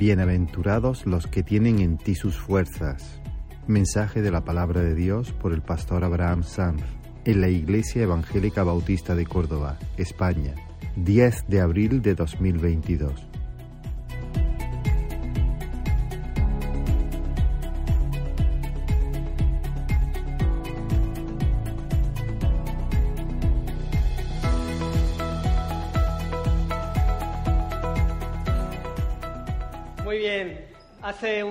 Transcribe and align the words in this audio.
Bienaventurados 0.00 1.04
los 1.04 1.26
que 1.26 1.42
tienen 1.42 1.78
en 1.78 1.98
ti 1.98 2.14
sus 2.14 2.34
fuerzas. 2.34 3.20
Mensaje 3.66 4.22
de 4.22 4.30
la 4.30 4.46
palabra 4.46 4.80
de 4.80 4.94
Dios 4.94 5.32
por 5.32 5.52
el 5.52 5.60
pastor 5.60 6.04
Abraham 6.04 6.42
Sanz 6.42 6.80
en 7.26 7.42
la 7.42 7.48
Iglesia 7.48 8.04
Evangélica 8.04 8.64
Bautista 8.64 9.14
de 9.14 9.26
Córdoba, 9.26 9.78
España, 9.98 10.54
10 10.96 11.48
de 11.48 11.60
abril 11.60 12.00
de 12.00 12.14
2022. 12.14 13.29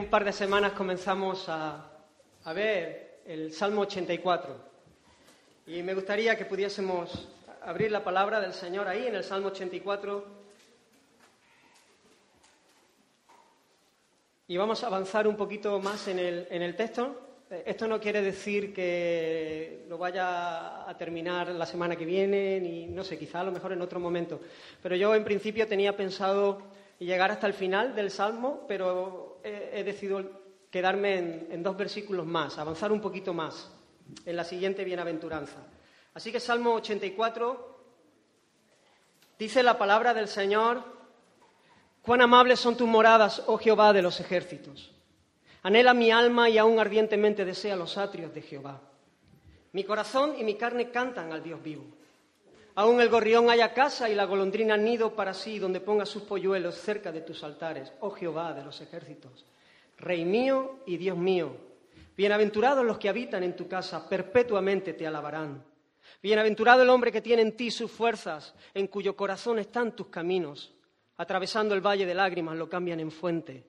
Par 0.09 0.26
de 0.26 0.34
semanas 0.34 0.72
comenzamos 0.72 1.45
a, 1.49 1.86
ver 2.55 3.22
el 3.27 3.54
Salmo 3.54 3.81
84 3.81 4.55
y 5.67 5.84
me 5.84 5.94
gustaría 5.94 6.36
que 6.36 6.45
pudiésemos 6.45 7.30
abrir 7.62 7.91
la 7.91 8.04
palabra 8.04 8.40
del 8.40 8.53
Señor 8.53 8.88
ahí 8.88 9.05
en 9.05 9.14
el 9.14 9.23
Salmo 9.23 9.50
84 9.50 10.26
y 14.48 14.58
vamos 14.58 14.84
a 14.84 14.88
avanzar 14.88 15.27
un 15.27 15.36
poquito 15.36 15.80
más 15.80 16.08
en 16.08 16.17
el, 16.17 16.48
en 16.50 16.64
el 16.64 16.76
texto. 16.76 17.16
Esto 17.64 17.88
no 17.88 18.00
quiere 18.00 18.23
decir 18.23 18.73
que 18.73 19.86
lo 19.88 20.00
vaya 20.00 20.89
a 20.89 20.98
terminar 20.98 21.50
la 21.50 21.67
semana 21.67 21.95
que 21.95 22.05
viene, 22.05 22.59
ni 22.59 22.88
no 22.88 23.03
sé, 23.03 23.20
quizá 23.20 23.41
a 23.41 23.44
lo 23.44 23.52
mejor 23.52 23.73
en 23.73 23.81
otro 23.84 24.00
momento. 24.00 24.39
Pero 24.81 24.95
yo 24.95 25.14
en 25.14 25.23
principio 25.23 25.67
tenía 25.67 25.95
pensado 25.95 26.64
llegar 26.97 27.30
hasta 27.30 27.45
el 27.45 27.53
final 27.53 27.94
del 27.94 28.09
Salmo, 28.09 28.66
pero 28.67 29.28
he, 29.44 29.84
decidido 29.84 30.23
quedarme 30.70 31.48
en, 31.50 31.64
dos 31.64 31.78
versículos 31.78 32.26
más, 32.26 32.58
avanzar 32.58 32.92
un 32.92 33.02
poquito 33.02 33.34
más 33.34 33.72
en 34.26 34.36
la 34.36 34.44
siguiente 34.44 34.84
bienaventuranza. 34.84 35.66
Así 36.14 36.31
que 36.31 36.40
Salmo 36.40 36.73
84 36.73 37.80
dice 39.38 39.64
la 39.64 39.78
palabra 39.78 40.14
del 40.14 40.28
Señor, 40.28 40.84
cuán 42.02 42.22
amables 42.22 42.59
son 42.59 42.76
tus 42.76 42.88
moradas, 42.88 43.44
oh 43.48 43.58
Jehová 43.58 43.94
de 43.94 44.02
los 44.02 44.20
ejércitos. 44.20 44.92
Anhela 45.64 45.94
mi 45.94 46.12
alma 46.12 46.50
y 46.50 46.58
aún 46.58 46.80
ardientemente 46.80 47.46
desea 47.46 47.76
los 47.76 47.98
atrios 47.98 48.34
de 48.34 48.42
Jehová. 48.42 48.81
Mi 49.74 49.84
corazón 49.84 50.36
y 50.38 50.44
mi 50.44 50.56
carne 50.56 50.90
cantan 50.90 51.31
al 51.31 51.44
Dios 51.44 51.62
vivo. 51.62 51.98
Aún 52.80 53.02
el 53.02 53.09
gorrión 53.09 53.49
haya 53.49 53.73
casa 53.73 54.09
y 54.09 54.16
la 54.16 54.23
golondrina 54.23 54.77
nido 54.77 55.13
para 55.13 55.33
sí, 55.33 55.59
donde 55.59 55.81
ponga 55.81 56.05
sus 56.05 56.23
polluelos 56.23 56.75
cerca 56.75 57.11
de 57.11 57.19
tus 57.19 57.44
altares, 57.44 57.91
oh 57.99 58.11
Jehová 58.11 58.53
de 58.53 58.63
los 58.63 58.80
ejércitos. 58.80 59.45
Rey 59.97 60.23
mío 60.23 60.80
y 60.85 60.95
Dios 60.95 61.17
mío, 61.17 61.57
bienaventurados 62.16 62.85
los 62.85 62.97
que 62.97 63.09
habitan 63.09 63.44
en 63.44 63.57
tu 63.57 63.67
casa, 63.67 64.07
perpetuamente 64.07 64.94
te 64.94 65.05
alabarán. 65.05 65.61
Bienaventurado 66.23 66.83
el 66.83 66.89
hombre 66.89 67.11
que 67.11 67.19
tiene 67.19 67.41
en 67.41 67.57
ti 67.57 67.69
sus 67.69 67.91
fuerzas, 67.91 68.55
en 68.73 68.88
cuyo 68.88 69.13
corazón 69.13 69.59
están 69.59 69.94
tus 69.94 70.07
caminos. 70.07 70.73
Atravesando 71.17 71.75
el 71.75 71.85
valle 71.85 72.05
de 72.05 72.16
lágrimas 72.16 72.55
lo 72.55 72.69
cambian 72.69 73.02
en 73.02 73.11
fuente, 73.11 73.66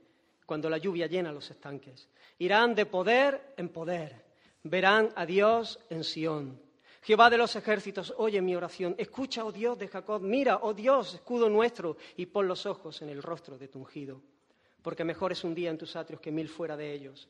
cuando 0.46 0.70
la 0.70 0.78
lluvia 0.78 1.08
llena 1.08 1.32
los 1.32 1.50
estanques. 1.50 2.08
Irán 2.38 2.76
de 2.76 2.86
poder 2.86 3.54
en 3.56 3.70
poder, 3.70 4.24
verán 4.62 5.08
a 5.16 5.26
Dios 5.26 5.80
en 5.90 6.04
Sión 6.04 6.69
Jehová 7.02 7.30
de 7.30 7.38
los 7.38 7.56
ejércitos, 7.56 8.12
oye 8.18 8.42
mi 8.42 8.54
oración. 8.54 8.94
Escucha, 8.98 9.44
oh 9.44 9.52
Dios 9.52 9.78
de 9.78 9.88
Jacob. 9.88 10.20
Mira, 10.20 10.58
oh 10.62 10.74
Dios, 10.74 11.14
escudo 11.14 11.48
nuestro, 11.48 11.96
y 12.16 12.26
pon 12.26 12.46
los 12.46 12.66
ojos 12.66 13.00
en 13.02 13.08
el 13.08 13.22
rostro 13.22 13.56
de 13.56 13.68
tu 13.68 13.78
ungido. 13.78 14.20
Porque 14.82 15.04
mejor 15.04 15.32
es 15.32 15.42
un 15.44 15.54
día 15.54 15.70
en 15.70 15.78
tus 15.78 15.96
atrios 15.96 16.20
que 16.20 16.30
mil 16.30 16.48
fuera 16.48 16.76
de 16.76 16.92
ellos. 16.92 17.28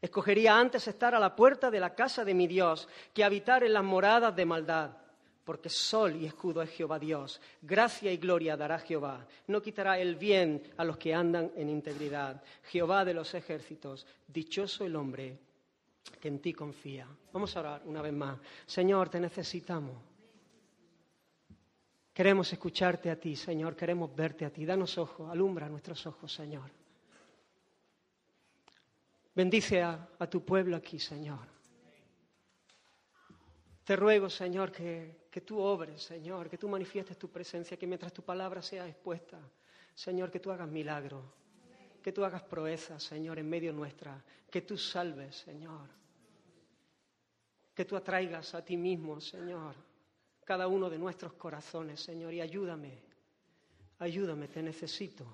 Escogería 0.00 0.58
antes 0.58 0.86
estar 0.86 1.14
a 1.14 1.18
la 1.18 1.34
puerta 1.34 1.70
de 1.70 1.80
la 1.80 1.94
casa 1.94 2.24
de 2.24 2.34
mi 2.34 2.46
Dios 2.46 2.88
que 3.14 3.24
habitar 3.24 3.64
en 3.64 3.72
las 3.72 3.84
moradas 3.84 4.36
de 4.36 4.44
maldad. 4.44 4.90
Porque 5.44 5.70
sol 5.70 6.16
y 6.16 6.26
escudo 6.26 6.60
es 6.60 6.70
Jehová 6.70 6.98
Dios. 6.98 7.40
Gracia 7.62 8.12
y 8.12 8.16
gloria 8.16 8.56
dará 8.56 8.78
Jehová. 8.80 9.26
No 9.46 9.62
quitará 9.62 9.98
el 9.98 10.16
bien 10.16 10.62
a 10.76 10.84
los 10.84 10.98
que 10.98 11.14
andan 11.14 11.52
en 11.56 11.70
integridad. 11.70 12.42
Jehová 12.64 13.04
de 13.04 13.14
los 13.14 13.32
ejércitos, 13.32 14.06
dichoso 14.26 14.84
el 14.84 14.96
hombre 14.96 15.38
que 16.10 16.28
en 16.28 16.40
ti 16.40 16.52
confía. 16.52 17.06
Vamos 17.32 17.56
a 17.56 17.60
orar 17.60 17.82
una 17.84 18.02
vez 18.02 18.12
más. 18.12 18.38
Señor, 18.66 19.08
te 19.08 19.20
necesitamos. 19.20 19.96
Queremos 22.12 22.52
escucharte 22.52 23.10
a 23.10 23.20
ti, 23.20 23.36
Señor. 23.36 23.76
Queremos 23.76 24.14
verte 24.14 24.44
a 24.44 24.50
ti. 24.50 24.64
Danos 24.64 24.96
ojos, 24.98 25.30
alumbra 25.30 25.68
nuestros 25.68 26.06
ojos, 26.06 26.32
Señor. 26.32 26.70
Bendice 29.34 29.82
a, 29.82 30.08
tu 30.30 30.42
pueblo 30.44 30.76
aquí, 30.76 30.98
Señor. 30.98 31.46
Te 33.84 33.94
ruego, 33.94 34.30
Señor, 34.30 34.72
que, 34.72 35.26
que 35.30 35.42
tú 35.42 35.58
obres, 35.58 36.02
Señor, 36.02 36.48
que 36.48 36.56
tú 36.56 36.68
manifiestes 36.68 37.18
tu 37.18 37.30
presencia, 37.30 37.76
que 37.76 37.86
mientras 37.86 38.12
tu 38.12 38.22
palabra 38.22 38.62
sea 38.62 38.88
expuesta, 38.88 39.38
Señor, 39.94 40.30
que 40.30 40.40
tú 40.40 40.50
hagas 40.50 40.68
milagros 40.68 41.22
que 42.06 42.12
tú 42.12 42.24
hagas 42.24 42.44
proezas, 42.44 43.02
Señor, 43.02 43.36
en 43.40 43.48
medio 43.48 43.72
nuestra, 43.72 44.22
que 44.48 44.62
tú 44.62 44.78
salves, 44.78 45.38
Señor, 45.38 45.88
que 47.74 47.84
tú 47.84 47.96
atraigas 47.96 48.54
a 48.54 48.64
ti 48.64 48.76
mismo, 48.76 49.20
Señor, 49.20 49.74
cada 50.44 50.68
uno 50.68 50.88
de 50.88 50.98
nuestros 50.98 51.32
corazones, 51.32 52.00
Señor, 52.00 52.32
y 52.32 52.40
ayúdame, 52.40 53.02
ayúdame, 53.98 54.46
te 54.46 54.62
necesito. 54.62 55.26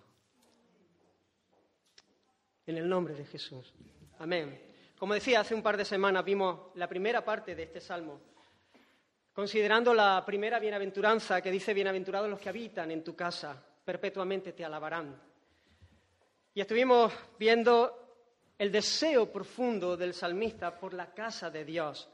En 2.64 2.78
el 2.78 2.88
nombre 2.88 3.12
de 3.16 3.26
Jesús. 3.26 3.74
Amén. 4.18 4.58
Como 4.98 5.12
decía, 5.12 5.40
hace 5.40 5.54
un 5.54 5.62
par 5.62 5.76
de 5.76 5.84
semanas 5.84 6.24
vimos 6.24 6.74
la 6.76 6.88
primera 6.88 7.22
parte 7.22 7.54
de 7.54 7.64
este 7.64 7.82
salmo, 7.82 8.18
considerando 9.34 9.92
la 9.92 10.24
primera 10.24 10.58
bienaventuranza 10.58 11.42
que 11.42 11.50
dice, 11.50 11.74
bienaventurados 11.74 12.30
los 12.30 12.40
que 12.40 12.48
habitan 12.48 12.90
en 12.90 13.04
tu 13.04 13.14
casa, 13.14 13.62
perpetuamente 13.84 14.54
te 14.54 14.64
alabarán. 14.64 15.31
Y 16.54 16.60
estuvimos 16.60 17.12
viendo 17.38 18.02
el 18.58 18.70
deseo 18.70 19.32
profundo 19.32 19.96
del 19.96 20.12
salmista 20.12 20.78
por 20.78 20.92
la 20.92 21.12
casa 21.12 21.50
de 21.50 21.64
Dios. 21.64 22.08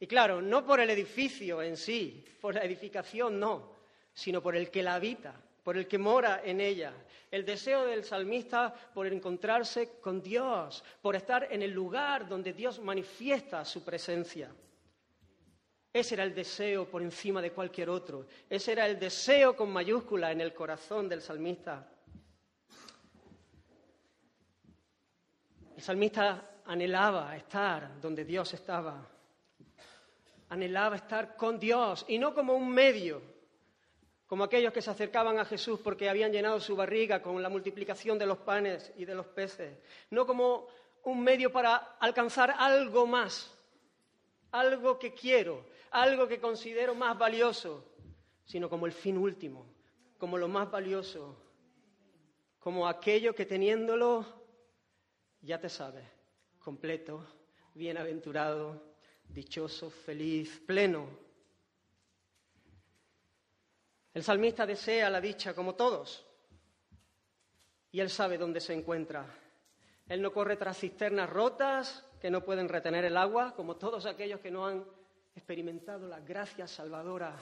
Y 0.00 0.06
claro, 0.08 0.42
no 0.42 0.66
por 0.66 0.80
el 0.80 0.90
edificio 0.90 1.62
en 1.62 1.76
sí, 1.76 2.24
por 2.40 2.54
la 2.54 2.64
edificación 2.64 3.38
no, 3.38 3.76
sino 4.12 4.42
por 4.42 4.56
el 4.56 4.68
que 4.68 4.82
la 4.82 4.96
habita, 4.96 5.40
por 5.62 5.76
el 5.76 5.86
que 5.86 5.96
mora 5.96 6.42
en 6.44 6.60
ella. 6.60 6.92
El 7.30 7.44
deseo 7.44 7.86
del 7.86 8.02
salmista 8.02 8.74
por 8.92 9.06
encontrarse 9.06 10.00
con 10.00 10.20
Dios, 10.20 10.82
por 11.00 11.14
estar 11.14 11.46
en 11.50 11.62
el 11.62 11.70
lugar 11.70 12.28
donde 12.28 12.52
Dios 12.52 12.80
manifiesta 12.80 13.64
su 13.64 13.84
presencia. 13.84 14.50
Ese 15.92 16.14
era 16.14 16.24
el 16.24 16.34
deseo 16.34 16.86
por 16.86 17.00
encima 17.00 17.40
de 17.40 17.52
cualquier 17.52 17.90
otro. 17.90 18.26
Ese 18.50 18.72
era 18.72 18.86
el 18.86 18.98
deseo 18.98 19.54
con 19.54 19.70
mayúscula 19.70 20.32
en 20.32 20.40
el 20.40 20.52
corazón 20.52 21.08
del 21.08 21.22
salmista. 21.22 21.91
El 25.82 25.86
salmista 25.86 26.60
anhelaba 26.66 27.34
estar 27.34 28.00
donde 28.00 28.24
Dios 28.24 28.54
estaba. 28.54 29.04
Anhelaba 30.50 30.94
estar 30.94 31.34
con 31.36 31.58
Dios 31.58 32.04
y 32.06 32.18
no 32.18 32.36
como 32.36 32.54
un 32.54 32.70
medio, 32.70 33.20
como 34.28 34.44
aquellos 34.44 34.72
que 34.72 34.80
se 34.80 34.92
acercaban 34.92 35.40
a 35.40 35.44
Jesús 35.44 35.80
porque 35.82 36.08
habían 36.08 36.30
llenado 36.30 36.60
su 36.60 36.76
barriga 36.76 37.20
con 37.20 37.42
la 37.42 37.48
multiplicación 37.48 38.16
de 38.16 38.26
los 38.26 38.38
panes 38.38 38.92
y 38.96 39.04
de 39.04 39.16
los 39.16 39.26
peces, 39.26 39.76
no 40.10 40.24
como 40.24 40.68
un 41.02 41.20
medio 41.20 41.50
para 41.50 41.96
alcanzar 41.98 42.54
algo 42.56 43.04
más, 43.04 43.52
algo 44.52 45.00
que 45.00 45.12
quiero, 45.12 45.66
algo 45.90 46.28
que 46.28 46.38
considero 46.38 46.94
más 46.94 47.18
valioso, 47.18 47.84
sino 48.44 48.70
como 48.70 48.86
el 48.86 48.92
fin 48.92 49.18
último, 49.18 49.66
como 50.16 50.38
lo 50.38 50.46
más 50.46 50.70
valioso, 50.70 51.36
como 52.60 52.86
aquello 52.86 53.34
que 53.34 53.46
teniéndolo 53.46 54.41
ya 55.42 55.58
te 55.58 55.68
sabes, 55.68 56.04
completo, 56.60 57.26
bienaventurado, 57.74 58.94
dichoso, 59.28 59.90
feliz, 59.90 60.60
pleno. 60.64 61.08
El 64.14 64.22
salmista 64.22 64.64
desea 64.66 65.10
la 65.10 65.20
dicha 65.20 65.54
como 65.54 65.74
todos 65.74 66.24
y 67.90 68.00
él 68.00 68.08
sabe 68.08 68.38
dónde 68.38 68.60
se 68.60 68.72
encuentra. 68.72 69.26
Él 70.08 70.22
no 70.22 70.32
corre 70.32 70.56
tras 70.56 70.78
cisternas 70.78 71.28
rotas 71.28 72.06
que 72.20 72.30
no 72.30 72.44
pueden 72.44 72.68
retener 72.68 73.04
el 73.04 73.16
agua, 73.16 73.54
como 73.54 73.76
todos 73.76 74.06
aquellos 74.06 74.40
que 74.40 74.50
no 74.50 74.66
han 74.66 74.84
experimentado 75.34 76.06
la 76.06 76.20
gracia 76.20 76.66
salvadora, 76.66 77.34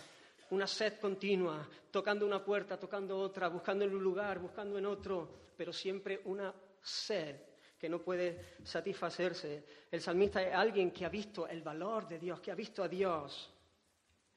una 0.50 0.66
sed 0.66 0.98
continua, 1.00 1.68
tocando 1.90 2.24
una 2.24 2.44
puerta, 2.44 2.78
tocando 2.78 3.18
otra, 3.18 3.48
buscando 3.48 3.84
en 3.84 3.94
un 3.94 4.02
lugar, 4.02 4.38
buscando 4.38 4.78
en 4.78 4.86
otro, 4.86 5.28
pero 5.56 5.72
siempre 5.72 6.20
una 6.24 6.54
sed 6.80 7.49
que 7.80 7.88
no 7.88 8.02
puede 8.02 8.58
satisfacerse. 8.62 9.64
El 9.90 10.02
salmista 10.02 10.42
es 10.42 10.54
alguien 10.54 10.90
que 10.90 11.06
ha 11.06 11.08
visto 11.08 11.48
el 11.48 11.62
valor 11.62 12.06
de 12.06 12.18
Dios, 12.18 12.38
que 12.40 12.50
ha 12.50 12.54
visto 12.54 12.82
a 12.82 12.88
Dios. 12.88 13.50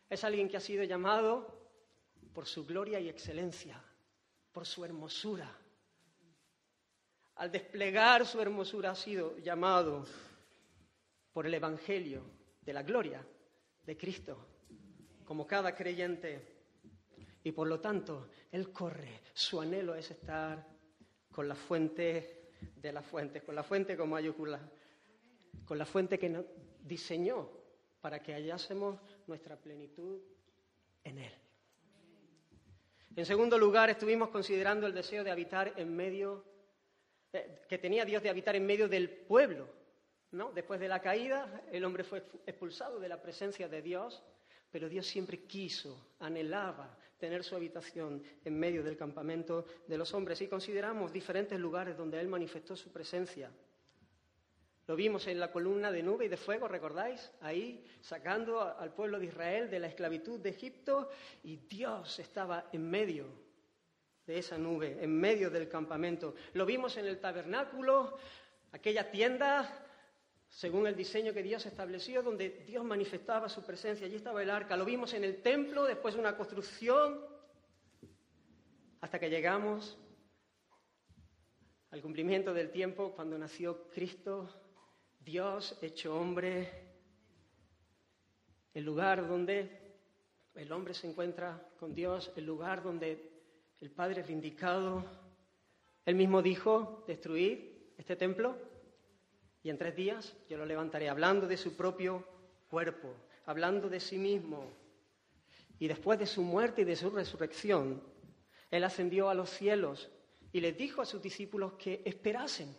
Es 0.09 0.23
alguien 0.23 0.47
que 0.47 0.55
ha 0.55 0.61
sido 0.61 0.85
llamado 0.85 1.61
por 2.33 2.45
su 2.45 2.65
gloria 2.65 3.01
y 3.01 3.09
excelencia, 3.09 3.83
por 4.53 4.65
su 4.65 4.85
hermosura. 4.85 5.59
al 7.35 7.51
desplegar 7.51 8.25
su 8.25 8.39
hermosura, 8.39 8.91
ha 8.91 8.95
sido 8.95 9.37
llamado 9.39 10.05
por 11.33 11.47
el 11.47 11.53
Evangelio 11.55 12.23
de 12.61 12.73
la 12.73 12.83
gloria 12.83 13.25
de 13.83 13.97
Cristo, 13.97 14.37
como 15.25 15.45
cada 15.45 15.75
creyente. 15.75 16.63
Y 17.43 17.51
por 17.51 17.67
lo 17.67 17.79
tanto, 17.81 18.29
Él 18.51 18.71
corre, 18.71 19.23
su 19.33 19.59
anhelo 19.59 19.95
es 19.95 20.11
estar 20.11 20.65
con 21.31 21.47
la 21.47 21.55
fuente 21.55 22.42
de 22.75 22.91
las 22.91 23.05
fuentes, 23.05 23.43
con 23.43 23.55
la 23.55 23.63
fuente 23.63 23.97
con 23.97 24.09
mayúsculas, 24.09 24.61
con 25.65 25.77
la 25.77 25.85
fuente 25.85 26.19
que 26.19 26.29
nos 26.29 26.45
diseñó 26.81 27.49
para 28.01 28.21
que 28.21 28.33
hallásemos 28.33 28.99
nuestra 29.27 29.55
plenitud 29.55 30.21
en 31.03 31.19
Él. 31.19 31.33
En 33.15 33.25
segundo 33.25 33.57
lugar, 33.57 33.89
estuvimos 33.89 34.29
considerando 34.29 34.87
el 34.87 34.93
deseo 34.93 35.23
de 35.23 35.31
habitar 35.31 35.73
en 35.77 35.95
medio, 35.95 36.43
eh, 37.31 37.61
que 37.69 37.77
tenía 37.77 38.05
Dios 38.05 38.23
de 38.23 38.29
habitar 38.29 38.55
en 38.55 38.65
medio 38.65 38.87
del 38.87 39.09
pueblo. 39.09 39.69
¿no? 40.31 40.51
Después 40.51 40.79
de 40.79 40.87
la 40.87 40.99
caída, 40.99 41.63
el 41.71 41.85
hombre 41.85 42.03
fue 42.03 42.25
expulsado 42.47 42.99
de 42.99 43.07
la 43.07 43.21
presencia 43.21 43.69
de 43.69 43.81
Dios, 43.83 44.23
pero 44.71 44.89
Dios 44.89 45.05
siempre 45.05 45.43
quiso, 45.43 46.15
anhelaba 46.19 46.97
tener 47.23 47.45
su 47.45 47.55
habitación 47.55 48.21
en 48.43 48.59
medio 48.59 48.83
del 48.83 48.97
campamento 48.97 49.65
de 49.87 49.97
los 49.97 50.13
hombres. 50.13 50.41
Y 50.41 50.49
consideramos 50.49 51.13
diferentes 51.13 51.57
lugares 51.57 51.95
donde 51.95 52.19
Él 52.19 52.27
manifestó 52.27 52.75
su 52.75 52.91
presencia. 52.91 53.49
Lo 54.87 54.97
vimos 54.97 55.25
en 55.27 55.39
la 55.39 55.49
columna 55.49 55.89
de 55.89 56.03
nube 56.03 56.25
y 56.25 56.27
de 56.27 56.35
fuego, 56.35 56.67
¿recordáis? 56.67 57.31
Ahí 57.39 57.85
sacando 58.01 58.59
al 58.61 58.93
pueblo 58.93 59.19
de 59.19 59.27
Israel 59.27 59.69
de 59.69 59.79
la 59.79 59.87
esclavitud 59.87 60.41
de 60.41 60.49
Egipto 60.49 61.11
y 61.43 61.55
Dios 61.55 62.19
estaba 62.19 62.67
en 62.73 62.89
medio 62.89 63.27
de 64.27 64.39
esa 64.39 64.57
nube, 64.57 64.97
en 64.99 65.17
medio 65.17 65.49
del 65.49 65.69
campamento. 65.69 66.35
Lo 66.51 66.65
vimos 66.65 66.97
en 66.97 67.05
el 67.05 67.21
tabernáculo, 67.21 68.17
aquella 68.73 69.09
tienda, 69.09 69.82
según 70.53 70.85
el 70.85 70.95
diseño 70.95 71.33
que 71.33 71.41
Dios 71.41 71.65
estableció, 71.65 72.21
donde 72.21 72.63
Dios 72.67 72.85
manifestaba 72.85 73.49
su 73.49 73.65
presencia. 73.65 74.05
Allí 74.05 74.17
estaba 74.17 74.43
el 74.43 74.51
arca. 74.51 74.77
Lo 74.77 74.85
vimos 74.85 75.13
en 75.13 75.23
el 75.23 75.41
templo, 75.41 75.85
después 75.85 76.13
de 76.13 76.19
una 76.19 76.37
construcción, 76.37 77.19
hasta 79.01 79.19
que 79.19 79.31
llegamos 79.31 79.97
al 81.89 82.01
cumplimiento 82.01 82.53
del 82.53 82.71
tiempo 82.71 83.13
cuando 83.15 83.37
nació 83.37 83.89
Cristo 83.89 84.47
Dios 85.19 85.77
hecho 85.81 86.15
hombre, 86.15 86.69
el 88.75 88.83
lugar 88.83 89.27
donde 89.27 89.97
el 90.53 90.71
hombre 90.71 90.93
se 90.93 91.09
encuentra 91.09 91.67
con 91.79 91.95
Dios, 91.95 92.31
el 92.35 92.45
lugar 92.45 92.83
donde 92.83 93.31
el 93.79 93.89
Padre 93.89 94.21
es 94.21 94.27
vindicado. 94.27 95.03
Él 96.05 96.15
mismo 96.15 96.43
dijo, 96.43 97.03
destruir 97.07 97.93
este 97.97 98.15
templo 98.15 98.72
y 99.63 99.69
en 99.69 99.77
tres 99.77 99.95
días 99.95 100.35
yo 100.47 100.57
lo 100.57 100.65
levantaré, 100.65 101.09
hablando 101.09 101.47
de 101.47 101.57
su 101.57 101.75
propio 101.75 102.23
cuerpo, 102.69 103.15
hablando 103.45 103.89
de 103.89 103.99
sí 103.99 104.17
mismo. 104.17 104.69
Y 105.79 105.87
después 105.87 106.19
de 106.19 106.27
su 106.27 106.41
muerte 106.41 106.81
y 106.81 106.85
de 106.85 106.95
su 106.95 107.09
resurrección, 107.09 108.03
Él 108.69 108.83
ascendió 108.83 109.29
a 109.29 109.33
los 109.33 109.49
cielos 109.49 110.09
y 110.51 110.61
les 110.61 110.77
dijo 110.77 111.01
a 111.01 111.05
sus 111.05 111.21
discípulos 111.21 111.73
que 111.73 112.01
esperasen 112.05 112.75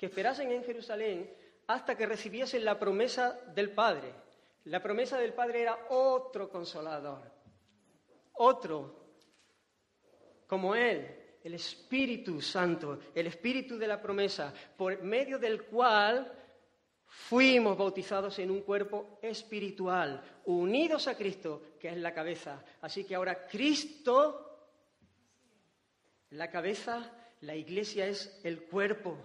que 0.00 0.06
esperasen 0.06 0.50
en 0.50 0.64
Jerusalén 0.64 1.30
hasta 1.66 1.94
que 1.94 2.06
recibiesen 2.06 2.64
la 2.64 2.78
promesa 2.78 3.38
del 3.54 3.70
Padre. 3.70 4.14
La 4.64 4.82
promesa 4.82 5.18
del 5.18 5.34
Padre 5.34 5.60
era 5.60 5.78
otro 5.90 6.48
consolador, 6.48 7.30
otro 8.32 8.96
como 10.46 10.74
Él, 10.74 11.19
el 11.42 11.54
Espíritu 11.54 12.40
Santo, 12.40 12.98
el 13.14 13.26
Espíritu 13.26 13.78
de 13.78 13.86
la 13.86 14.00
promesa, 14.00 14.52
por 14.76 15.02
medio 15.02 15.38
del 15.38 15.62
cual 15.64 16.32
fuimos 17.06 17.76
bautizados 17.76 18.38
en 18.38 18.50
un 18.50 18.60
cuerpo 18.60 19.18
espiritual, 19.22 20.22
unidos 20.44 21.08
a 21.08 21.16
Cristo, 21.16 21.62
que 21.78 21.88
es 21.88 21.96
la 21.96 22.14
cabeza. 22.14 22.64
Así 22.80 23.04
que 23.04 23.14
ahora 23.14 23.46
Cristo, 23.46 24.68
la 26.30 26.50
cabeza, 26.50 27.12
la 27.40 27.56
iglesia 27.56 28.06
es 28.06 28.40
el 28.44 28.62
cuerpo. 28.62 29.16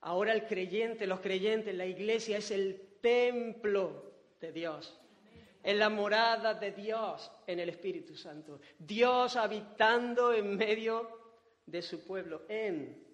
Ahora 0.00 0.32
el 0.32 0.46
creyente, 0.46 1.06
los 1.06 1.20
creyentes, 1.20 1.74
la 1.74 1.86
iglesia 1.86 2.38
es 2.38 2.50
el 2.50 2.98
templo 3.00 4.12
de 4.40 4.52
Dios. 4.52 4.98
Es 5.62 5.76
la 5.76 5.88
morada 5.88 6.54
de 6.54 6.72
Dios 6.72 7.30
en 7.46 7.60
el 7.60 7.68
Espíritu 7.68 8.14
Santo. 8.14 8.60
Dios 8.78 9.36
habitando 9.36 10.32
en 10.32 10.56
medio 10.56 11.08
de 11.66 11.82
su 11.82 12.04
pueblo, 12.04 12.42
en 12.48 13.04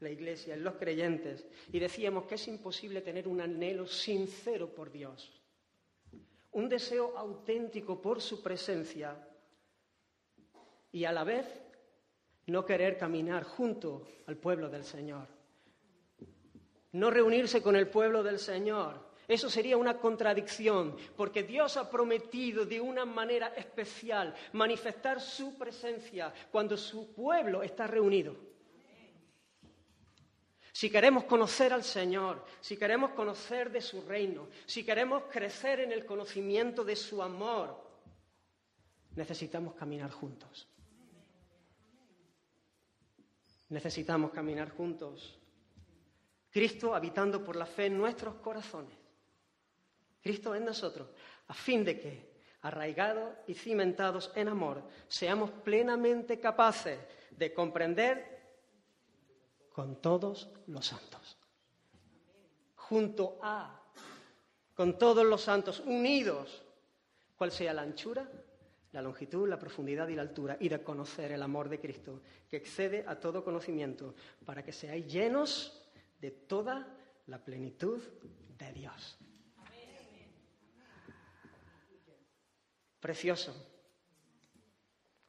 la 0.00 0.10
iglesia, 0.10 0.54
en 0.54 0.64
los 0.64 0.74
creyentes. 0.74 1.46
Y 1.72 1.78
decíamos 1.78 2.24
que 2.24 2.36
es 2.36 2.48
imposible 2.48 3.00
tener 3.00 3.28
un 3.28 3.40
anhelo 3.40 3.86
sincero 3.86 4.74
por 4.74 4.90
Dios, 4.90 5.40
un 6.52 6.68
deseo 6.68 7.16
auténtico 7.16 8.00
por 8.00 8.20
su 8.20 8.42
presencia 8.42 9.16
y 10.90 11.04
a 11.04 11.12
la 11.12 11.24
vez 11.24 11.46
no 12.46 12.64
querer 12.64 12.98
caminar 12.98 13.44
junto 13.44 14.06
al 14.26 14.36
pueblo 14.36 14.68
del 14.68 14.84
Señor 14.84 15.42
no 16.92 17.10
reunirse 17.10 17.62
con 17.62 17.76
el 17.76 17.88
pueblo 17.88 18.22
del 18.22 18.38
Señor. 18.38 19.11
Eso 19.28 19.48
sería 19.48 19.76
una 19.76 19.98
contradicción, 19.98 20.96
porque 21.16 21.42
Dios 21.42 21.76
ha 21.76 21.88
prometido 21.88 22.64
de 22.64 22.80
una 22.80 23.04
manera 23.04 23.48
especial 23.56 24.34
manifestar 24.52 25.20
su 25.20 25.56
presencia 25.56 26.32
cuando 26.50 26.76
su 26.76 27.12
pueblo 27.14 27.62
está 27.62 27.86
reunido. 27.86 28.36
Si 30.72 30.90
queremos 30.90 31.24
conocer 31.24 31.72
al 31.72 31.84
Señor, 31.84 32.44
si 32.60 32.76
queremos 32.76 33.10
conocer 33.10 33.70
de 33.70 33.80
su 33.80 34.02
reino, 34.02 34.48
si 34.66 34.84
queremos 34.84 35.24
crecer 35.30 35.80
en 35.80 35.92
el 35.92 36.04
conocimiento 36.06 36.82
de 36.82 36.96
su 36.96 37.22
amor, 37.22 37.78
necesitamos 39.14 39.74
caminar 39.74 40.10
juntos. 40.10 40.66
Necesitamos 43.68 44.30
caminar 44.32 44.70
juntos. 44.70 45.38
Cristo 46.50 46.94
habitando 46.94 47.44
por 47.44 47.56
la 47.56 47.66
fe 47.66 47.86
en 47.86 47.98
nuestros 47.98 48.34
corazones. 48.36 49.01
Cristo 50.22 50.54
en 50.54 50.64
nosotros, 50.64 51.08
a 51.48 51.54
fin 51.54 51.84
de 51.84 51.98
que, 51.98 52.32
arraigados 52.62 53.34
y 53.48 53.54
cimentados 53.54 54.30
en 54.36 54.48
amor, 54.48 54.82
seamos 55.08 55.50
plenamente 55.50 56.38
capaces 56.38 56.98
de 57.30 57.52
comprender 57.52 58.40
con 59.72 60.00
todos 60.00 60.48
los 60.68 60.86
santos. 60.86 61.36
Junto 62.76 63.38
a, 63.42 63.82
con 64.74 64.96
todos 64.96 65.26
los 65.26 65.42
santos, 65.42 65.80
unidos, 65.80 66.62
cual 67.36 67.50
sea 67.50 67.74
la 67.74 67.82
anchura, 67.82 68.30
la 68.92 69.02
longitud, 69.02 69.48
la 69.48 69.58
profundidad 69.58 70.06
y 70.08 70.14
la 70.14 70.22
altura, 70.22 70.56
y 70.60 70.68
de 70.68 70.82
conocer 70.82 71.32
el 71.32 71.42
amor 71.42 71.68
de 71.68 71.80
Cristo, 71.80 72.20
que 72.48 72.58
excede 72.58 73.04
a 73.08 73.18
todo 73.18 73.42
conocimiento, 73.42 74.14
para 74.44 74.62
que 74.62 74.72
seáis 74.72 75.06
llenos 75.10 75.82
de 76.20 76.30
toda 76.30 76.86
la 77.26 77.42
plenitud 77.42 78.00
de 78.58 78.72
Dios. 78.72 79.18
Precioso. 83.02 83.52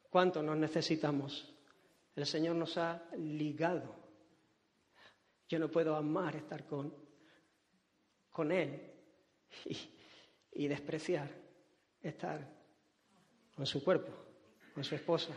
¿Cuánto 0.08 0.44
nos 0.44 0.56
necesitamos? 0.58 1.52
El 2.16 2.28
Señor 2.28 2.56
nos 2.56 2.78
ha 2.78 3.04
ligado. 3.18 3.96
Yo 5.50 5.58
no 5.58 5.70
puedo 5.70 5.96
amar 5.96 6.36
estar 6.36 6.68
con, 6.68 6.94
con 8.30 8.52
Él 8.52 8.80
y, 9.66 9.76
y 10.52 10.68
despreciar 10.68 11.28
estar 12.00 12.48
con 13.56 13.66
su 13.66 13.84
cuerpo, 13.84 14.14
con 14.76 14.84
su 14.84 14.94
esposa, 14.94 15.34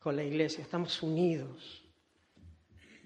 con 0.00 0.16
la 0.16 0.24
iglesia. 0.24 0.62
Estamos 0.62 1.00
unidos 1.04 1.84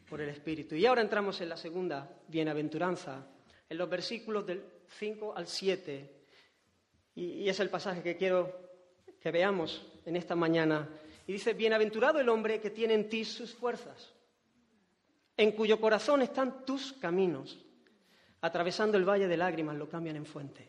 por 0.08 0.22
el 0.22 0.30
Espíritu. 0.30 0.74
Y 0.74 0.86
ahora 0.86 1.02
entramos 1.02 1.38
en 1.42 1.50
la 1.50 1.58
segunda 1.58 2.18
bienaventuranza, 2.28 3.26
en 3.68 3.76
los 3.76 3.90
versículos 3.90 4.46
del 4.46 4.64
5 4.88 5.36
al 5.36 5.46
7. 5.46 6.15
Y, 7.16 7.48
es 7.48 7.58
el 7.58 7.70
pasaje 7.70 8.02
que 8.02 8.16
quiero 8.16 8.54
que 9.20 9.32
veamos 9.32 9.84
en 10.04 10.14
esta 10.14 10.36
mañana. 10.36 10.88
Y 11.26 11.32
dice, 11.32 11.54
bienaventurado 11.54 12.20
el 12.20 12.28
hombre 12.28 12.60
que 12.60 12.70
tiene 12.70 12.94
en 12.94 13.08
ti 13.08 13.24
sus 13.24 13.52
fuerzas, 13.52 14.12
en 15.36 15.52
cuyo 15.52 15.80
corazón 15.80 16.22
están 16.22 16.64
tus 16.64 16.92
caminos. 16.92 17.58
Atravesando 18.42 18.96
el 18.96 19.08
valle 19.08 19.26
de 19.26 19.36
lágrimas 19.36 19.76
lo 19.76 19.88
cambian 19.88 20.14
en 20.14 20.26
fuente. 20.26 20.68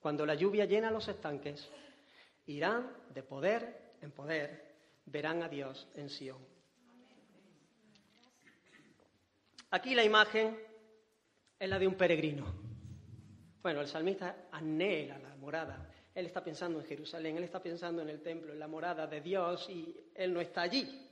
Cuando 0.00 0.26
la 0.26 0.34
lluvia 0.34 0.64
llena 0.64 0.90
los 0.90 1.06
estanques, 1.06 1.68
irán 2.46 2.90
de 3.14 3.22
poder 3.22 3.94
en 4.00 4.10
poder, 4.10 4.74
verán 5.04 5.42
a 5.42 5.48
Dios 5.48 5.86
en 5.94 6.08
Sión. 6.08 6.38
Aquí 9.70 9.94
la 9.94 10.04
imagen 10.04 10.58
es 11.58 11.68
la 11.68 11.78
de 11.78 11.86
un 11.86 11.94
peregrino. 11.94 12.65
Bueno, 13.66 13.80
el 13.80 13.88
salmista 13.88 14.46
anhela 14.52 15.18
la 15.18 15.34
morada. 15.34 15.90
Él 16.14 16.26
está 16.26 16.40
pensando 16.40 16.78
en 16.78 16.86
Jerusalén, 16.86 17.36
él 17.36 17.42
está 17.42 17.60
pensando 17.60 18.00
en 18.00 18.08
el 18.10 18.22
templo, 18.22 18.52
en 18.52 18.60
la 18.60 18.68
morada 18.68 19.08
de 19.08 19.20
Dios 19.20 19.68
y 19.68 19.92
él 20.14 20.32
no 20.32 20.40
está 20.40 20.60
allí. 20.60 21.10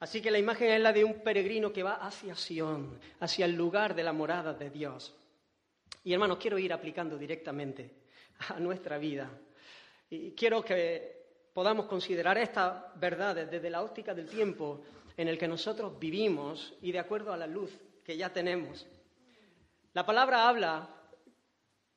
Así 0.00 0.20
que 0.20 0.32
la 0.32 0.40
imagen 0.40 0.72
es 0.72 0.80
la 0.80 0.92
de 0.92 1.04
un 1.04 1.22
peregrino 1.22 1.72
que 1.72 1.84
va 1.84 2.04
hacia 2.04 2.34
Sion, 2.34 2.98
hacia 3.20 3.44
el 3.44 3.54
lugar 3.54 3.94
de 3.94 4.02
la 4.02 4.12
morada 4.12 4.52
de 4.52 4.68
Dios. 4.68 5.14
Y 6.02 6.12
hermanos, 6.12 6.38
quiero 6.38 6.58
ir 6.58 6.72
aplicando 6.72 7.16
directamente 7.16 8.02
a 8.48 8.58
nuestra 8.58 8.98
vida. 8.98 9.30
Y 10.10 10.32
quiero 10.32 10.64
que 10.64 11.50
podamos 11.54 11.86
considerar 11.86 12.36
estas 12.36 12.98
verdades 12.98 13.48
desde 13.48 13.70
la 13.70 13.82
óptica 13.82 14.12
del 14.12 14.28
tiempo 14.28 14.82
en 15.16 15.28
el 15.28 15.38
que 15.38 15.46
nosotros 15.46 15.96
vivimos 16.00 16.74
y 16.82 16.90
de 16.90 16.98
acuerdo 16.98 17.32
a 17.32 17.36
la 17.36 17.46
luz 17.46 17.70
que 18.02 18.16
ya 18.16 18.32
tenemos. 18.32 18.88
La 19.92 20.04
palabra 20.04 20.48
habla 20.48 20.98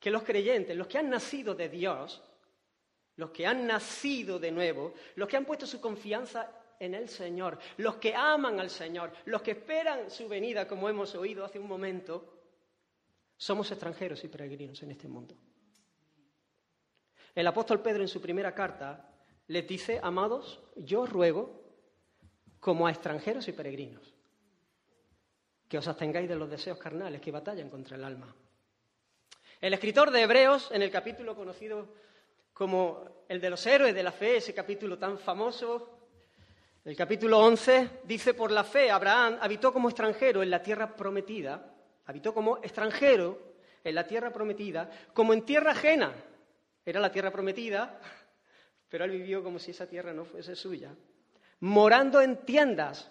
que 0.06 0.12
los 0.12 0.22
creyentes, 0.22 0.76
los 0.76 0.86
que 0.86 0.98
han 0.98 1.10
nacido 1.10 1.52
de 1.56 1.68
Dios, 1.68 2.22
los 3.16 3.30
que 3.32 3.44
han 3.44 3.66
nacido 3.66 4.38
de 4.38 4.52
nuevo, 4.52 4.94
los 5.16 5.28
que 5.28 5.36
han 5.36 5.44
puesto 5.44 5.66
su 5.66 5.80
confianza 5.80 6.48
en 6.78 6.94
el 6.94 7.08
Señor, 7.08 7.58
los 7.78 7.96
que 7.96 8.14
aman 8.14 8.60
al 8.60 8.70
Señor, 8.70 9.10
los 9.24 9.42
que 9.42 9.50
esperan 9.50 10.08
su 10.08 10.28
venida, 10.28 10.68
como 10.68 10.88
hemos 10.88 11.16
oído 11.16 11.44
hace 11.44 11.58
un 11.58 11.66
momento, 11.66 12.24
somos 13.36 13.68
extranjeros 13.72 14.22
y 14.22 14.28
peregrinos 14.28 14.80
en 14.84 14.92
este 14.92 15.08
mundo. 15.08 15.34
El 17.34 17.48
apóstol 17.48 17.82
Pedro 17.82 18.02
en 18.02 18.08
su 18.08 18.20
primera 18.20 18.54
carta 18.54 19.10
les 19.48 19.66
dice, 19.66 19.98
amados, 20.00 20.62
yo 20.76 21.04
ruego, 21.04 21.64
como 22.60 22.86
a 22.86 22.92
extranjeros 22.92 23.48
y 23.48 23.52
peregrinos, 23.52 24.14
que 25.68 25.78
os 25.78 25.88
abstengáis 25.88 26.28
de 26.28 26.36
los 26.36 26.48
deseos 26.48 26.78
carnales 26.78 27.20
que 27.20 27.32
batallan 27.32 27.68
contra 27.68 27.96
el 27.96 28.04
alma. 28.04 28.32
El 29.58 29.72
escritor 29.72 30.10
de 30.10 30.20
Hebreos, 30.20 30.70
en 30.70 30.82
el 30.82 30.90
capítulo 30.90 31.34
conocido 31.34 31.88
como 32.52 33.24
el 33.26 33.40
de 33.40 33.48
los 33.48 33.66
héroes 33.66 33.94
de 33.94 34.02
la 34.02 34.12
fe, 34.12 34.36
ese 34.36 34.52
capítulo 34.52 34.98
tan 34.98 35.18
famoso, 35.18 35.98
el 36.84 36.94
capítulo 36.94 37.38
11 37.38 38.02
dice, 38.04 38.34
por 38.34 38.50
la 38.50 38.64
fe 38.64 38.90
Abraham 38.90 39.38
habitó 39.40 39.72
como 39.72 39.88
extranjero 39.88 40.42
en 40.42 40.50
la 40.50 40.62
tierra 40.62 40.94
prometida, 40.94 41.74
habitó 42.04 42.34
como 42.34 42.58
extranjero 42.58 43.54
en 43.82 43.94
la 43.94 44.06
tierra 44.06 44.30
prometida, 44.30 44.90
como 45.14 45.32
en 45.32 45.42
tierra 45.42 45.72
ajena. 45.72 46.12
Era 46.84 47.00
la 47.00 47.10
tierra 47.10 47.30
prometida, 47.30 47.98
pero 48.90 49.04
él 49.06 49.12
vivió 49.12 49.42
como 49.42 49.58
si 49.58 49.70
esa 49.70 49.86
tierra 49.86 50.12
no 50.12 50.26
fuese 50.26 50.54
suya, 50.54 50.94
morando 51.60 52.20
en 52.20 52.44
tiendas 52.44 53.10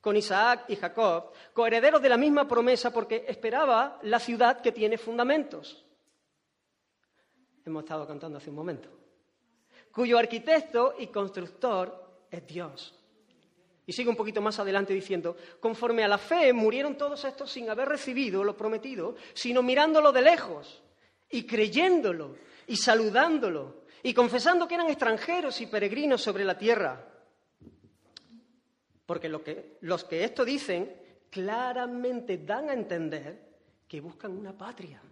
con 0.00 0.16
Isaac 0.16 0.64
y 0.68 0.76
Jacob, 0.76 1.32
coherederos 1.52 2.00
de 2.00 2.08
la 2.08 2.16
misma 2.16 2.48
promesa 2.48 2.92
porque 2.92 3.24
esperaba 3.28 3.98
la 4.02 4.18
ciudad 4.18 4.60
que 4.60 4.72
tiene 4.72 4.96
fundamentos. 4.96 5.84
Hemos 7.64 7.84
estado 7.84 8.06
cantando 8.06 8.38
hace 8.38 8.50
un 8.50 8.56
momento. 8.56 8.88
Cuyo 9.92 10.18
arquitecto 10.18 10.94
y 10.98 11.08
constructor 11.08 12.26
es 12.30 12.46
Dios. 12.46 12.94
Y 13.86 13.92
sigue 13.92 14.08
un 14.08 14.16
poquito 14.16 14.40
más 14.40 14.58
adelante 14.58 14.94
diciendo, 14.94 15.36
conforme 15.58 16.04
a 16.04 16.08
la 16.08 16.18
fe 16.18 16.52
murieron 16.52 16.96
todos 16.96 17.24
estos 17.24 17.50
sin 17.50 17.68
haber 17.68 17.88
recibido 17.88 18.44
lo 18.44 18.56
prometido, 18.56 19.16
sino 19.34 19.62
mirándolo 19.62 20.12
de 20.12 20.22
lejos 20.22 20.82
y 21.28 21.44
creyéndolo 21.44 22.36
y 22.68 22.76
saludándolo 22.76 23.80
y 24.02 24.14
confesando 24.14 24.66
que 24.66 24.74
eran 24.74 24.88
extranjeros 24.88 25.60
y 25.60 25.66
peregrinos 25.66 26.22
sobre 26.22 26.44
la 26.44 26.56
tierra. 26.56 27.04
Porque 29.10 29.28
lo 29.28 29.42
que, 29.42 29.78
los 29.80 30.04
que 30.04 30.22
esto 30.22 30.44
dicen 30.44 30.94
claramente 31.30 32.38
dan 32.38 32.70
a 32.70 32.74
entender 32.74 33.58
que 33.88 34.00
buscan 34.00 34.30
una 34.30 34.56
patria. 34.56 35.02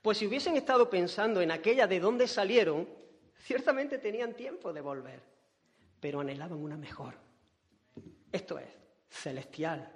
Pues 0.00 0.16
si 0.16 0.26
hubiesen 0.26 0.56
estado 0.56 0.88
pensando 0.88 1.42
en 1.42 1.50
aquella 1.50 1.86
de 1.86 2.00
donde 2.00 2.26
salieron, 2.26 2.88
ciertamente 3.36 3.98
tenían 3.98 4.32
tiempo 4.32 4.72
de 4.72 4.80
volver 4.80 5.36
pero 6.00 6.20
anhelaban 6.20 6.58
una 6.58 6.78
mejor. 6.78 7.14
Esto 8.32 8.58
es, 8.58 8.68
celestial. 9.10 9.92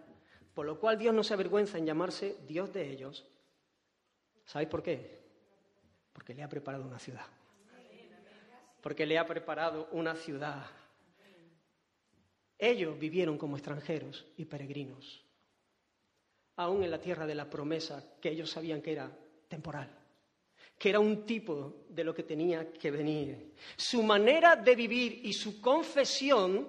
Por 0.52 0.66
lo 0.66 0.78
cual 0.78 0.98
Dios 0.98 1.14
no 1.14 1.24
se 1.24 1.32
avergüenza 1.32 1.78
en 1.78 1.86
llamarse 1.86 2.36
Dios 2.46 2.70
de 2.70 2.86
ellos. 2.86 3.26
¿Sabéis 4.44 4.68
por 4.68 4.82
qué? 4.82 5.22
Porque 6.12 6.34
le 6.34 6.42
ha 6.42 6.48
preparado 6.50 6.84
una 6.84 6.98
ciudad. 6.98 7.24
Porque 8.82 9.06
le 9.06 9.18
ha 9.18 9.26
preparado 9.26 9.88
una 9.92 10.14
ciudad. 10.16 10.66
Ellos 12.60 12.98
vivieron 12.98 13.38
como 13.38 13.56
extranjeros 13.56 14.26
y 14.36 14.44
peregrinos, 14.44 15.24
aún 16.56 16.84
en 16.84 16.90
la 16.90 17.00
tierra 17.00 17.26
de 17.26 17.34
la 17.34 17.48
promesa 17.48 18.16
que 18.20 18.30
ellos 18.30 18.50
sabían 18.50 18.82
que 18.82 18.92
era 18.92 19.10
temporal 19.48 20.00
que 20.80 20.88
era 20.88 20.98
un 20.98 21.26
tipo 21.26 21.84
de 21.90 22.02
lo 22.02 22.14
que 22.14 22.22
tenía 22.22 22.72
que 22.72 22.90
venir. 22.90 23.52
Su 23.76 24.02
manera 24.02 24.56
de 24.56 24.74
vivir 24.74 25.20
y 25.26 25.34
su 25.34 25.60
confesión 25.60 26.66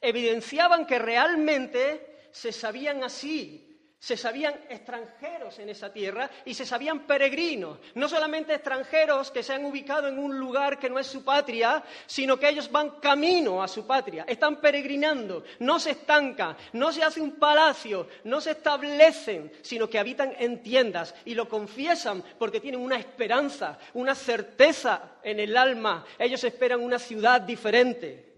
evidenciaban 0.00 0.84
que 0.84 0.98
realmente 0.98 2.26
se 2.32 2.50
sabían 2.50 3.04
así, 3.04 3.63
se 4.04 4.18
sabían 4.18 4.52
extranjeros 4.68 5.58
en 5.60 5.70
esa 5.70 5.90
tierra 5.90 6.30
y 6.44 6.52
se 6.52 6.66
sabían 6.66 7.06
peregrinos, 7.06 7.78
no 7.94 8.06
solamente 8.06 8.52
extranjeros 8.52 9.30
que 9.30 9.42
se 9.42 9.54
han 9.54 9.64
ubicado 9.64 10.08
en 10.08 10.18
un 10.18 10.38
lugar 10.38 10.78
que 10.78 10.90
no 10.90 10.98
es 10.98 11.06
su 11.06 11.24
patria, 11.24 11.82
sino 12.04 12.38
que 12.38 12.50
ellos 12.50 12.70
van 12.70 13.00
camino 13.00 13.62
a 13.62 13.66
su 13.66 13.86
patria, 13.86 14.26
están 14.28 14.60
peregrinando, 14.60 15.44
no 15.60 15.80
se 15.80 15.92
estancan, 15.92 16.54
no 16.74 16.92
se 16.92 17.02
hace 17.02 17.22
un 17.22 17.36
palacio, 17.36 18.06
no 18.24 18.42
se 18.42 18.50
establecen, 18.50 19.50
sino 19.62 19.88
que 19.88 19.98
habitan 19.98 20.34
en 20.38 20.62
tiendas 20.62 21.14
y 21.24 21.34
lo 21.34 21.48
confiesan 21.48 22.22
porque 22.38 22.60
tienen 22.60 22.82
una 22.82 22.98
esperanza, 22.98 23.78
una 23.94 24.14
certeza 24.14 25.12
en 25.22 25.40
el 25.40 25.56
alma, 25.56 26.04
ellos 26.18 26.44
esperan 26.44 26.82
una 26.82 26.98
ciudad 26.98 27.40
diferente, 27.40 28.36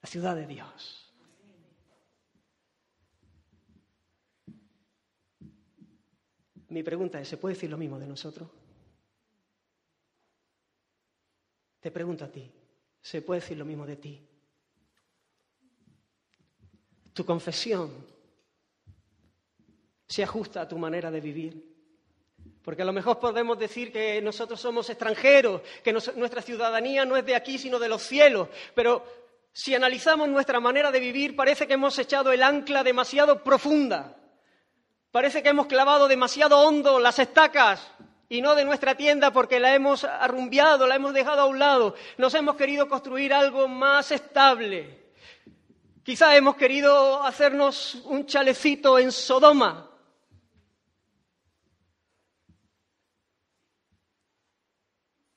la 0.00 0.08
ciudad 0.08 0.36
de 0.36 0.46
Dios. 0.46 0.97
Mi 6.68 6.82
pregunta 6.82 7.20
es, 7.20 7.28
¿se 7.28 7.36
puede 7.36 7.54
decir 7.54 7.70
lo 7.70 7.78
mismo 7.78 7.98
de 7.98 8.06
nosotros? 8.06 8.48
Te 11.80 11.90
pregunto 11.90 12.24
a 12.24 12.28
ti, 12.28 12.50
¿se 13.00 13.22
puede 13.22 13.40
decir 13.40 13.56
lo 13.56 13.64
mismo 13.64 13.86
de 13.86 13.96
ti? 13.96 14.26
Tu 17.14 17.24
confesión 17.24 18.06
se 20.06 20.22
ajusta 20.22 20.62
a 20.62 20.68
tu 20.68 20.78
manera 20.78 21.10
de 21.10 21.20
vivir. 21.20 21.78
Porque 22.62 22.82
a 22.82 22.84
lo 22.84 22.92
mejor 22.92 23.18
podemos 23.18 23.58
decir 23.58 23.90
que 23.90 24.20
nosotros 24.20 24.60
somos 24.60 24.90
extranjeros, 24.90 25.62
que 25.82 25.92
nuestra 25.92 26.42
ciudadanía 26.42 27.04
no 27.06 27.16
es 27.16 27.24
de 27.24 27.34
aquí, 27.34 27.56
sino 27.56 27.78
de 27.78 27.88
los 27.88 28.02
cielos. 28.02 28.48
Pero 28.74 29.04
si 29.52 29.74
analizamos 29.74 30.28
nuestra 30.28 30.60
manera 30.60 30.90
de 30.90 31.00
vivir, 31.00 31.34
parece 31.34 31.66
que 31.66 31.74
hemos 31.74 31.98
echado 31.98 32.30
el 32.30 32.42
ancla 32.42 32.84
demasiado 32.84 33.42
profunda. 33.42 34.17
Parece 35.10 35.42
que 35.42 35.48
hemos 35.48 35.66
clavado 35.66 36.06
demasiado 36.06 36.60
hondo 36.60 37.00
las 37.00 37.18
estacas 37.18 37.90
y 38.28 38.42
no 38.42 38.54
de 38.54 38.64
nuestra 38.64 38.94
tienda 38.94 39.32
porque 39.32 39.58
la 39.58 39.74
hemos 39.74 40.04
arrumbiado, 40.04 40.86
la 40.86 40.96
hemos 40.96 41.14
dejado 41.14 41.42
a 41.42 41.46
un 41.46 41.58
lado. 41.58 41.94
Nos 42.18 42.34
hemos 42.34 42.56
querido 42.56 42.88
construir 42.88 43.32
algo 43.32 43.68
más 43.68 44.12
estable. 44.12 45.12
Quizá 46.02 46.36
hemos 46.36 46.56
querido 46.56 47.22
hacernos 47.22 47.96
un 48.04 48.26
chalecito 48.26 48.98
en 48.98 49.10
Sodoma. 49.12 49.90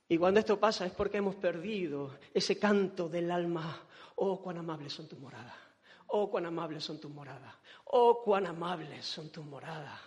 Y 0.10 0.18
cuando 0.18 0.42
esto 0.42 0.60
pasa 0.60 0.86
es 0.86 0.92
porque 0.92 1.18
hemos 1.18 1.36
perdido 1.36 2.20
ese 2.34 2.60
canto 2.60 3.08
del 3.08 3.32
alma. 3.32 3.84
Oh, 4.16 4.42
cuán 4.42 4.58
amables 4.58 4.92
son 4.92 5.08
tus 5.08 5.18
moradas. 5.18 5.71
Oh, 6.14 6.30
cuán 6.30 6.46
amables 6.46 6.84
son 6.84 7.00
tus 7.00 7.10
moradas. 7.10 7.56
Oh, 7.86 8.22
cuán 8.22 8.46
amables 8.46 9.06
son 9.06 9.30
tus 9.30 9.46
moradas. 9.46 10.00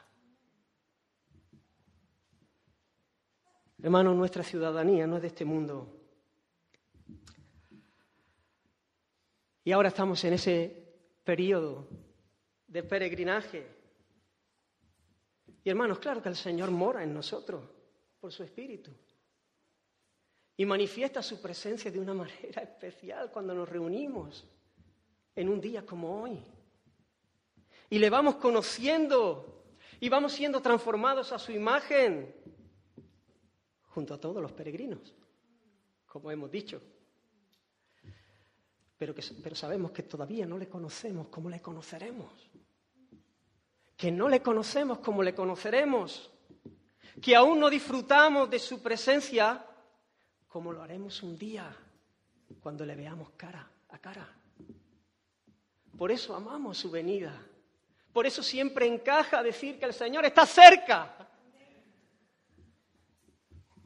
Hermano, 3.82 4.12
nuestra 4.12 4.42
ciudadanía 4.42 5.06
no 5.06 5.16
es 5.16 5.22
de 5.22 5.28
este 5.28 5.46
mundo. 5.46 5.88
Y 9.64 9.72
ahora 9.72 9.88
estamos 9.88 10.22
en 10.24 10.34
ese 10.34 10.94
periodo 11.24 11.88
de 12.66 12.82
peregrinaje. 12.82 13.66
Y 15.62 15.70
hermanos, 15.70 15.98
claro 15.98 16.22
que 16.22 16.28
el 16.28 16.36
Señor 16.36 16.70
mora 16.70 17.02
en 17.02 17.14
nosotros 17.14 17.64
por 18.20 18.30
su 18.30 18.42
Espíritu. 18.42 18.90
Y 20.58 20.66
manifiesta 20.66 21.22
su 21.22 21.40
presencia 21.40 21.90
de 21.90 21.98
una 21.98 22.12
manera 22.24 22.62
especial 22.62 23.30
cuando 23.30 23.54
nos 23.54 23.66
reunimos 23.66 24.46
en 25.36 25.48
un 25.48 25.60
día 25.60 25.84
como 25.84 26.22
hoy. 26.22 26.42
Y 27.90 27.98
le 27.98 28.10
vamos 28.10 28.36
conociendo 28.36 29.64
y 30.00 30.08
vamos 30.08 30.32
siendo 30.32 30.60
transformados 30.60 31.32
a 31.32 31.38
su 31.38 31.52
imagen 31.52 32.34
junto 33.88 34.14
a 34.14 34.20
todos 34.20 34.42
los 34.42 34.52
peregrinos, 34.52 35.14
como 36.06 36.30
hemos 36.30 36.50
dicho. 36.50 36.80
Pero, 38.98 39.14
que, 39.14 39.22
pero 39.42 39.54
sabemos 39.54 39.90
que 39.92 40.02
todavía 40.02 40.46
no 40.46 40.58
le 40.58 40.68
conocemos 40.68 41.28
como 41.28 41.48
le 41.50 41.60
conoceremos. 41.60 42.32
Que 43.96 44.10
no 44.10 44.28
le 44.28 44.42
conocemos 44.42 44.98
como 44.98 45.22
le 45.22 45.34
conoceremos. 45.34 46.30
Que 47.20 47.36
aún 47.36 47.60
no 47.60 47.70
disfrutamos 47.70 48.50
de 48.50 48.58
su 48.58 48.82
presencia 48.82 49.64
como 50.48 50.72
lo 50.72 50.82
haremos 50.82 51.22
un 51.22 51.36
día 51.36 51.76
cuando 52.60 52.84
le 52.84 52.94
veamos 52.94 53.30
cara 53.36 53.68
a 53.88 53.98
cara. 53.98 54.43
Por 55.96 56.10
eso 56.10 56.34
amamos 56.34 56.78
su 56.78 56.90
venida. 56.90 57.32
Por 58.12 58.26
eso 58.26 58.42
siempre 58.42 58.86
encaja 58.86 59.42
decir 59.42 59.78
que 59.78 59.86
el 59.86 59.94
Señor 59.94 60.24
está 60.24 60.46
cerca. 60.46 61.28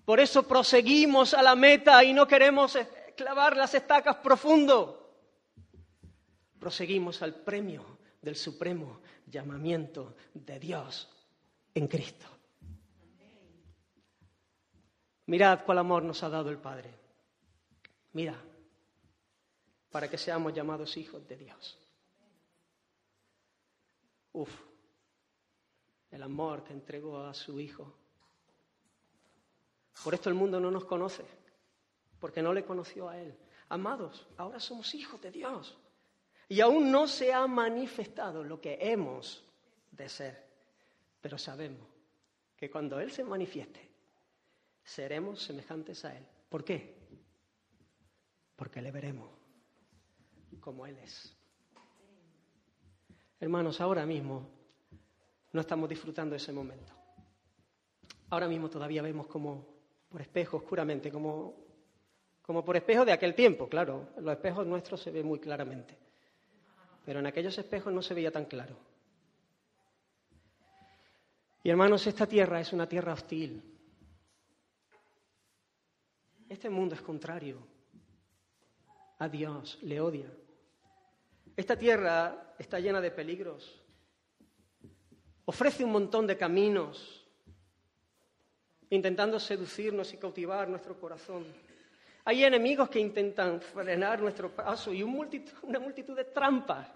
Por 0.04 0.20
eso 0.20 0.46
proseguimos 0.46 1.34
a 1.34 1.42
la 1.42 1.54
meta 1.54 2.02
y 2.02 2.12
no 2.12 2.26
queremos 2.26 2.78
clavar 3.16 3.56
las 3.56 3.74
estacas 3.74 4.16
profundo. 4.16 5.16
Proseguimos 6.58 7.22
al 7.22 7.34
premio 7.34 7.98
del 8.22 8.36
supremo 8.36 9.00
llamamiento 9.26 10.16
de 10.34 10.58
Dios 10.58 11.10
en 11.74 11.86
Cristo. 11.88 12.26
Mirad 15.26 15.64
cuál 15.64 15.78
amor 15.78 16.02
nos 16.02 16.22
ha 16.22 16.30
dado 16.30 16.48
el 16.50 16.58
Padre. 16.58 16.94
Mira, 18.12 18.34
para 19.90 20.08
que 20.08 20.16
seamos 20.16 20.54
llamados 20.54 20.96
hijos 20.96 21.26
de 21.28 21.36
Dios. 21.36 21.78
Uf, 24.32 24.50
el 26.10 26.22
amor 26.22 26.64
que 26.64 26.72
entregó 26.72 27.18
a 27.18 27.34
su 27.34 27.58
Hijo. 27.60 27.92
Por 30.02 30.14
esto 30.14 30.28
el 30.28 30.34
mundo 30.34 30.60
no 30.60 30.70
nos 30.70 30.84
conoce, 30.84 31.24
porque 32.20 32.42
no 32.42 32.52
le 32.52 32.64
conoció 32.64 33.08
a 33.08 33.18
Él. 33.18 33.36
Amados, 33.68 34.26
ahora 34.36 34.60
somos 34.60 34.94
hijos 34.94 35.20
de 35.20 35.30
Dios. 35.30 35.76
Y 36.48 36.60
aún 36.60 36.90
no 36.90 37.06
se 37.06 37.32
ha 37.32 37.46
manifestado 37.46 38.42
lo 38.42 38.60
que 38.60 38.78
hemos 38.80 39.44
de 39.90 40.08
ser. 40.08 40.48
Pero 41.20 41.36
sabemos 41.36 41.86
que 42.56 42.70
cuando 42.70 42.98
Él 43.00 43.10
se 43.10 43.22
manifieste, 43.24 43.86
seremos 44.82 45.42
semejantes 45.42 46.04
a 46.04 46.16
Él. 46.16 46.26
¿Por 46.48 46.64
qué? 46.64 46.96
Porque 48.56 48.80
le 48.80 48.90
veremos 48.90 49.30
como 50.60 50.86
Él 50.86 50.96
es. 50.98 51.37
Hermanos, 53.40 53.80
ahora 53.80 54.04
mismo 54.04 54.48
no 55.52 55.60
estamos 55.60 55.88
disfrutando 55.88 56.34
ese 56.34 56.52
momento. 56.52 56.92
Ahora 58.30 58.48
mismo 58.48 58.68
todavía 58.68 59.00
vemos 59.02 59.26
como 59.26 59.64
por 60.08 60.20
espejo, 60.20 60.56
oscuramente, 60.56 61.10
como, 61.10 61.54
como 62.42 62.64
por 62.64 62.76
espejo 62.76 63.04
de 63.04 63.12
aquel 63.12 63.34
tiempo, 63.34 63.68
claro. 63.68 64.08
Los 64.18 64.32
espejos 64.32 64.66
nuestros 64.66 65.00
se 65.00 65.10
ven 65.10 65.26
muy 65.26 65.38
claramente. 65.38 65.96
Pero 67.04 67.20
en 67.20 67.26
aquellos 67.26 67.56
espejos 67.56 67.92
no 67.92 68.02
se 68.02 68.14
veía 68.14 68.30
tan 68.30 68.46
claro. 68.46 68.76
Y 71.62 71.70
hermanos, 71.70 72.06
esta 72.06 72.26
tierra 72.26 72.60
es 72.60 72.72
una 72.72 72.88
tierra 72.88 73.12
hostil. 73.12 73.62
Este 76.48 76.68
mundo 76.70 76.94
es 76.94 77.02
contrario 77.02 77.58
a 79.18 79.28
Dios, 79.28 79.78
le 79.82 80.00
odia. 80.00 80.30
Esta 81.58 81.76
tierra 81.76 82.54
está 82.56 82.78
llena 82.78 83.00
de 83.00 83.10
peligros. 83.10 83.82
Ofrece 85.44 85.82
un 85.82 85.90
montón 85.90 86.24
de 86.24 86.36
caminos 86.36 87.26
intentando 88.90 89.40
seducirnos 89.40 90.14
y 90.14 90.18
cautivar 90.18 90.68
nuestro 90.68 91.00
corazón. 91.00 91.44
Hay 92.26 92.44
enemigos 92.44 92.88
que 92.88 93.00
intentan 93.00 93.60
frenar 93.60 94.20
nuestro 94.22 94.54
paso 94.54 94.92
y 94.92 95.02
una 95.02 95.80
multitud 95.80 96.14
de 96.14 96.26
trampas 96.26 96.86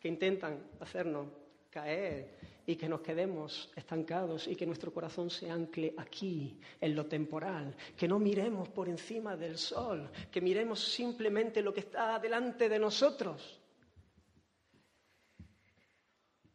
que 0.00 0.08
intentan 0.08 0.70
hacernos 0.80 1.26
caer 1.68 2.62
y 2.64 2.76
que 2.76 2.88
nos 2.88 3.02
quedemos 3.02 3.70
estancados 3.76 4.48
y 4.48 4.56
que 4.56 4.64
nuestro 4.64 4.90
corazón 4.90 5.28
se 5.28 5.50
ancle 5.50 5.92
aquí, 5.98 6.58
en 6.80 6.96
lo 6.96 7.04
temporal, 7.04 7.76
que 7.94 8.08
no 8.08 8.18
miremos 8.18 8.70
por 8.70 8.88
encima 8.88 9.36
del 9.36 9.58
sol, 9.58 10.10
que 10.30 10.40
miremos 10.40 10.82
simplemente 10.82 11.60
lo 11.60 11.74
que 11.74 11.80
está 11.80 12.18
delante 12.18 12.70
de 12.70 12.78
nosotros, 12.78 13.60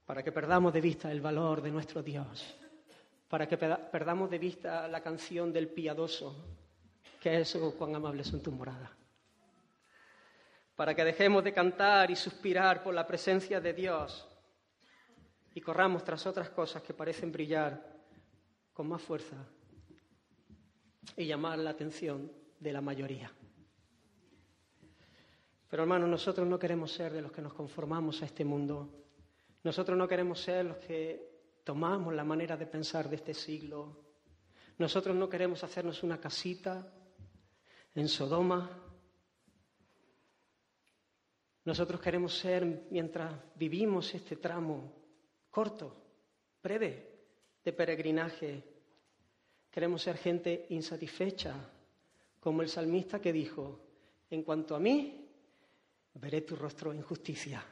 para 0.05 0.23
que 0.23 0.31
perdamos 0.31 0.73
de 0.73 0.81
vista 0.81 1.11
el 1.11 1.21
valor 1.21 1.61
de 1.61 1.71
nuestro 1.71 2.03
Dios, 2.03 2.55
para 3.27 3.47
que 3.47 3.57
perdamos 3.57 4.29
de 4.29 4.37
vista 4.37 4.87
la 4.87 5.01
canción 5.01 5.51
del 5.51 5.69
piadoso, 5.69 6.35
que 7.19 7.39
es 7.39 7.55
oh, 7.55 7.73
cuán 7.77 7.95
amables 7.95 8.27
son 8.27 8.41
tus 8.41 8.53
moradas 8.53 8.89
para 10.75 10.95
que 10.95 11.03
dejemos 11.03 11.43
de 11.43 11.53
cantar 11.53 12.09
y 12.09 12.15
suspirar 12.15 12.83
por 12.83 12.93
la 12.93 13.05
presencia 13.05 13.61
de 13.61 13.73
Dios 13.73 14.27
y 15.53 15.61
corramos 15.61 16.03
tras 16.03 16.25
otras 16.25 16.49
cosas 16.49 16.81
que 16.81 16.93
parecen 16.93 17.31
brillar 17.31 18.01
con 18.73 18.87
más 18.87 19.01
fuerza 19.01 19.35
y 21.15 21.25
llamar 21.25 21.59
la 21.59 21.69
atención 21.69 22.31
de 22.59 22.73
la 22.73 22.81
mayoría. 22.81 23.31
Pero 25.69 25.83
hermanos, 25.83 26.09
nosotros 26.09 26.47
no 26.47 26.57
queremos 26.57 26.91
ser 26.91 27.13
de 27.13 27.21
los 27.21 27.31
que 27.31 27.41
nos 27.41 27.53
conformamos 27.53 28.21
a 28.21 28.25
este 28.25 28.45
mundo. 28.45 29.02
Nosotros 29.63 29.97
no 29.97 30.07
queremos 30.07 30.41
ser 30.41 30.65
los 30.65 30.77
que 30.77 31.33
tomamos 31.63 32.13
la 32.13 32.23
manera 32.23 32.57
de 32.57 32.67
pensar 32.67 33.09
de 33.09 33.15
este 33.15 33.33
siglo. 33.33 33.97
Nosotros 34.77 35.15
no 35.15 35.29
queremos 35.29 35.63
hacernos 35.63 36.03
una 36.03 36.19
casita 36.19 36.91
en 37.95 38.07
Sodoma. 38.09 38.69
Nosotros 41.63 42.01
queremos 42.01 42.37
ser, 42.37 42.87
mientras 42.89 43.33
vivimos 43.55 44.13
este 44.13 44.35
tramo, 44.35 44.91
corto, 45.49 45.95
breve, 46.61 47.13
de 47.63 47.71
peregrinaje. 47.71 48.63
Queremos 49.71 50.01
ser 50.01 50.17
gente 50.17 50.65
insatisfecha, 50.69 51.55
como 52.41 52.61
el 52.61 52.67
salmista 52.67 53.21
que 53.21 53.31
dijo, 53.31 53.79
en 54.29 54.43
cuanto 54.43 54.75
a 54.75 54.79
mí, 54.79 55.25
veré 56.15 56.41
tu 56.41 56.57
rostro 56.57 56.91
en 56.91 57.01
justicia. 57.01 57.63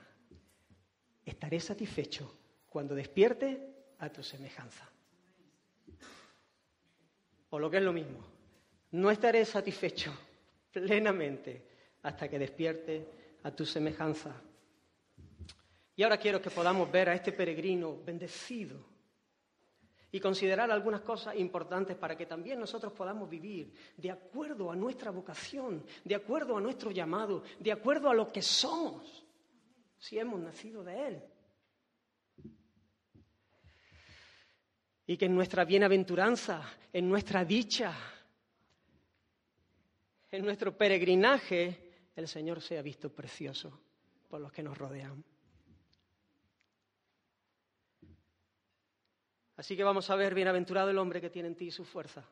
Estaré 1.25 1.59
satisfecho 1.59 2.37
cuando 2.69 2.95
despierte 2.95 3.93
a 3.99 4.09
tu 4.09 4.23
semejanza. 4.23 4.89
O 7.49 7.59
lo 7.59 7.69
que 7.69 7.77
es 7.77 7.83
lo 7.83 7.93
mismo, 7.93 8.19
no 8.91 9.11
estaré 9.11 9.43
satisfecho 9.45 10.11
plenamente 10.71 11.67
hasta 12.03 12.29
que 12.29 12.39
despierte 12.39 13.07
a 13.43 13.51
tu 13.51 13.65
semejanza. 13.65 14.33
Y 15.95 16.03
ahora 16.03 16.17
quiero 16.17 16.41
que 16.41 16.49
podamos 16.49 16.89
ver 16.91 17.09
a 17.09 17.13
este 17.13 17.31
peregrino 17.31 17.97
bendecido 18.03 18.91
y 20.11 20.19
considerar 20.19 20.71
algunas 20.71 21.01
cosas 21.01 21.35
importantes 21.35 21.95
para 21.95 22.17
que 22.17 22.25
también 22.25 22.59
nosotros 22.59 22.91
podamos 22.93 23.29
vivir 23.29 23.73
de 23.95 24.11
acuerdo 24.11 24.71
a 24.71 24.75
nuestra 24.75 25.11
vocación, 25.11 25.85
de 26.03 26.15
acuerdo 26.15 26.57
a 26.57 26.61
nuestro 26.61 26.91
llamado, 26.91 27.43
de 27.59 27.71
acuerdo 27.71 28.09
a 28.09 28.13
lo 28.13 28.31
que 28.31 28.41
somos, 28.41 29.25
si 30.01 30.17
hemos 30.17 30.39
nacido 30.39 30.83
de 30.83 31.07
Él. 31.07 31.23
Y 35.05 35.15
que 35.15 35.25
en 35.25 35.35
nuestra 35.35 35.63
bienaventuranza, 35.63 36.63
en 36.91 37.07
nuestra 37.07 37.45
dicha, 37.45 37.93
en 40.31 40.43
nuestro 40.43 40.75
peregrinaje, 40.75 42.09
el 42.15 42.27
Señor 42.27 42.61
sea 42.61 42.81
visto 42.81 43.13
precioso 43.13 43.79
por 44.27 44.41
los 44.41 44.51
que 44.51 44.63
nos 44.63 44.77
rodean. 44.77 45.23
Así 49.57 49.77
que 49.77 49.83
vamos 49.83 50.09
a 50.09 50.15
ver, 50.15 50.33
bienaventurado 50.33 50.89
el 50.89 50.97
hombre 50.97 51.21
que 51.21 51.29
tiene 51.29 51.49
en 51.49 51.55
ti 51.55 51.69
su 51.69 51.85
fuerza. 51.85 52.25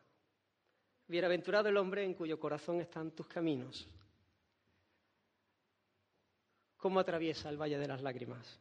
Bienaventurado 1.08 1.70
el 1.70 1.78
hombre 1.78 2.04
en 2.04 2.16
cuyo 2.16 2.40
corazón 2.40 2.82
están 2.82 3.12
tus 3.12 3.28
caminos. 3.28 3.88
¿Cómo 6.80 7.00
atraviesa 7.00 7.50
el 7.50 7.62
valle 7.62 7.78
de 7.78 7.88
las 7.88 8.02
lágrimas? 8.02 8.60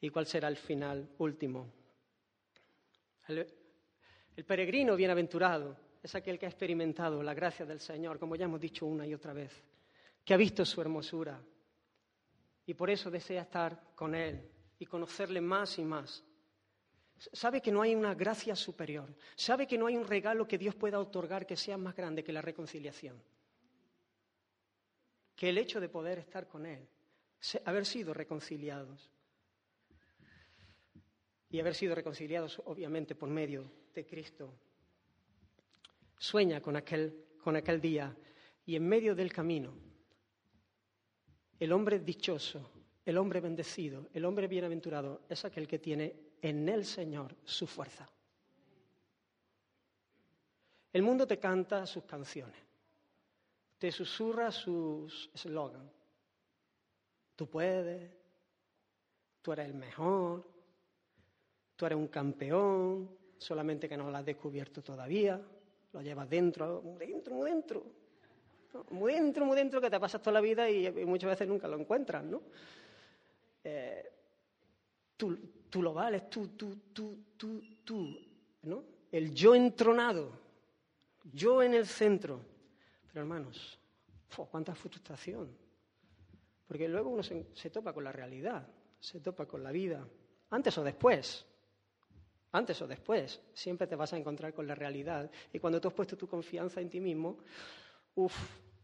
¿Y 0.00 0.08
cuál 0.08 0.26
será 0.26 0.48
el 0.48 0.56
final 0.56 1.10
último? 1.18 1.70
El, 3.26 3.46
peregrino 4.46 4.96
bienaventurado 4.96 5.76
es 6.02 6.14
aquel 6.14 6.38
que 6.38 6.46
ha 6.46 6.48
experimentado 6.48 7.22
la 7.22 7.34
gracia 7.34 7.66
del 7.66 7.80
Señor, 7.80 8.18
como 8.18 8.36
ya 8.36 8.44
hemos 8.44 8.60
dicho 8.60 8.86
una 8.86 9.06
y 9.06 9.12
otra 9.12 9.32
vez, 9.32 9.52
que 10.24 10.32
ha 10.32 10.36
visto 10.36 10.64
su 10.64 10.80
hermosura 10.80 11.42
y 12.64 12.74
por 12.74 12.88
eso 12.88 13.10
desea 13.10 13.42
estar 13.42 13.94
con 13.94 14.14
Él 14.14 14.48
y 14.78 14.86
conocerle 14.86 15.40
más 15.40 15.78
y 15.78 15.84
más 15.84 16.24
sabe 17.32 17.60
que 17.60 17.72
no 17.72 17.82
hay 17.82 17.94
una 17.94 18.14
gracia 18.14 18.54
superior, 18.54 19.12
sabe 19.34 19.66
que 19.66 19.76
no 19.76 19.86
hay 19.86 19.96
un 19.96 20.06
regalo 20.06 20.46
que 20.46 20.58
Dios 20.58 20.74
pueda 20.74 21.00
otorgar 21.00 21.46
que 21.46 21.56
sea 21.56 21.76
más 21.76 21.94
grande 21.94 22.22
que 22.22 22.32
la 22.32 22.42
reconciliación, 22.42 23.20
que 25.38 25.50
el 25.50 25.56
hecho 25.56 25.78
de 25.78 25.88
poder 25.88 26.18
estar 26.18 26.48
con 26.48 26.66
Él, 26.66 26.84
haber 27.64 27.86
sido 27.86 28.12
reconciliados 28.12 29.08
y 31.48 31.60
haber 31.60 31.76
sido 31.76 31.94
reconciliados 31.94 32.60
obviamente 32.64 33.14
por 33.14 33.28
medio 33.28 33.70
de 33.94 34.04
Cristo. 34.04 34.52
Sueña 36.18 36.60
con 36.60 36.74
aquel, 36.74 37.24
con 37.40 37.54
aquel 37.54 37.80
día 37.80 38.16
y 38.66 38.74
en 38.74 38.88
medio 38.88 39.14
del 39.14 39.32
camino, 39.32 39.72
el 41.60 41.70
hombre 41.70 42.00
dichoso, 42.00 42.72
el 43.04 43.16
hombre 43.16 43.40
bendecido, 43.40 44.08
el 44.12 44.24
hombre 44.24 44.48
bienaventurado 44.48 45.22
es 45.28 45.44
aquel 45.44 45.68
que 45.68 45.78
tiene 45.78 46.16
en 46.42 46.68
el 46.68 46.84
Señor 46.84 47.36
su 47.44 47.68
fuerza. 47.68 48.10
El 50.92 51.02
mundo 51.02 51.28
te 51.28 51.38
canta 51.38 51.86
sus 51.86 52.02
canciones, 52.02 52.67
te 53.78 53.92
susurra 53.92 54.50
sus 54.50 55.30
eslogan. 55.34 55.88
Tú 57.36 57.48
puedes, 57.48 58.10
tú 59.40 59.52
eres 59.52 59.66
el 59.66 59.74
mejor, 59.74 60.44
tú 61.76 61.86
eres 61.86 61.96
un 61.96 62.08
campeón, 62.08 63.08
solamente 63.38 63.88
que 63.88 63.96
no 63.96 64.10
lo 64.10 64.16
has 64.16 64.24
descubierto 64.24 64.82
todavía, 64.82 65.40
lo 65.92 66.02
llevas 66.02 66.28
dentro, 66.28 66.82
muy 66.82 67.06
dentro, 67.06 67.34
muy 67.34 67.50
dentro, 67.50 67.84
muy 68.90 69.12
dentro, 69.12 69.46
muy 69.46 69.56
dentro, 69.56 69.80
que 69.80 69.90
te 69.90 70.00
pasas 70.00 70.20
toda 70.20 70.34
la 70.34 70.40
vida 70.40 70.68
y, 70.68 70.90
muchas 71.06 71.30
veces 71.30 71.46
nunca 71.46 71.68
lo 71.68 71.78
encuentras, 71.78 72.24
¿no? 72.24 72.42
Eh, 73.62 74.10
tú, 75.16 75.38
tú 75.70 75.80
lo 75.80 75.94
vales, 75.94 76.28
tú, 76.28 76.48
tú, 76.48 76.76
tú, 76.92 77.16
tú, 77.36 77.62
tú, 77.84 78.18
¿no? 78.62 78.84
El 79.12 79.32
yo 79.32 79.54
entronado, 79.54 80.32
yo 81.32 81.62
en 81.62 81.74
el 81.74 81.86
centro. 81.86 82.57
Hermanos, 83.20 83.78
cuánta 84.50 84.74
frustración. 84.74 85.56
Porque 86.66 86.88
luego 86.88 87.10
uno 87.10 87.22
se, 87.22 87.46
se 87.54 87.70
topa 87.70 87.92
con 87.92 88.04
la 88.04 88.12
realidad, 88.12 88.66
se 89.00 89.20
topa 89.20 89.46
con 89.46 89.62
la 89.62 89.72
vida, 89.72 90.06
antes 90.50 90.76
o 90.78 90.84
después. 90.84 91.44
Antes 92.50 92.80
o 92.80 92.86
después, 92.86 93.42
siempre 93.52 93.86
te 93.86 93.94
vas 93.94 94.12
a 94.14 94.16
encontrar 94.16 94.54
con 94.54 94.66
la 94.66 94.74
realidad. 94.74 95.30
Y 95.52 95.58
cuando 95.58 95.80
tú 95.80 95.88
has 95.88 95.94
puesto 95.94 96.16
tu 96.16 96.26
confianza 96.26 96.80
en 96.80 96.88
ti 96.88 96.98
mismo, 96.98 97.38
uff, 98.14 98.34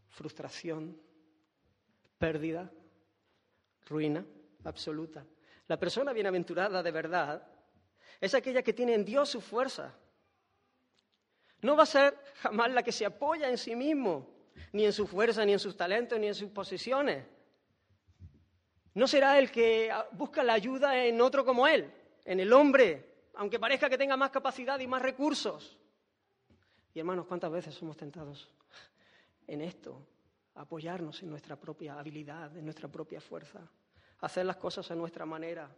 frustración, 0.09 0.95
pérdida, 2.17 2.71
ruina 3.87 4.23
absoluta. 4.63 5.25
La 5.67 5.79
persona 5.79 6.13
bienaventurada 6.13 6.83
de 6.83 6.91
verdad 6.91 7.47
es 8.21 8.35
aquella 8.35 8.61
que 8.61 8.73
tiene 8.73 8.93
en 8.93 9.03
Dios 9.03 9.29
su 9.29 9.41
fuerza. 9.41 9.97
No 11.61 11.75
va 11.75 11.83
a 11.83 11.87
ser 11.87 12.17
jamás 12.41 12.71
la 12.71 12.83
que 12.83 12.91
se 12.91 13.05
apoya 13.05 13.49
en 13.49 13.57
sí 13.57 13.75
mismo, 13.75 14.27
ni 14.71 14.85
en 14.85 14.93
su 14.93 15.07
fuerza, 15.07 15.45
ni 15.45 15.53
en 15.53 15.59
sus 15.59 15.75
talentos, 15.75 16.19
ni 16.19 16.27
en 16.27 16.35
sus 16.35 16.49
posiciones. 16.51 17.25
No 18.93 19.07
será 19.07 19.37
el 19.39 19.51
que 19.51 19.91
busca 20.13 20.43
la 20.43 20.53
ayuda 20.53 21.05
en 21.05 21.19
otro 21.21 21.43
como 21.43 21.67
él, 21.67 21.91
en 22.23 22.39
el 22.39 22.53
hombre, 22.53 23.29
aunque 23.35 23.59
parezca 23.59 23.89
que 23.89 23.97
tenga 23.97 24.15
más 24.15 24.31
capacidad 24.31 24.79
y 24.79 24.87
más 24.87 25.01
recursos. 25.01 25.77
Y 26.93 26.99
hermanos, 26.99 27.25
¿cuántas 27.25 27.51
veces 27.51 27.75
somos 27.75 27.97
tentados 27.97 28.49
en 29.47 29.61
esto? 29.61 30.07
Apoyarnos 30.55 31.21
en 31.23 31.29
nuestra 31.29 31.57
propia 31.57 31.99
habilidad, 31.99 32.55
en 32.55 32.63
nuestra 32.63 32.87
propia 32.87 33.19
fuerza 33.19 33.69
hacer 34.21 34.45
las 34.45 34.57
cosas 34.57 34.89
a 34.91 34.95
nuestra 34.95 35.25
manera, 35.25 35.69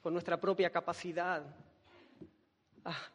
con 0.00 0.12
nuestra 0.12 0.40
propia 0.40 0.70
capacidad, 0.70 1.42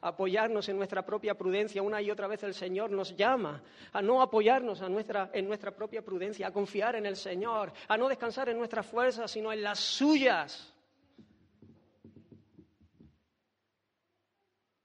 apoyarnos 0.02 0.68
en 0.70 0.78
nuestra 0.78 1.06
propia 1.06 1.38
prudencia. 1.38 1.82
Una 1.82 2.02
y 2.02 2.12
otra 2.12 2.28
vez 2.28 2.44
el 2.44 2.54
Señor 2.54 2.92
nos 2.92 3.16
llama 3.16 3.64
a 3.94 4.02
no 4.02 4.22
apoyarnos 4.22 4.82
en 4.82 5.48
nuestra 5.48 5.76
propia 5.76 6.04
prudencia, 6.04 6.48
a 6.48 6.54
confiar 6.54 6.96
en 6.96 7.06
el 7.06 7.16
Señor, 7.16 7.72
a 7.88 7.98
no 7.98 8.10
descansar 8.10 8.50
en 8.50 8.58
nuestras 8.58 8.86
fuerzas, 8.86 9.32
sino 9.32 9.52
en 9.52 9.64
las 9.64 9.80
suyas. 9.80 10.74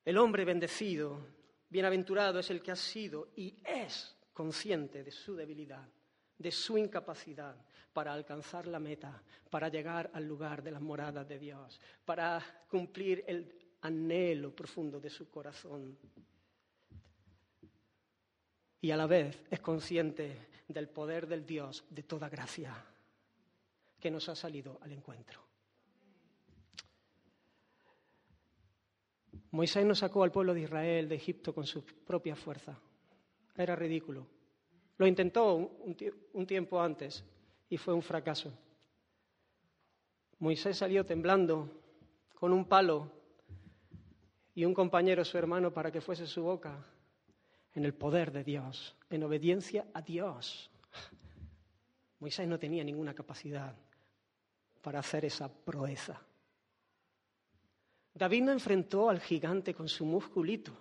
El 0.05 0.19
hombre 0.19 0.45
bendecido, 0.45 1.19
bienaventurado 1.69 2.39
es 2.39 2.51
el 2.51 2.63
que 2.63 2.71
ha 2.71 2.77
sido 2.77 3.31
y 3.35 3.57
es 3.65 4.17
consciente 4.33 5.03
de 5.03 5.11
su 5.11 5.35
debilidad, 5.35 5.89
de 6.39 6.53
su 6.53 6.79
incapacidad, 6.79 7.57
para 7.93 8.13
alcanzar 8.13 8.67
la 8.67 8.79
meta, 8.79 9.23
para 9.49 9.69
llegar 9.69 10.11
al 10.13 10.25
lugar 10.29 10.63
de 10.63 10.71
las 10.71 10.83
moradas 10.83 11.27
de 11.27 11.39
Dios, 11.39 11.81
para 12.05 12.41
cumplir 12.69 13.25
el 13.27 13.66
anhelo 13.81 14.55
profundo 14.55 15.01
de 15.01 15.11
su 15.11 15.31
corazón. 15.31 15.97
Y 18.81 18.91
a 18.91 18.97
la 18.97 19.07
vez 19.07 19.43
es 19.51 19.61
consciente 19.61 20.49
del 20.69 20.89
poder 20.89 21.27
del 21.27 21.47
Dios 21.47 21.85
de 21.91 22.03
toda 22.03 22.29
gracia 22.29 22.75
que 24.01 24.11
nos 24.11 24.29
ha 24.29 24.37
salido 24.37 24.79
al 24.83 24.93
encuentro. 24.93 25.41
Moisés 29.51 29.87
no 29.87 29.95
sacó 29.95 30.23
al 30.23 30.33
pueblo 30.33 30.53
de 30.53 30.63
Israel 30.63 31.09
de 31.09 31.15
Egipto 31.15 31.55
con 31.55 31.67
su 31.67 31.85
propia 31.85 32.37
fuerza. 32.37 32.79
Era 33.57 33.75
ridículo. 33.75 34.27
Lo 34.99 35.07
intentó 35.07 35.55
un, 35.55 36.47
tiempo 36.47 36.81
antes, 36.81 37.25
y 37.69 37.77
fue 37.77 37.95
un 37.95 38.03
fracaso. 38.03 38.53
Moisés 40.39 40.77
salió 40.77 41.05
temblando 41.07 41.71
con 42.35 42.53
un 42.53 42.67
palo 42.67 43.11
y 44.57 44.65
un 44.65 44.73
compañero, 44.73 45.23
su 45.23 45.37
hermano, 45.37 45.71
para 45.71 45.93
que 45.93 46.01
fuese 46.01 46.27
su 46.27 46.43
boca 46.43 46.83
en 47.75 47.85
el 47.85 47.93
poder 47.93 48.33
de 48.33 48.43
Dios, 48.43 48.97
en 49.11 49.23
obediencia 49.23 49.87
a 49.93 50.01
Dios. 50.01 50.71
Moisés 52.21 52.49
no 52.49 52.59
tenía 52.59 52.83
ninguna 52.83 53.15
capacidad 53.15 53.77
para 54.81 55.01
hacer 55.01 55.27
esa 55.27 55.53
proeza. 55.53 56.19
David 58.15 58.45
no 58.45 58.53
enfrentó 58.53 59.11
al 59.11 59.21
gigante 59.21 59.75
con 59.75 59.91
su 59.91 60.07
musculito. 60.07 60.73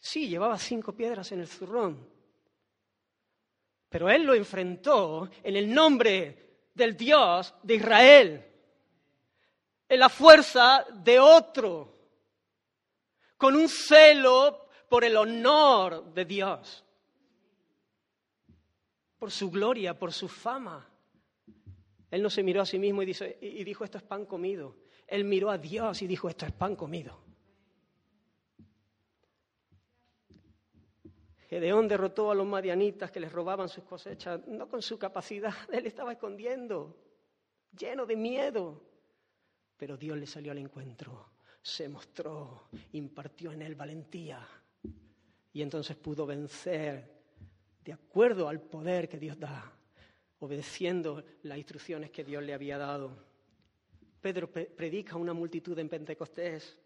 Sí, 0.00 0.30
llevaba 0.30 0.56
cinco 0.56 0.94
piedras 0.94 1.30
en 1.32 1.40
el 1.40 1.46
zurrón, 1.46 2.08
pero 3.90 4.08
él 4.08 4.24
lo 4.24 4.32
enfrentó 4.32 5.28
en 5.42 5.56
el 5.56 5.74
nombre 5.74 6.70
del 6.72 6.96
Dios 6.96 7.54
de 7.62 7.74
Israel, 7.74 8.48
en 9.88 9.98
la 9.98 10.08
fuerza 10.08 10.84
de 10.92 11.18
otro, 11.18 11.96
con 13.36 13.56
un 13.56 13.68
celo 13.68 14.68
por 14.88 15.04
el 15.04 15.16
honor 15.16 16.12
de 16.12 16.24
Dios, 16.24 16.84
por 19.18 19.30
su 19.30 19.50
gloria, 19.50 19.98
por 19.98 20.12
su 20.12 20.28
fama. 20.28 20.88
Él 22.10 22.22
no 22.22 22.30
se 22.30 22.42
miró 22.42 22.62
a 22.62 22.66
sí 22.66 22.78
mismo 22.78 23.02
y, 23.02 23.06
dijo, 23.64 23.84
esto 23.84 23.98
es 23.98 24.04
pan 24.04 24.26
comido. 24.26 24.76
Él 25.06 25.24
miró 25.24 25.50
a 25.50 25.58
Dios 25.58 26.02
y 26.02 26.06
dijo, 26.06 26.28
esto 26.28 26.46
es 26.46 26.52
pan 26.52 26.76
comido. 26.76 27.18
Gedeón 31.48 31.88
derrotó 31.88 32.30
a 32.30 32.34
los 32.34 32.46
madianitas 32.46 33.10
que 33.10 33.20
les 33.20 33.32
robaban 33.32 33.70
sus 33.70 33.84
cosechas, 33.84 34.46
no 34.46 34.68
con 34.68 34.82
su 34.82 34.98
capacidad, 34.98 35.54
él 35.72 35.86
estaba 35.86 36.12
escondiendo, 36.12 36.94
lleno 37.72 38.04
de 38.04 38.16
miedo. 38.16 38.87
Pero 39.78 39.96
Dios 39.96 40.18
le 40.18 40.26
salió 40.26 40.52
al 40.52 40.58
encuentro, 40.58 41.30
se 41.62 41.88
mostró, 41.88 42.68
impartió 42.92 43.52
en 43.52 43.62
él 43.62 43.76
valentía 43.76 44.46
y 45.52 45.62
entonces 45.62 45.96
pudo 45.96 46.26
vencer 46.26 47.16
de 47.84 47.92
acuerdo 47.92 48.48
al 48.48 48.60
poder 48.60 49.08
que 49.08 49.18
Dios 49.18 49.38
da, 49.38 49.72
obedeciendo 50.40 51.24
las 51.44 51.56
instrucciones 51.56 52.10
que 52.10 52.24
Dios 52.24 52.42
le 52.42 52.52
había 52.52 52.76
dado. 52.76 53.16
Pedro 54.20 54.50
predica 54.50 55.14
a 55.14 55.16
una 55.16 55.32
multitud 55.32 55.78
en 55.78 55.88
Pentecostés 55.88 56.76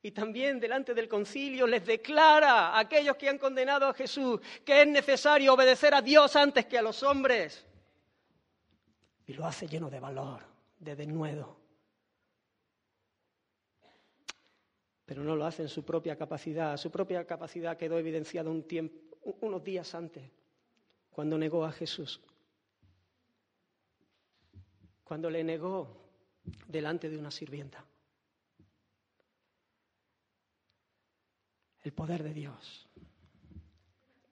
y 0.00 0.12
también 0.12 0.60
delante 0.60 0.94
del 0.94 1.08
concilio 1.08 1.66
les 1.66 1.84
declara 1.84 2.68
a 2.68 2.78
aquellos 2.78 3.16
que 3.16 3.28
han 3.28 3.38
condenado 3.38 3.88
a 3.88 3.94
Jesús 3.94 4.40
que 4.64 4.82
es 4.82 4.86
necesario 4.86 5.54
obedecer 5.54 5.92
a 5.92 6.02
Dios 6.02 6.36
antes 6.36 6.66
que 6.66 6.78
a 6.78 6.82
los 6.82 7.02
hombres. 7.02 7.66
Y 9.26 9.34
lo 9.34 9.44
hace 9.44 9.66
lleno 9.66 9.90
de 9.90 9.98
valor, 9.98 10.44
de 10.78 10.94
denuedo. 10.94 11.57
Pero 15.08 15.24
no 15.24 15.34
lo 15.34 15.46
hace 15.46 15.62
en 15.62 15.70
su 15.70 15.86
propia 15.86 16.16
capacidad. 16.16 16.76
Su 16.76 16.90
propia 16.90 17.26
capacidad 17.26 17.78
quedó 17.78 17.98
evidenciada 17.98 18.50
un 18.50 18.64
tiempo, 18.64 19.16
unos 19.40 19.64
días 19.64 19.94
antes, 19.94 20.22
cuando 21.10 21.38
negó 21.38 21.64
a 21.64 21.72
Jesús. 21.72 22.20
Cuando 25.02 25.30
le 25.30 25.42
negó 25.42 25.96
delante 26.66 27.08
de 27.08 27.16
una 27.16 27.30
sirvienta. 27.30 27.82
el 31.88 31.94
poder 31.94 32.22
de 32.22 32.34
Dios. 32.34 32.86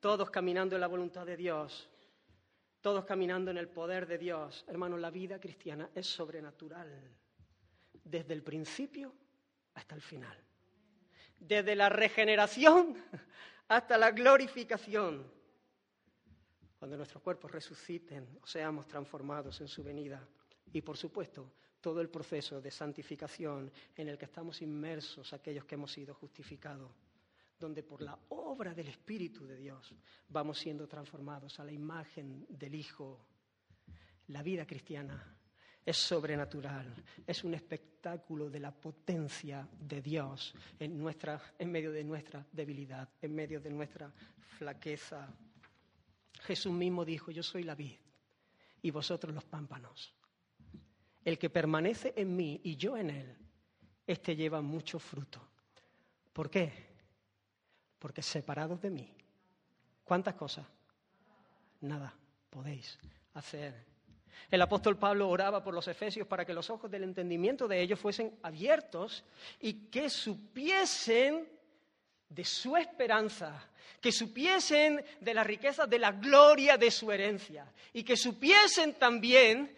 Todos 0.01 0.31
caminando 0.31 0.75
en 0.75 0.81
la 0.83 0.89
voluntad 0.89 1.25
de 1.25 1.39
Dios, 1.39 1.89
todos 2.83 3.07
caminando 3.07 3.51
en 3.51 3.57
el 3.57 3.69
poder 3.69 4.07
de 4.07 4.19
Dios. 4.19 4.63
Hermanos, 4.69 5.01
la 5.01 5.11
vida 5.11 5.41
cristiana 5.41 5.89
es 5.95 6.07
sobrenatural, 6.07 6.87
desde 8.05 8.35
el 8.35 8.43
principio 8.43 9.11
hasta 9.73 9.95
el 9.95 10.03
final. 10.03 10.37
Desde 11.39 11.75
la 11.77 11.89
regeneración 11.89 12.97
hasta 13.69 13.97
la 13.99 14.11
glorificación. 14.11 15.31
Cuando 16.79 16.97
nuestros 16.97 17.23
cuerpos 17.23 17.51
resuciten 17.51 18.39
o 18.43 18.47
seamos 18.47 18.87
transformados 18.87 19.61
en 19.61 19.69
su 19.69 19.83
venida. 19.83 20.27
Y 20.73 20.83
por 20.83 20.97
supuesto, 20.97 21.53
todo 21.81 22.01
el 22.01 22.09
proceso 22.09 22.61
de 22.61 22.71
santificación 22.71 23.73
en 23.95 24.09
el 24.09 24.19
que 24.19 24.25
estamos 24.27 24.61
inmersos 24.63 25.33
aquellos 25.33 25.65
que 25.65 25.77
hemos 25.77 25.93
sido 25.93 26.15
justificados 26.15 26.91
donde 27.59 27.83
por 27.83 28.03
la 28.03 28.19
obra 28.29 28.75
del 28.75 28.89
Espíritu 28.89 29.47
de 29.47 29.57
Dios 29.57 29.95
vamos 30.29 30.59
siendo 30.59 30.87
transformados 30.87 31.59
a 31.59 31.65
la 31.65 31.73
imagen 31.73 32.45
del 32.49 32.75
Hijo. 32.75 33.27
La 34.29 34.43
vida 34.43 34.67
cristiana 34.67 35.39
es 35.85 35.97
sobrenatural, 35.97 36.93
es 37.27 37.45
un 37.45 37.55
espectáculo 37.55 37.96
de 38.07 38.61
la 38.61 38.71
potencia 38.71 39.67
de 39.81 40.01
Dios 40.01 40.55
en, 40.79 40.97
nuestra, 40.97 41.41
en 41.59 41.73
medio 41.73 41.91
de 41.91 42.05
nuestra 42.05 42.47
debilidad, 42.53 43.09
en 43.21 43.35
medio 43.35 43.61
de 43.61 43.71
nuestra 43.71 44.13
flaqueza. 44.59 45.29
Jesús 46.43 46.73
mismo 46.73 47.05
dijo, 47.05 47.33
yo 47.33 47.43
soy 47.43 47.65
la 47.65 47.75
vid 47.75 47.97
y 48.83 48.91
vosotros 48.93 49.35
los 49.35 49.45
pámpanos. 49.45 50.15
El 51.25 51.37
que 51.37 51.51
permanece 51.51 52.15
en 52.17 52.37
mí 52.37 52.61
y 52.63 52.77
yo 52.77 52.97
en 52.97 53.11
él, 53.11 53.37
éste 54.07 54.37
lleva 54.37 54.63
mucho 54.63 55.01
fruto. 55.01 55.41
¿Por 56.33 56.49
qué? 56.49 56.73
Porque 57.99 58.23
separados 58.23 58.81
de 58.81 58.91
mí, 58.91 59.17
¿cuántas 60.05 60.35
cosas? 60.35 60.67
Nada 61.81 62.15
podéis 62.51 62.99
hacer 63.35 63.96
el 64.51 64.63
apóstol 64.63 64.97
Pablo 64.97 65.29
oraba 65.29 65.63
por 65.63 65.75
los 65.75 65.89
efesios 65.89 66.27
para 66.27 66.45
que 66.45 66.55
los 66.55 66.71
ojos 66.71 66.91
del 66.91 67.03
entendimiento 67.03 67.67
de 67.67 67.81
ellos 67.81 67.99
fuesen 67.99 68.39
abiertos 68.43 69.25
y 69.61 69.89
que 69.89 70.09
supiesen 70.09 71.49
de 72.29 72.45
su 72.45 72.77
esperanza, 72.77 73.69
que 74.01 74.13
supiesen 74.13 75.05
de 75.21 75.35
la 75.35 75.45
riqueza 75.45 75.87
de 75.87 75.99
la 75.99 76.13
gloria 76.13 76.77
de 76.77 76.91
su 76.91 77.11
herencia 77.11 77.67
y 77.93 78.03
que 78.03 78.17
supiesen 78.17 78.95
también 78.95 79.75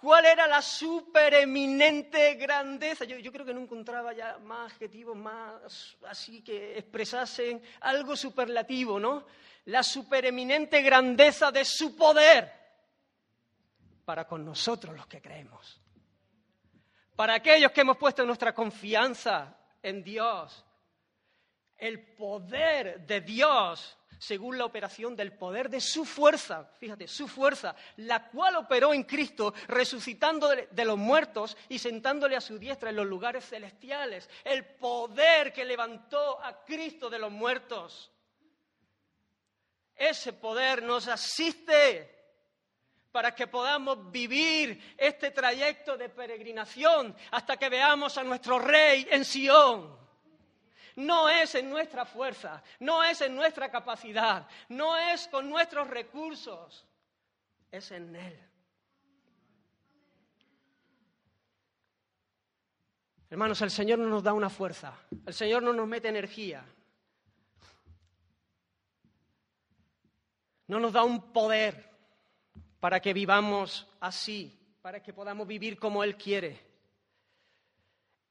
cuál 0.00 0.26
era 0.26 0.46
la 0.46 0.60
supereminente 0.60 2.34
grandeza. 2.34 3.04
Yo, 3.04 3.18
yo, 3.18 3.32
creo 3.32 3.46
que 3.46 3.54
no 3.54 3.60
encontraba 3.60 4.12
ya 4.12 4.38
más 4.38 4.72
adjetivos 4.72 5.16
más 5.16 5.96
así 6.06 6.42
que 6.42 6.78
expresasen 6.78 7.62
algo 7.80 8.14
superlativo, 8.14 9.00
¿no? 9.00 9.24
La 9.66 9.82
supereminente 9.82 10.82
grandeza 10.82 11.50
de 11.50 11.64
su 11.64 11.96
poder 11.96 12.63
para 14.04 14.26
con 14.26 14.44
nosotros 14.44 14.96
los 14.96 15.06
que 15.06 15.20
creemos. 15.20 15.80
Para 17.16 17.34
aquellos 17.34 17.72
que 17.72 17.82
hemos 17.82 17.96
puesto 17.96 18.24
nuestra 18.24 18.54
confianza 18.54 19.56
en 19.82 20.02
Dios. 20.02 20.64
El 21.76 22.14
poder 22.14 23.06
de 23.06 23.20
Dios, 23.20 23.98
según 24.18 24.58
la 24.58 24.64
operación 24.64 25.14
del 25.14 25.36
poder 25.36 25.68
de 25.68 25.80
su 25.80 26.04
fuerza, 26.04 26.64
fíjate, 26.78 27.06
su 27.06 27.28
fuerza, 27.28 27.74
la 27.96 28.28
cual 28.30 28.56
operó 28.56 28.92
en 28.92 29.04
Cristo, 29.04 29.54
resucitando 29.68 30.48
de 30.48 30.84
los 30.84 30.98
muertos 30.98 31.56
y 31.68 31.78
sentándole 31.78 32.36
a 32.36 32.40
su 32.40 32.58
diestra 32.58 32.90
en 32.90 32.96
los 32.96 33.06
lugares 33.06 33.48
celestiales. 33.48 34.28
El 34.42 34.64
poder 34.64 35.52
que 35.52 35.64
levantó 35.64 36.42
a 36.42 36.64
Cristo 36.64 37.10
de 37.10 37.18
los 37.18 37.30
muertos. 37.30 38.10
Ese 39.94 40.32
poder 40.32 40.82
nos 40.82 41.06
asiste 41.06 42.23
para 43.14 43.32
que 43.32 43.46
podamos 43.46 44.10
vivir 44.10 44.96
este 44.98 45.30
trayecto 45.30 45.96
de 45.96 46.08
peregrinación 46.08 47.14
hasta 47.30 47.56
que 47.56 47.68
veamos 47.68 48.18
a 48.18 48.24
nuestro 48.24 48.58
Rey 48.58 49.06
en 49.08 49.24
Sión. 49.24 49.96
No 50.96 51.28
es 51.28 51.54
en 51.54 51.70
nuestra 51.70 52.04
fuerza, 52.06 52.60
no 52.80 53.04
es 53.04 53.20
en 53.20 53.36
nuestra 53.36 53.70
capacidad, 53.70 54.48
no 54.68 54.96
es 54.96 55.28
con 55.28 55.48
nuestros 55.48 55.86
recursos, 55.86 56.84
es 57.70 57.88
en 57.92 58.16
Él. 58.16 58.40
Hermanos, 63.30 63.62
el 63.62 63.70
Señor 63.70 64.00
no 64.00 64.08
nos 64.08 64.24
da 64.24 64.32
una 64.32 64.50
fuerza, 64.50 64.92
el 65.24 65.34
Señor 65.34 65.62
no 65.62 65.72
nos 65.72 65.86
mete 65.86 66.08
energía, 66.08 66.64
no 70.66 70.80
nos 70.80 70.92
da 70.92 71.04
un 71.04 71.32
poder 71.32 71.93
para 72.84 73.00
que 73.00 73.14
vivamos 73.14 73.88
así, 74.00 74.54
para 74.82 75.02
que 75.02 75.14
podamos 75.14 75.46
vivir 75.48 75.78
como 75.78 76.04
Él 76.04 76.18
quiere. 76.18 76.60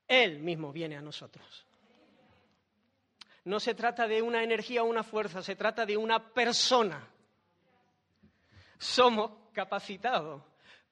Él 0.08 0.38
mismo 0.38 0.72
viene 0.72 0.96
a 0.96 1.02
nosotros. 1.02 1.66
No 3.46 3.60
se 3.60 3.74
trata 3.74 4.08
de 4.08 4.22
una 4.22 4.44
energía 4.44 4.84
o 4.84 4.86
una 4.86 5.02
fuerza, 5.02 5.42
se 5.42 5.56
trata 5.56 5.88
de 5.88 5.98
una 5.98 6.32
persona. 6.32 7.04
Somos 8.78 9.32
capacitados 9.54 10.44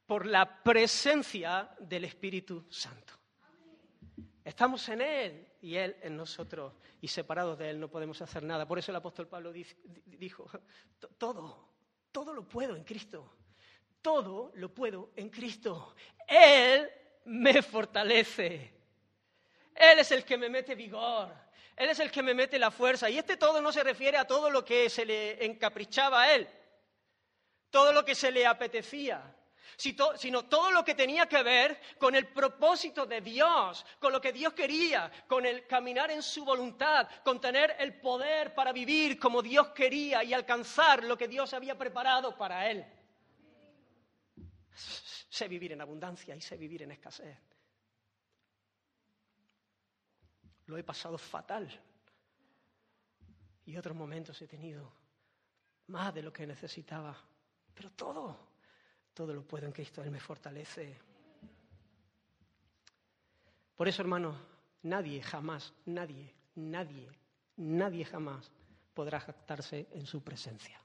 por 0.07 0.25
la 0.25 0.63
presencia 0.63 1.69
del 1.81 2.05
Espíritu 2.05 2.65
Santo. 2.67 3.13
Estamos 4.43 4.89
en 4.89 5.01
Él 5.01 5.47
y 5.61 5.75
Él 5.75 5.97
en 6.01 6.17
nosotros 6.17 6.73
y 6.99 7.07
separados 7.07 7.59
de 7.59 7.69
Él 7.69 7.79
no 7.79 7.89
podemos 7.89 8.19
hacer 8.23 8.41
nada. 8.41 8.67
Por 8.67 8.79
eso 8.79 8.91
el 8.91 8.95
apóstol 8.95 9.27
Pablo 9.27 9.53
dijo, 9.53 10.49
todo, 11.19 11.69
todo 12.11 12.33
lo 12.33 12.47
puedo 12.47 12.75
en 12.75 12.83
Cristo 12.83 13.35
todo 14.01 14.51
lo 14.55 14.73
puedo 14.73 15.11
en 15.15 15.29
Cristo. 15.29 15.95
Él 16.27 16.89
me 17.25 17.61
fortalece. 17.61 18.73
Él 19.75 19.99
es 19.99 20.11
el 20.11 20.25
que 20.25 20.37
me 20.37 20.49
mete 20.49 20.75
vigor. 20.75 21.33
Él 21.75 21.89
es 21.89 21.99
el 21.99 22.11
que 22.11 22.21
me 22.21 22.33
mete 22.33 22.59
la 22.59 22.71
fuerza. 22.71 23.09
Y 23.09 23.17
este 23.17 23.37
todo 23.37 23.61
no 23.61 23.71
se 23.71 23.83
refiere 23.83 24.17
a 24.17 24.25
todo 24.25 24.49
lo 24.49 24.63
que 24.63 24.89
se 24.89 25.05
le 25.05 25.43
encaprichaba 25.43 26.23
a 26.23 26.35
él, 26.35 26.47
todo 27.69 27.91
lo 27.93 28.05
que 28.05 28.13
se 28.13 28.31
le 28.31 28.45
apetecía, 28.45 29.35
sino 29.77 30.45
todo 30.45 30.69
lo 30.69 30.85
que 30.85 30.93
tenía 30.93 31.25
que 31.25 31.41
ver 31.41 31.79
con 31.97 32.13
el 32.13 32.27
propósito 32.27 33.05
de 33.05 33.21
Dios, 33.21 33.83
con 33.99 34.11
lo 34.11 34.21
que 34.21 34.31
Dios 34.31 34.53
quería, 34.53 35.11
con 35.27 35.45
el 35.45 35.65
caminar 35.65 36.11
en 36.11 36.21
su 36.21 36.45
voluntad, 36.45 37.07
con 37.23 37.41
tener 37.41 37.75
el 37.79 37.99
poder 37.99 38.53
para 38.53 38.71
vivir 38.71 39.17
como 39.17 39.41
Dios 39.41 39.69
quería 39.69 40.23
y 40.23 40.33
alcanzar 40.33 41.03
lo 41.03 41.17
que 41.17 41.27
Dios 41.27 41.53
había 41.53 41.77
preparado 41.77 42.37
para 42.37 42.69
él. 42.69 42.85
Sé 45.29 45.47
vivir 45.47 45.71
en 45.71 45.81
abundancia 45.81 46.35
y 46.35 46.41
sé 46.41 46.57
vivir 46.57 46.83
en 46.83 46.91
escasez. 46.91 47.37
Lo 50.65 50.77
he 50.77 50.83
pasado 50.83 51.17
fatal. 51.17 51.69
Y 53.65 53.77
otros 53.77 53.95
momentos 53.95 54.41
he 54.41 54.47
tenido 54.47 54.91
más 55.87 56.13
de 56.13 56.23
lo 56.23 56.33
que 56.33 56.47
necesitaba. 56.47 57.17
Pero 57.73 57.91
todo, 57.91 58.37
todo 59.13 59.33
lo 59.33 59.47
puedo 59.47 59.65
en 59.65 59.71
Cristo. 59.71 60.03
Él 60.03 60.11
me 60.11 60.19
fortalece. 60.19 60.97
Por 63.75 63.87
eso, 63.87 64.01
hermanos, 64.01 64.37
nadie 64.83 65.21
jamás, 65.21 65.73
nadie, 65.85 66.33
nadie, 66.55 67.09
nadie 67.57 68.05
jamás 68.05 68.51
podrá 68.93 69.19
jactarse 69.19 69.87
en 69.91 70.05
su 70.05 70.23
presencia. 70.23 70.79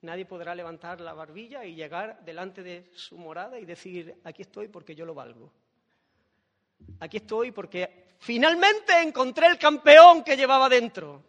Nadie 0.00 0.26
podrá 0.26 0.54
levantar 0.54 1.00
la 1.00 1.12
barbilla 1.12 1.64
y 1.64 1.74
llegar 1.74 2.24
delante 2.24 2.62
de 2.62 2.88
su 2.94 3.18
morada 3.18 3.58
y 3.58 3.64
decir, 3.64 4.20
aquí 4.22 4.42
estoy 4.42 4.68
porque 4.68 4.94
yo 4.94 5.04
lo 5.04 5.12
valgo. 5.12 5.52
Aquí 7.00 7.16
estoy 7.16 7.50
porque 7.50 8.14
finalmente 8.20 9.00
encontré 9.02 9.48
el 9.48 9.58
campeón 9.58 10.22
que 10.22 10.36
llevaba 10.36 10.68
dentro. 10.68 11.24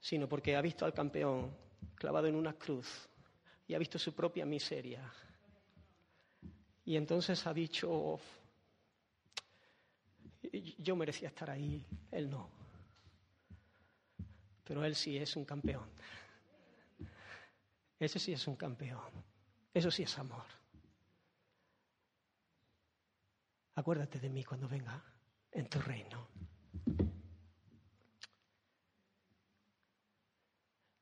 Sino 0.00 0.28
porque 0.28 0.56
ha 0.56 0.60
visto 0.60 0.84
al 0.84 0.92
campeón 0.92 1.56
clavado 1.94 2.26
en 2.26 2.34
una 2.34 2.54
cruz 2.54 3.08
y 3.68 3.74
ha 3.74 3.78
visto 3.78 3.96
su 3.96 4.12
propia 4.12 4.44
miseria. 4.44 5.08
Y 6.84 6.96
entonces 6.96 7.46
ha 7.46 7.54
dicho, 7.54 8.18
yo 10.78 10.96
merecía 10.96 11.28
estar 11.28 11.48
ahí, 11.48 11.86
él 12.10 12.28
no 12.28 12.61
pero 14.64 14.84
él 14.84 14.94
sí 14.94 15.16
es 15.16 15.36
un 15.36 15.44
campeón. 15.44 15.88
Ese 17.98 18.18
sí 18.18 18.32
es 18.32 18.46
un 18.46 18.56
campeón. 18.56 19.10
Eso 19.72 19.90
sí 19.90 20.02
es 20.02 20.18
amor. 20.18 20.44
Acuérdate 23.74 24.18
de 24.18 24.28
mí 24.28 24.44
cuando 24.44 24.68
venga 24.68 25.02
en 25.50 25.68
tu 25.68 25.80
reino. 25.80 26.28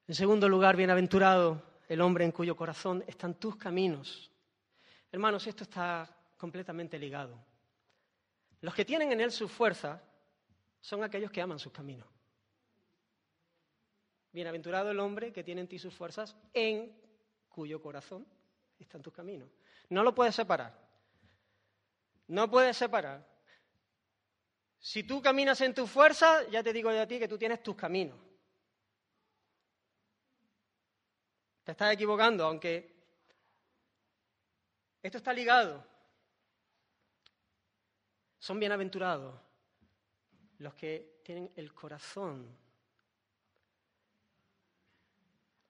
En 0.06 0.14
segundo 0.14 0.48
lugar, 0.48 0.76
bienaventurado 0.76 1.62
el 1.88 2.00
hombre 2.00 2.24
en 2.24 2.32
cuyo 2.32 2.56
corazón 2.56 3.02
están 3.06 3.34
tus 3.34 3.56
caminos. 3.56 4.30
Hermanos, 5.10 5.46
esto 5.46 5.64
está 5.64 6.08
completamente 6.36 6.98
ligado. 6.98 7.36
Los 8.60 8.74
que 8.74 8.84
tienen 8.84 9.10
en 9.12 9.20
él 9.20 9.32
su 9.32 9.48
fuerza 9.48 10.02
son 10.80 11.02
aquellos 11.02 11.30
que 11.30 11.40
aman 11.40 11.58
sus 11.58 11.72
caminos. 11.72 12.06
Bienaventurado 14.32 14.90
el 14.90 15.00
hombre 15.00 15.32
que 15.32 15.42
tiene 15.42 15.62
en 15.62 15.68
ti 15.68 15.78
sus 15.78 15.94
fuerzas, 15.94 16.36
en 16.52 16.96
cuyo 17.48 17.82
corazón 17.82 18.26
están 18.78 19.02
tus 19.02 19.12
caminos. 19.12 19.48
No 19.88 20.02
lo 20.02 20.14
puedes 20.14 20.34
separar. 20.34 20.78
No 22.28 22.48
puedes 22.48 22.76
separar. 22.76 23.26
Si 24.78 25.02
tú 25.02 25.20
caminas 25.20 25.60
en 25.60 25.74
tu 25.74 25.86
fuerza, 25.86 26.48
ya 26.48 26.62
te 26.62 26.72
digo 26.72 26.90
yo 26.92 27.02
a 27.02 27.06
ti 27.06 27.18
que 27.18 27.28
tú 27.28 27.36
tienes 27.36 27.62
tus 27.62 27.76
caminos. 27.76 28.18
Te 31.64 31.72
estás 31.72 31.92
equivocando, 31.92 32.46
aunque 32.46 33.00
esto 35.02 35.18
está 35.18 35.32
ligado. 35.32 35.84
Son 38.38 38.58
bienaventurados 38.58 39.38
los 40.58 40.74
que 40.74 41.20
tienen 41.24 41.52
el 41.56 41.74
corazón 41.74 42.56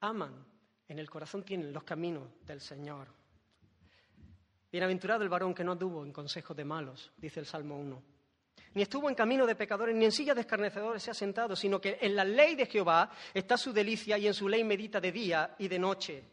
aman 0.01 0.45
en 0.89 0.99
el 0.99 1.09
corazón 1.09 1.45
tienen 1.45 1.73
los 1.73 1.85
caminos 1.85 2.29
del 2.45 2.61
Señor. 2.61 3.09
Bienaventurado 4.71 5.23
el 5.23 5.29
varón 5.29 5.55
que 5.55 5.65
no 5.65 5.73
anduvo 5.73 6.05
en 6.05 6.13
consejos 6.13 6.57
de 6.57 6.65
malos, 6.65 7.13
dice 7.17 7.41
el 7.41 7.47
Salmo 7.47 7.79
1. 7.79 8.03
Ni 8.75 8.83
estuvo 8.83 9.09
en 9.09 9.17
camino 9.17 9.47
de 9.47 9.57
pecadores, 9.57 9.97
ni 9.97 10.05
en 10.05 10.13
silla 10.13 10.35
de 10.35 10.43
escarnecedores 10.43 11.03
se 11.03 11.11
ha 11.11 11.15
sentado, 11.15 11.57
sino 11.57 11.81
que 11.81 11.99
en 12.01 12.15
la 12.15 12.25
ley 12.25 12.55
de 12.55 12.67
Jehová 12.67 13.11
está 13.35 13.57
su 13.57 13.73
delicia 13.73 14.17
y 14.17 14.29
en 14.29 14.35
su 14.35 14.49
ley 14.49 14.63
medita 14.63 15.01
de 15.01 15.11
día 15.11 15.57
y 15.59 15.67
de 15.67 15.79
noche. 15.79 16.25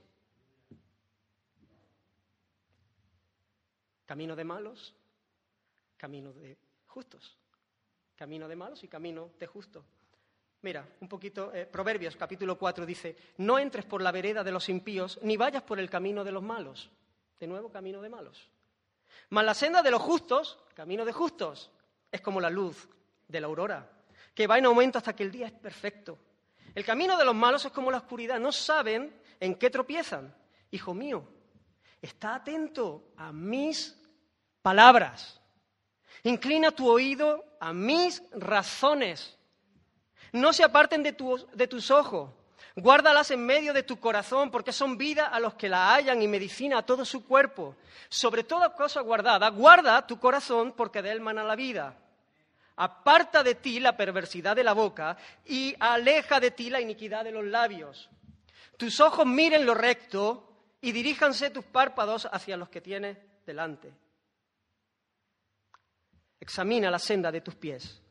Camino 4.06 4.36
de 4.36 4.44
malos, 4.44 4.96
camino 5.98 6.32
de 6.32 6.58
justos. 6.86 7.38
Camino 8.16 8.48
de 8.48 8.56
malos 8.56 8.84
y 8.84 8.88
camino 8.88 9.32
de 9.40 9.48
justos. 9.48 9.84
Mira, 10.62 10.88
un 11.02 11.08
poquito, 11.08 11.54
eh, 11.54 11.66
Proverbios 11.66 12.16
capítulo 12.16 12.58
4 12.58 12.86
dice, 12.86 13.16
no 13.38 13.60
entres 13.60 13.86
por 13.86 14.02
la 14.02 14.12
vereda 14.12 14.44
de 14.44 14.52
los 14.52 14.70
impíos, 14.70 15.20
ni 15.22 15.38
vayas 15.38 15.64
por 15.64 15.80
el 15.80 15.90
camino 15.90 16.24
de 16.24 16.32
los 16.32 16.44
malos. 16.44 16.90
De 17.40 17.48
nuevo, 17.48 17.72
camino 17.72 18.02
de 18.02 18.10
malos. 18.10 18.50
Mas 19.30 19.46
la 19.46 19.54
senda 19.54 19.82
de 19.84 19.92
los 19.92 20.02
justos, 20.02 20.58
camino 20.74 21.06
de 21.06 21.12
justos, 21.12 21.70
es 22.12 22.22
como 22.22 22.42
la 22.42 22.50
luz 22.50 22.88
de 23.28 23.40
la 23.40 23.48
aurora, 23.48 23.90
que 24.34 24.48
va 24.48 24.58
en 24.58 24.66
aumento 24.66 24.98
hasta 24.98 25.16
que 25.16 25.24
el 25.24 25.32
día 25.32 25.48
es 25.48 25.54
perfecto. 25.54 26.18
El 26.74 26.86
camino 26.86 27.18
de 27.18 27.26
los 27.26 27.36
malos 27.36 27.66
es 27.66 27.72
como 27.72 27.92
la 27.92 27.98
oscuridad, 27.98 28.40
no 28.40 28.52
saben 28.52 29.14
en 29.40 29.56
qué 29.56 29.70
tropiezan. 29.70 30.34
Hijo 30.72 30.94
mío, 30.94 31.28
está 32.02 32.36
atento 32.36 33.12
a 33.18 33.32
mis 33.32 33.98
palabras. 34.62 35.40
Inclina 36.24 36.72
tu 36.72 36.90
oído 36.90 37.58
a 37.60 37.74
mis 37.74 38.24
razones. 38.32 39.37
No 40.32 40.54
se 40.54 40.64
aparten 40.64 41.04
de, 41.04 41.16
de 41.54 41.68
tus 41.68 41.92
ojos. 41.92 42.32
Guárdalas 42.76 43.32
en 43.32 43.44
medio 43.44 43.74
de 43.74 43.84
tu 43.84 44.00
corazón, 44.00 44.52
porque 44.52 44.72
son 44.72 44.98
vida 44.98 45.28
a 45.28 45.40
los 45.40 45.56
que 45.56 45.68
la 45.68 45.94
hallan 45.94 46.22
y 46.22 46.28
medicina 46.28 46.78
a 46.78 46.86
todo 46.86 47.06
su 47.06 47.26
cuerpo. 47.26 47.76
Sobre 48.08 48.44
toda 48.44 48.76
cosa 48.76 49.02
guardada, 49.02 49.50
guarda 49.50 50.06
tu 50.06 50.20
corazón, 50.20 50.74
porque 50.78 51.02
de 51.02 51.12
él 51.12 51.22
mana 51.22 51.44
la 51.44 51.56
vida. 51.56 51.98
Aparta 52.76 53.42
de 53.42 53.56
ti 53.56 53.80
la 53.80 53.98
perversidad 53.98 54.56
de 54.56 54.64
la 54.64 54.74
boca 54.74 55.18
y 55.46 55.76
aleja 55.80 56.40
de 56.40 56.52
ti 56.52 56.70
la 56.70 56.80
iniquidad 56.80 57.24
de 57.24 57.32
los 57.32 57.46
labios. 57.46 58.10
Tus 58.78 59.00
ojos 59.00 59.26
miren 59.26 59.66
lo 59.66 59.74
recto 59.74 60.48
y 60.80 60.92
diríjanse 60.92 61.50
tus 61.50 61.66
párpados 61.66 62.28
hacia 62.32 62.58
los 62.58 62.70
que 62.70 62.82
tienes 62.82 63.18
delante. 63.44 63.92
Examina 66.40 66.92
la 66.92 67.00
senda 67.00 67.32
de 67.32 67.42
tus 67.42 67.56
pies 67.56 68.04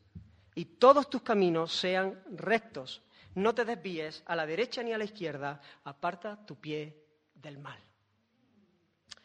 y 0.57 0.65
todos 0.65 1.07
tus 1.07 1.21
caminos 1.21 1.71
sean 1.71 2.19
rectos. 2.31 3.03
No 3.35 3.53
te 3.53 3.63
desvíes 3.63 4.23
a 4.25 4.35
la 4.35 4.47
derecha 4.47 4.81
ni 4.81 4.91
a 4.91 4.97
la 4.97 5.03
izquierda, 5.03 5.61
aparta 5.83 6.43
tu 6.47 6.55
pie 6.55 6.97
del 7.35 7.59
mal. 7.59 7.79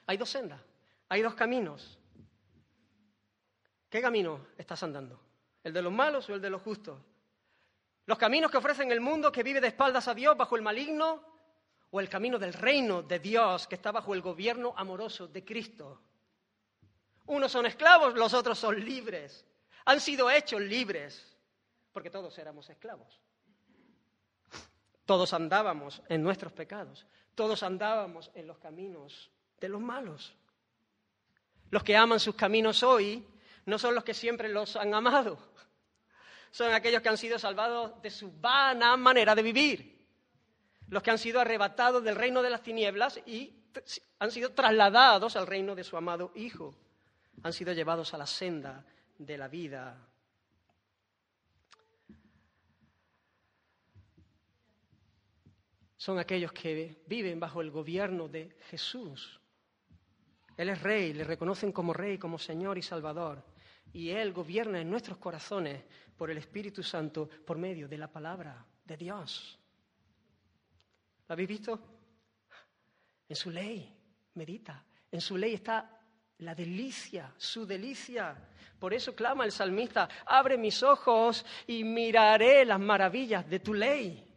Hay 0.05 0.19
dos 0.19 0.29
sendas, 0.29 0.61
hay 1.09 1.23
dos 1.23 1.35
caminos. 1.35 1.99
¿Qué 3.89 4.03
camino 4.03 4.49
estás 4.59 4.83
andando? 4.83 5.19
¿El 5.65 5.73
de 5.73 5.81
los 5.81 5.91
malos 5.91 6.29
o 6.29 6.35
el 6.35 6.41
de 6.43 6.51
los 6.51 6.61
justos? 6.61 7.01
¿Los 8.05 8.19
caminos 8.19 8.51
que 8.51 8.59
ofrecen 8.59 8.93
el 8.93 9.01
mundo 9.01 9.33
que 9.33 9.43
vive 9.43 9.63
de 9.63 9.69
espaldas 9.69 10.09
a 10.09 10.15
Dios 10.15 10.37
bajo 10.37 10.57
el 10.57 10.61
maligno? 10.63 11.25
¿O 11.93 11.99
el 11.99 12.11
camino 12.11 12.39
del 12.39 12.53
reino 12.53 13.01
de 13.01 13.21
Dios 13.21 13.67
que 13.67 13.77
está 13.77 13.91
bajo 13.91 14.13
el 14.13 14.21
gobierno 14.21 14.75
amoroso 14.77 15.29
de 15.29 15.43
Cristo? 15.43 15.99
Unos 17.25 17.51
son 17.51 17.65
esclavos, 17.65 18.13
los 18.17 18.35
otros 18.35 18.59
son 18.59 18.79
libres. 18.85 19.47
Han 19.85 20.01
sido 20.01 20.31
hechos 20.31 20.61
libres, 20.61 21.37
porque 21.93 22.11
todos 22.11 22.37
éramos 22.39 22.69
esclavos. 22.71 23.21
Todos 25.05 25.33
andábamos 25.33 26.03
en 26.09 26.23
nuestros 26.23 26.53
pecados, 26.53 27.07
todos 27.35 27.63
andábamos 27.63 28.31
en 28.35 28.47
los 28.47 28.59
caminos 28.59 29.31
de 29.61 29.69
los 29.69 29.81
malos. 29.81 30.35
Los 31.71 31.83
que 31.83 31.97
aman 31.97 32.21
sus 32.21 32.35
caminos 32.35 32.83
hoy 32.83 33.27
no 33.67 33.79
son 33.79 33.95
los 33.95 34.05
que 34.05 34.15
siempre 34.15 34.49
los 34.49 34.77
han 34.77 34.95
amado, 34.95 35.39
son 36.51 36.73
aquellos 36.73 37.03
que 37.03 37.09
han 37.09 37.19
sido 37.19 37.39
salvados 37.39 38.01
de 38.03 38.11
su 38.11 38.31
vana 38.31 38.97
manera 38.97 39.35
de 39.35 39.43
vivir, 39.43 40.07
los 40.89 41.03
que 41.03 41.11
han 41.11 41.19
sido 41.19 41.41
arrebatados 41.41 42.05
del 42.05 42.17
reino 42.17 42.43
de 42.43 42.51
las 42.51 42.63
tinieblas 42.63 43.21
y 43.27 43.55
han 44.19 44.31
sido 44.31 44.53
trasladados 44.53 45.35
al 45.37 45.47
reino 45.47 45.75
de 45.75 45.83
su 45.83 45.97
amado 45.97 46.31
Hijo 46.35 46.77
han 47.43 47.53
sido 47.53 47.73
llevados 47.73 48.13
a 48.13 48.19
la 48.19 48.27
senda 48.27 48.85
de 49.19 49.39
la 49.39 49.49
vida. 49.49 50.09
Son 55.97 56.19
aquellos 56.19 56.53
que 56.53 57.03
viven 57.07 57.39
bajo 57.39 57.61
el 57.61 57.71
gobierno 57.71 58.29
de 58.29 58.57
Jesús. 58.71 59.41
Él 60.57 60.69
es 60.69 60.83
rey, 60.83 61.13
le 61.13 61.25
reconocen 61.25 61.71
como 61.71 61.93
rey, 61.93 62.19
como 62.19 62.39
Señor 62.39 62.77
y 62.77 62.83
Salvador. 62.83 63.45
Y 63.93 64.11
Él 64.11 64.33
gobierna 64.33 64.81
en 64.81 64.91
nuestros 64.91 65.19
corazones 65.19 65.85
por 66.17 66.31
el 66.31 66.39
Espíritu 66.39 66.83
Santo, 66.83 67.29
por 67.47 67.57
medio 67.57 67.89
de 67.89 67.99
la 67.99 68.11
palabra 68.11 68.67
de 68.85 68.97
Dios. 68.97 69.59
¿Lo 71.29 71.33
habéis 71.35 71.49
visto? 71.49 71.81
En 73.29 73.37
su 73.37 73.51
ley, 73.51 73.97
medita. 74.35 74.85
En 75.11 75.21
su 75.21 75.37
ley 75.37 75.55
está 75.55 76.02
la 76.43 76.55
delicia, 76.55 77.33
su 77.37 77.67
delicia. 77.67 78.37
Por 78.79 78.93
eso 78.93 79.15
clama 79.15 79.45
el 79.45 79.53
salmista, 79.53 80.09
abre 80.27 80.59
mis 80.59 80.83
ojos 80.83 81.45
y 81.67 81.85
miraré 81.85 82.65
las 82.65 82.81
maravillas 82.81 83.49
de 83.49 83.61
tu 83.61 83.73
ley. 83.73 84.29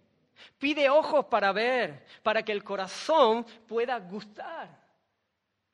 Pide 0.57 0.89
ojos 0.89 1.25
para 1.25 1.51
ver, 1.51 2.05
para 2.21 2.43
que 2.43 2.51
el 2.51 2.63
corazón 2.63 3.45
pueda 3.67 3.99
gustar. 3.99 4.85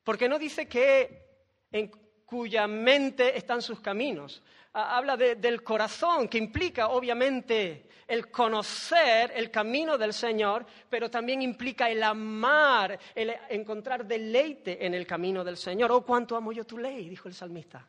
Porque 0.04 0.30
no 0.30 0.39
dice 0.39 0.67
que 0.67 1.32
en 1.72 1.91
cuya 2.26 2.65
mente 2.67 3.38
están 3.38 3.62
sus 3.62 3.82
caminos. 3.82 4.41
Habla 4.74 5.18
del 5.18 5.64
corazón, 5.64 6.30
que 6.30 6.38
implica 6.38 6.90
obviamente 6.90 7.90
el 8.08 8.30
conocer 8.30 9.32
el 9.36 9.50
camino 9.50 9.98
del 9.98 10.14
Señor, 10.14 10.66
pero 10.90 11.10
también 11.10 11.42
implica 11.42 11.90
el 11.90 12.04
amar, 12.04 13.00
el 13.16 13.34
encontrar 13.50 14.06
deleite 14.06 14.86
en 14.86 14.94
el 14.94 15.08
camino 15.08 15.44
del 15.44 15.58
Señor. 15.58 15.92
Oh, 15.92 16.06
cuánto 16.06 16.36
amo 16.36 16.52
yo 16.52 16.66
tu 16.66 16.78
ley, 16.78 17.08
dijo 17.08 17.28
el 17.28 17.34
salmista. 17.34 17.88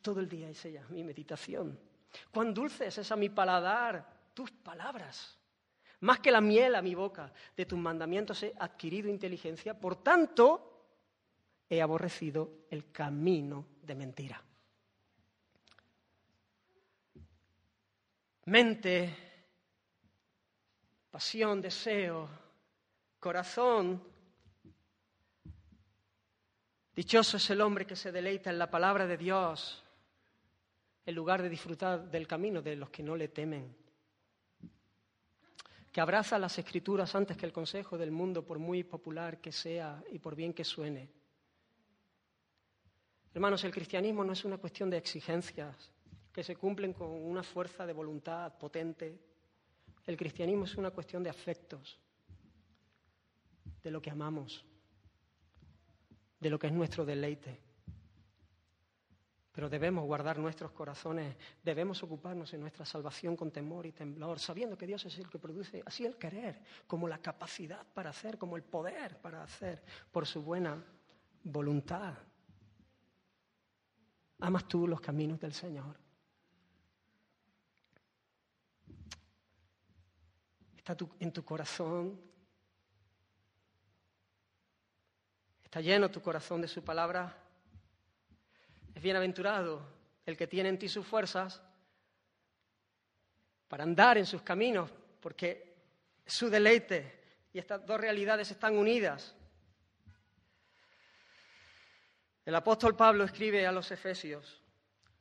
Todo 0.00 0.20
el 0.20 0.28
día 0.28 0.48
es 0.48 0.64
ella, 0.64 0.84
mi 0.90 1.02
meditación. 1.02 1.78
Cuán 2.30 2.54
dulce 2.54 2.86
es 2.86 2.98
esa 2.98 3.16
mi 3.16 3.28
paladar, 3.28 4.06
tus 4.32 4.50
palabras. 4.52 5.36
Más 6.00 6.20
que 6.20 6.30
la 6.30 6.40
miel 6.40 6.74
a 6.74 6.82
mi 6.82 6.94
boca, 6.94 7.32
de 7.56 7.66
tus 7.66 7.78
mandamientos 7.78 8.42
he 8.42 8.52
adquirido 8.58 9.08
inteligencia, 9.08 9.78
por 9.78 10.02
tanto, 10.02 10.84
he 11.68 11.82
aborrecido 11.82 12.66
el 12.70 12.92
camino 12.92 13.66
de 13.82 13.94
mentira. 13.94 14.45
Mente, 18.46 19.12
pasión, 21.10 21.60
deseo, 21.60 22.28
corazón. 23.18 24.00
Dichoso 26.94 27.38
es 27.38 27.50
el 27.50 27.60
hombre 27.60 27.84
que 27.84 27.96
se 27.96 28.12
deleita 28.12 28.50
en 28.50 28.58
la 28.60 28.70
palabra 28.70 29.04
de 29.04 29.16
Dios 29.16 29.82
en 31.04 31.14
lugar 31.14 31.42
de 31.42 31.48
disfrutar 31.48 32.08
del 32.08 32.28
camino 32.28 32.62
de 32.62 32.76
los 32.76 32.90
que 32.90 33.02
no 33.02 33.16
le 33.16 33.28
temen, 33.28 33.76
que 35.92 36.00
abraza 36.00 36.38
las 36.38 36.56
escrituras 36.58 37.14
antes 37.16 37.36
que 37.36 37.46
el 37.46 37.52
consejo 37.52 37.98
del 37.98 38.12
mundo, 38.12 38.44
por 38.44 38.60
muy 38.60 38.84
popular 38.84 39.40
que 39.40 39.50
sea 39.50 40.02
y 40.12 40.20
por 40.20 40.36
bien 40.36 40.52
que 40.52 40.64
suene. 40.64 41.08
Hermanos, 43.34 43.64
el 43.64 43.72
cristianismo 43.72 44.24
no 44.24 44.32
es 44.32 44.44
una 44.44 44.58
cuestión 44.58 44.88
de 44.88 44.98
exigencias 44.98 45.92
que 46.36 46.44
se 46.44 46.54
cumplen 46.54 46.92
con 46.92 47.08
una 47.08 47.42
fuerza 47.42 47.86
de 47.86 47.94
voluntad 47.94 48.58
potente. 48.58 49.18
El 50.04 50.18
cristianismo 50.18 50.66
es 50.66 50.76
una 50.76 50.90
cuestión 50.90 51.22
de 51.22 51.30
afectos, 51.30 51.98
de 53.82 53.90
lo 53.90 54.02
que 54.02 54.10
amamos, 54.10 54.62
de 56.38 56.50
lo 56.50 56.58
que 56.58 56.66
es 56.66 56.74
nuestro 56.74 57.06
deleite. 57.06 57.58
Pero 59.50 59.70
debemos 59.70 60.04
guardar 60.04 60.38
nuestros 60.38 60.72
corazones, 60.72 61.38
debemos 61.62 62.02
ocuparnos 62.02 62.52
en 62.52 62.60
nuestra 62.60 62.84
salvación 62.84 63.34
con 63.34 63.50
temor 63.50 63.86
y 63.86 63.92
temblor, 63.92 64.38
sabiendo 64.38 64.76
que 64.76 64.86
Dios 64.86 65.06
es 65.06 65.18
el 65.18 65.30
que 65.30 65.38
produce 65.38 65.82
así 65.86 66.04
el 66.04 66.18
querer, 66.18 66.60
como 66.86 67.08
la 67.08 67.16
capacidad 67.16 67.86
para 67.94 68.10
hacer, 68.10 68.36
como 68.36 68.58
el 68.58 68.62
poder 68.62 69.22
para 69.22 69.42
hacer, 69.42 69.82
por 70.12 70.26
su 70.26 70.42
buena 70.42 70.84
voluntad. 71.44 72.12
¿Amas 74.40 74.68
tú 74.68 74.86
los 74.86 75.00
caminos 75.00 75.40
del 75.40 75.54
Señor? 75.54 76.05
¿Está 80.88 81.04
en 81.18 81.32
tu 81.32 81.44
corazón? 81.44 82.16
¿Está 85.64 85.80
lleno 85.80 86.08
tu 86.12 86.22
corazón 86.22 86.60
de 86.60 86.68
su 86.68 86.84
palabra? 86.84 87.36
Es 88.94 89.02
bienaventurado 89.02 89.82
el 90.24 90.36
que 90.36 90.46
tiene 90.46 90.68
en 90.68 90.78
ti 90.78 90.88
sus 90.88 91.04
fuerzas 91.04 91.60
para 93.66 93.82
andar 93.82 94.16
en 94.16 94.26
sus 94.26 94.42
caminos, 94.42 94.88
porque 95.18 95.74
su 96.24 96.48
deleite 96.48 97.48
y 97.52 97.58
estas 97.58 97.84
dos 97.84 98.00
realidades 98.00 98.52
están 98.52 98.78
unidas. 98.78 99.34
El 102.44 102.54
apóstol 102.54 102.94
Pablo 102.94 103.24
escribe 103.24 103.66
a 103.66 103.72
los 103.72 103.90
Efesios, 103.90 104.62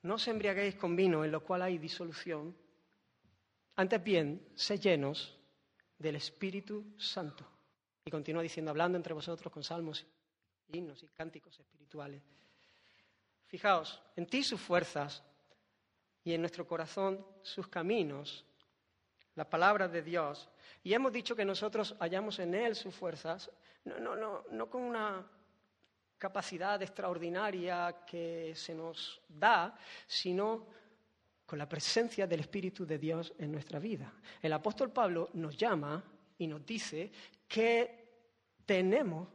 no 0.04 0.14
os 0.14 0.28
embriaguéis 0.28 0.76
con 0.76 0.96
vino 0.96 1.26
en 1.26 1.32
lo 1.32 1.44
cual 1.44 1.64
hay 1.64 1.80
disolución, 1.80 2.56
antes 3.76 4.04
bien, 4.04 4.48
sé 4.54 4.78
llenos 4.78 5.35
del 5.98 6.16
Espíritu 6.16 6.94
Santo. 6.98 7.46
Y 8.04 8.12
continúa 8.12 8.44
diciendo, 8.44 8.72
hablando 8.72 8.98
entre 8.98 9.14
vosotros 9.14 9.52
con 9.52 9.64
salmos, 9.64 10.06
himnos 10.68 11.02
y 11.04 11.08
cánticos 11.08 11.60
espirituales. 11.60 12.22
Fijaos, 13.48 14.02
en 14.16 14.28
ti 14.28 14.44
sus 14.44 14.60
fuerzas 14.60 15.24
y 16.24 16.34
en 16.34 16.42
nuestro 16.42 16.68
corazón 16.68 17.26
sus 17.42 17.68
caminos, 17.68 18.46
la 19.36 19.50
palabra 19.50 19.88
de 19.88 20.02
Dios. 20.02 20.50
Y 20.84 20.94
hemos 20.94 21.12
dicho 21.12 21.36
que 21.36 21.46
nosotros 21.46 21.96
hallamos 22.00 22.40
en 22.40 22.56
Él 22.56 22.76
sus 22.76 22.94
fuerzas, 22.94 23.50
no, 23.84 24.00
no, 24.00 24.16
no, 24.16 24.46
no 24.52 24.70
con 24.70 24.82
una 24.82 25.26
capacidad 26.18 26.82
extraordinaria 26.82 28.04
que 28.06 28.54
se 28.56 28.74
nos 28.74 29.22
da, 29.28 29.78
sino 30.08 30.68
con 31.46 31.60
la 31.60 31.70
presencia 31.70 32.28
del 32.28 32.42
Espíritu 32.42 32.86
de 32.86 32.98
Dios 32.98 33.34
en 33.38 33.52
nuestra 33.52 33.80
vida. 33.80 34.14
El 34.42 34.54
apóstol 34.54 34.92
Pablo 34.92 35.30
nos 35.34 35.56
llama 35.56 36.04
y 36.38 36.48
nos 36.48 36.66
dice 36.66 37.12
que 37.48 38.06
tenemos 38.66 39.28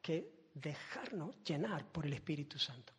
que 0.00 0.48
dejarnos 0.54 1.42
llenar 1.44 1.86
por 1.86 2.06
el 2.06 2.14
Espíritu 2.14 2.58
Santo. 2.58 2.92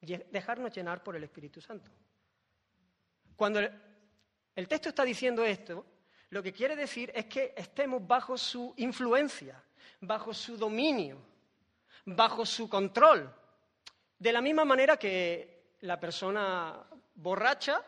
Dejarnos 0.00 0.72
llenar 0.74 1.02
por 1.02 1.16
el 1.16 1.24
Espíritu 1.24 1.60
Santo. 1.60 1.90
Cuando 3.36 3.60
el, 3.60 4.68
texto 4.68 4.88
está 4.88 5.04
diciendo 5.04 5.44
esto, 5.44 5.84
lo 6.30 6.42
que 6.42 6.52
quiere 6.52 6.76
decir 6.76 7.12
es 7.14 7.26
que 7.26 7.54
estemos 7.56 8.06
bajo 8.06 8.36
su 8.36 8.74
influencia, 8.76 9.62
bajo 10.00 10.32
su 10.32 10.56
dominio 10.56 11.28
bajo 12.16 12.46
su 12.46 12.68
control. 12.68 13.32
De 14.18 14.32
la 14.32 14.40
misma 14.40 14.64
manera 14.64 14.96
que 14.96 15.74
la 15.80 15.98
persona 15.98 16.84
borracha 17.18 17.82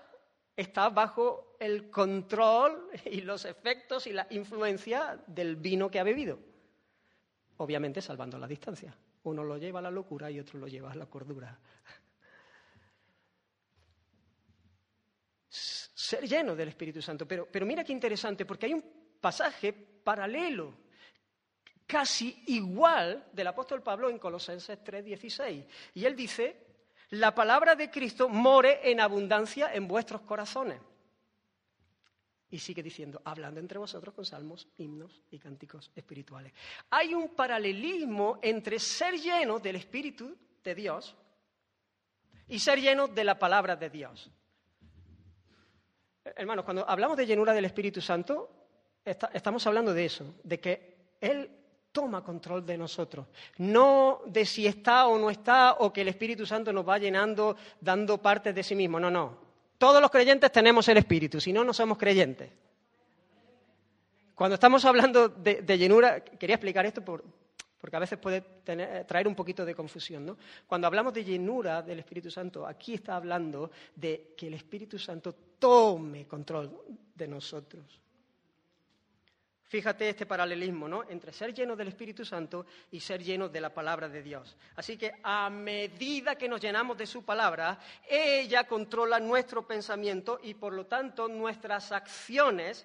está 0.56 0.88
bajo 0.90 1.56
el 1.58 1.90
control 1.90 2.90
y 3.06 3.22
los 3.22 3.44
efectos 3.44 4.06
y 4.06 4.12
la 4.12 4.26
influencia 4.30 5.22
del 5.26 5.56
vino 5.56 5.90
que 5.90 6.00
ha 6.00 6.04
bebido. 6.04 6.38
Obviamente 7.56 8.00
salvando 8.00 8.38
la 8.38 8.46
distancia. 8.46 8.96
Uno 9.22 9.44
lo 9.44 9.58
lleva 9.58 9.80
a 9.80 9.82
la 9.82 9.90
locura 9.90 10.30
y 10.30 10.40
otro 10.40 10.58
lo 10.58 10.66
lleva 10.66 10.92
a 10.92 10.94
la 10.94 11.06
cordura. 11.06 11.58
Ser 15.48 16.26
lleno 16.26 16.56
del 16.56 16.68
Espíritu 16.68 17.02
Santo. 17.02 17.26
Pero, 17.26 17.46
pero 17.50 17.66
mira 17.66 17.84
qué 17.84 17.92
interesante, 17.92 18.46
porque 18.46 18.66
hay 18.66 18.74
un 18.74 18.84
pasaje 19.20 19.72
paralelo 19.72 20.74
casi 21.86 22.44
igual 22.46 23.28
del 23.32 23.48
apóstol 23.48 23.82
Pablo 23.82 24.08
en 24.08 24.18
Colosenses 24.18 24.78
3:16. 24.82 25.66
Y 25.94 26.04
él 26.04 26.16
dice, 26.16 26.69
la 27.10 27.34
palabra 27.34 27.74
de 27.74 27.90
Cristo 27.90 28.28
more 28.28 28.80
en 28.90 29.00
abundancia 29.00 29.72
en 29.74 29.88
vuestros 29.88 30.22
corazones. 30.22 30.80
Y 32.50 32.58
sigue 32.58 32.82
diciendo, 32.82 33.22
hablando 33.24 33.60
entre 33.60 33.78
vosotros 33.78 34.14
con 34.14 34.24
salmos, 34.24 34.68
himnos 34.76 35.22
y 35.30 35.38
cánticos 35.38 35.90
espirituales. 35.94 36.52
Hay 36.90 37.14
un 37.14 37.28
paralelismo 37.34 38.38
entre 38.42 38.78
ser 38.80 39.14
lleno 39.14 39.60
del 39.60 39.76
Espíritu 39.76 40.36
de 40.62 40.74
Dios 40.74 41.16
y 42.48 42.58
ser 42.58 42.80
lleno 42.80 43.06
de 43.06 43.24
la 43.24 43.38
palabra 43.38 43.76
de 43.76 43.88
Dios. 43.88 44.30
Hermanos, 46.24 46.64
cuando 46.64 46.88
hablamos 46.88 47.16
de 47.16 47.26
llenura 47.26 47.52
del 47.52 47.64
Espíritu 47.64 48.00
Santo, 48.00 48.50
estamos 49.04 49.64
hablando 49.66 49.94
de 49.94 50.04
eso, 50.04 50.34
de 50.42 50.60
que 50.60 51.14
Él 51.20 51.59
toma 51.92 52.22
control 52.22 52.64
de 52.64 52.78
nosotros. 52.78 53.26
No 53.58 54.22
de 54.26 54.44
si 54.46 54.66
está 54.66 55.06
o 55.06 55.18
no 55.18 55.30
está 55.30 55.76
o 55.80 55.92
que 55.92 56.02
el 56.02 56.08
Espíritu 56.08 56.46
Santo 56.46 56.72
nos 56.72 56.88
va 56.88 56.98
llenando 56.98 57.56
dando 57.80 58.18
partes 58.18 58.54
de 58.54 58.62
sí 58.62 58.74
mismo. 58.74 59.00
No, 59.00 59.10
no. 59.10 59.38
Todos 59.78 60.00
los 60.00 60.10
creyentes 60.10 60.52
tenemos 60.52 60.86
el 60.88 60.98
Espíritu, 60.98 61.40
si 61.40 61.52
no, 61.52 61.64
no 61.64 61.72
somos 61.72 61.96
creyentes. 61.96 62.50
Cuando 64.34 64.54
estamos 64.54 64.84
hablando 64.84 65.28
de, 65.28 65.76
llenura, 65.76 66.24
quería 66.24 66.56
explicar 66.56 66.86
esto 66.86 67.02
porque 67.02 67.96
a 67.96 67.98
veces 67.98 68.18
puede 68.18 68.40
traer 69.06 69.28
un 69.28 69.34
poquito 69.34 69.64
de 69.64 69.74
confusión. 69.74 70.24
¿no? 70.24 70.36
Cuando 70.66 70.86
hablamos 70.86 71.12
de 71.12 71.24
llenura 71.24 71.82
del 71.82 71.98
Espíritu 71.98 72.30
Santo, 72.30 72.66
aquí 72.66 72.94
está 72.94 73.16
hablando 73.16 73.70
de 73.94 74.32
que 74.36 74.46
el 74.46 74.54
Espíritu 74.54 74.98
Santo 74.98 75.34
tome 75.58 76.26
control 76.26 76.84
de 77.14 77.28
nosotros. 77.28 78.00
Fíjate 79.70 80.08
este 80.08 80.26
paralelismo, 80.26 80.88
¿no? 80.88 81.08
Entre 81.08 81.32
ser 81.32 81.54
lleno 81.54 81.76
del 81.76 81.86
Espíritu 81.86 82.24
Santo 82.24 82.66
y 82.90 82.98
ser 82.98 83.22
lleno 83.22 83.48
de 83.48 83.60
la 83.60 83.72
palabra 83.72 84.08
de 84.08 84.20
Dios. 84.20 84.56
Así 84.74 84.96
que 84.96 85.12
a 85.22 85.48
medida 85.48 86.34
que 86.34 86.48
nos 86.48 86.60
llenamos 86.60 86.98
de 86.98 87.06
su 87.06 87.24
palabra, 87.24 87.78
ella 88.08 88.64
controla 88.66 89.20
nuestro 89.20 89.64
pensamiento 89.64 90.40
y 90.42 90.54
por 90.54 90.72
lo 90.72 90.86
tanto 90.86 91.28
nuestras 91.28 91.92
acciones 91.92 92.84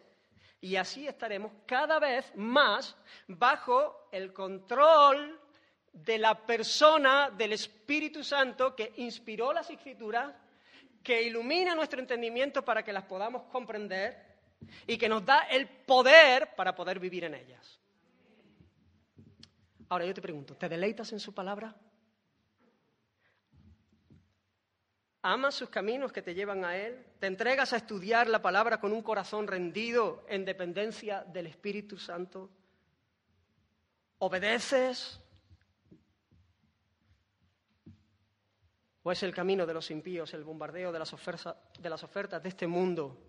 y 0.62 0.76
así 0.76 1.08
estaremos 1.08 1.54
cada 1.66 1.98
vez 1.98 2.32
más 2.36 2.96
bajo 3.30 4.08
el 4.12 4.32
control 4.32 5.40
de 5.92 6.20
la 6.20 6.46
persona 6.46 7.32
del 7.32 7.54
Espíritu 7.54 8.24
Santo 8.24 8.76
que 8.76 8.94
inspiró 8.98 9.52
las 9.54 9.72
escrituras, 9.72 10.36
que 11.02 11.24
ilumina 11.24 11.74
nuestro 11.74 12.00
entendimiento 12.00 12.64
para 12.64 12.84
que 12.84 12.94
las 12.94 13.06
podamos 13.06 13.42
comprender 13.52 14.35
y 14.88 14.98
que 14.98 15.10
nos 15.10 15.26
da 15.26 15.48
el 15.50 15.68
poder 15.68 16.56
para 16.56 16.76
poder 16.76 17.00
vivir 17.00 17.24
en 17.24 17.36
ellas. 17.36 17.80
Ahora 19.90 20.06
yo 20.06 20.14
te 20.14 20.22
pregunto, 20.22 20.56
¿te 20.56 20.70
deleitas 20.70 21.12
en 21.12 21.20
su 21.20 21.34
palabra? 21.34 21.76
¿Amas 25.22 25.56
sus 25.56 25.70
caminos 25.70 26.12
que 26.12 26.22
te 26.22 26.36
llevan 26.36 26.64
a 26.66 26.78
Él? 26.78 27.04
¿Te 27.20 27.26
entregas 27.26 27.74
a 27.74 27.78
estudiar 27.78 28.28
la 28.28 28.42
palabra 28.42 28.80
con 28.80 28.92
un 28.92 29.02
corazón 29.02 29.48
rendido 29.48 30.24
en 30.30 30.46
dependencia 30.46 31.24
del 31.24 31.48
Espíritu 31.48 31.98
Santo? 31.98 32.52
¿Obedeces? 34.20 35.20
¿O 39.02 39.12
es 39.12 39.24
el 39.24 39.34
camino 39.34 39.66
de 39.66 39.74
los 39.74 39.90
impíos, 39.90 40.34
el 40.36 40.44
bombardeo 40.44 40.92
de 40.92 41.00
las, 41.00 41.12
ofertas 41.14 41.56
de, 41.80 41.90
las 41.90 42.04
ofertas 42.04 42.42
de 42.42 42.50
este 42.50 42.68
mundo 42.68 43.25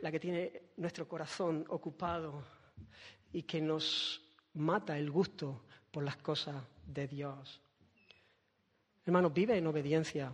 la 0.00 0.10
que 0.10 0.20
tiene 0.20 0.62
nuestro 0.76 1.08
corazón 1.08 1.64
ocupado 1.68 2.44
y 3.32 3.42
que 3.42 3.60
nos 3.60 4.22
mata 4.54 4.98
el 4.98 5.10
gusto 5.10 5.64
por 5.90 6.04
las 6.04 6.16
cosas 6.16 6.62
de 6.86 7.06
Dios. 7.06 7.60
Hermano, 9.04 9.30
vive 9.30 9.56
en 9.56 9.66
obediencia 9.66 10.32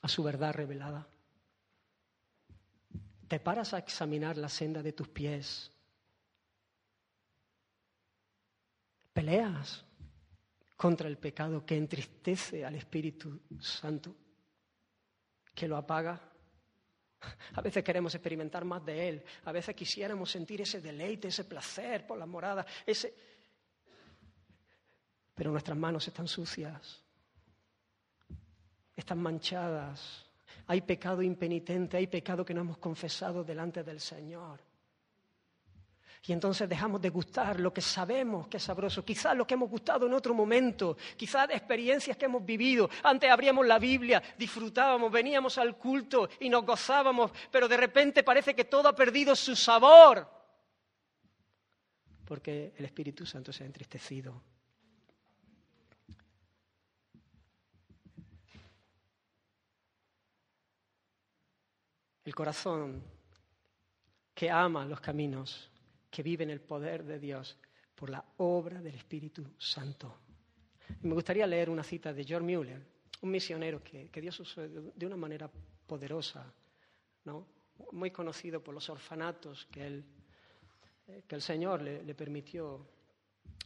a 0.00 0.08
su 0.08 0.22
verdad 0.22 0.54
revelada. 0.54 1.06
Te 3.26 3.40
paras 3.40 3.74
a 3.74 3.78
examinar 3.78 4.36
la 4.36 4.48
senda 4.48 4.82
de 4.82 4.92
tus 4.92 5.08
pies. 5.08 5.70
Peleas 9.12 9.84
contra 10.76 11.08
el 11.08 11.18
pecado 11.18 11.66
que 11.66 11.76
entristece 11.76 12.64
al 12.64 12.76
Espíritu 12.76 13.40
Santo, 13.60 14.14
que 15.54 15.68
lo 15.68 15.76
apaga 15.76 16.22
a 17.54 17.60
veces 17.60 17.82
queremos 17.82 18.14
experimentar 18.14 18.64
más 18.64 18.84
de 18.84 19.08
Él. 19.08 19.24
A 19.44 19.52
veces 19.52 19.74
quisiéramos 19.74 20.30
sentir 20.30 20.60
ese 20.60 20.80
deleite, 20.80 21.28
ese 21.28 21.44
placer 21.44 22.06
por 22.06 22.18
la 22.18 22.26
morada, 22.26 22.66
ese... 22.86 23.14
Pero 25.34 25.52
nuestras 25.52 25.78
manos 25.78 26.06
están 26.08 26.26
sucias, 26.26 27.00
están 28.96 29.18
manchadas. 29.18 30.26
Hay 30.66 30.80
pecado 30.80 31.22
impenitente, 31.22 31.96
hay 31.96 32.08
pecado 32.08 32.44
que 32.44 32.52
no 32.52 32.62
hemos 32.62 32.78
confesado 32.78 33.44
delante 33.44 33.84
del 33.84 34.00
Señor. 34.00 34.67
Y 36.26 36.32
entonces 36.32 36.68
dejamos 36.68 37.00
de 37.00 37.08
gustar 37.08 37.58
lo 37.60 37.72
que 37.72 37.80
sabemos 37.80 38.48
que 38.48 38.58
es 38.58 38.62
sabroso, 38.62 39.04
quizás 39.04 39.36
lo 39.36 39.46
que 39.46 39.54
hemos 39.54 39.70
gustado 39.70 40.06
en 40.06 40.12
otro 40.12 40.34
momento, 40.34 40.96
quizás 41.16 41.48
experiencias 41.50 42.16
que 42.16 42.26
hemos 42.26 42.44
vivido. 42.44 42.90
Antes 43.02 43.30
abríamos 43.30 43.66
la 43.66 43.78
Biblia, 43.78 44.22
disfrutábamos, 44.36 45.10
veníamos 45.10 45.56
al 45.58 45.76
culto 45.76 46.28
y 46.40 46.48
nos 46.48 46.64
gozábamos, 46.64 47.30
pero 47.50 47.68
de 47.68 47.76
repente 47.76 48.22
parece 48.22 48.54
que 48.54 48.64
todo 48.64 48.88
ha 48.88 48.94
perdido 48.94 49.34
su 49.34 49.56
sabor, 49.56 50.28
porque 52.24 52.74
el 52.76 52.84
Espíritu 52.84 53.24
Santo 53.24 53.52
se 53.52 53.62
ha 53.62 53.66
entristecido. 53.66 54.42
El 62.24 62.34
corazón 62.34 63.02
que 64.34 64.50
ama 64.50 64.84
los 64.84 65.00
caminos 65.00 65.70
que 66.18 66.22
vive 66.24 66.42
en 66.42 66.50
el 66.50 66.60
poder 66.60 67.04
de 67.04 67.20
Dios 67.20 67.56
por 67.94 68.10
la 68.10 68.24
obra 68.38 68.82
del 68.82 68.96
Espíritu 68.96 69.54
Santo. 69.56 70.18
me 71.02 71.14
gustaría 71.14 71.46
leer 71.46 71.70
una 71.70 71.84
cita 71.84 72.12
de 72.12 72.24
George 72.24 72.44
Mueller, 72.44 72.84
un 73.20 73.30
misionero 73.30 73.84
que, 73.84 74.10
Dios 74.20 74.40
usó 74.40 74.66
de 74.66 75.06
una 75.06 75.16
manera 75.16 75.48
poderosa, 75.86 76.52
¿no? 77.24 77.46
muy 77.92 78.10
conocido 78.10 78.60
por 78.60 78.74
los 78.74 78.90
orfanatos 78.90 79.66
que 79.66 79.86
él 79.86 80.04
eh, 81.06 81.22
que 81.28 81.36
el 81.36 81.40
Señor 81.40 81.82
le, 81.82 82.02
le 82.02 82.14
permitió 82.16 82.84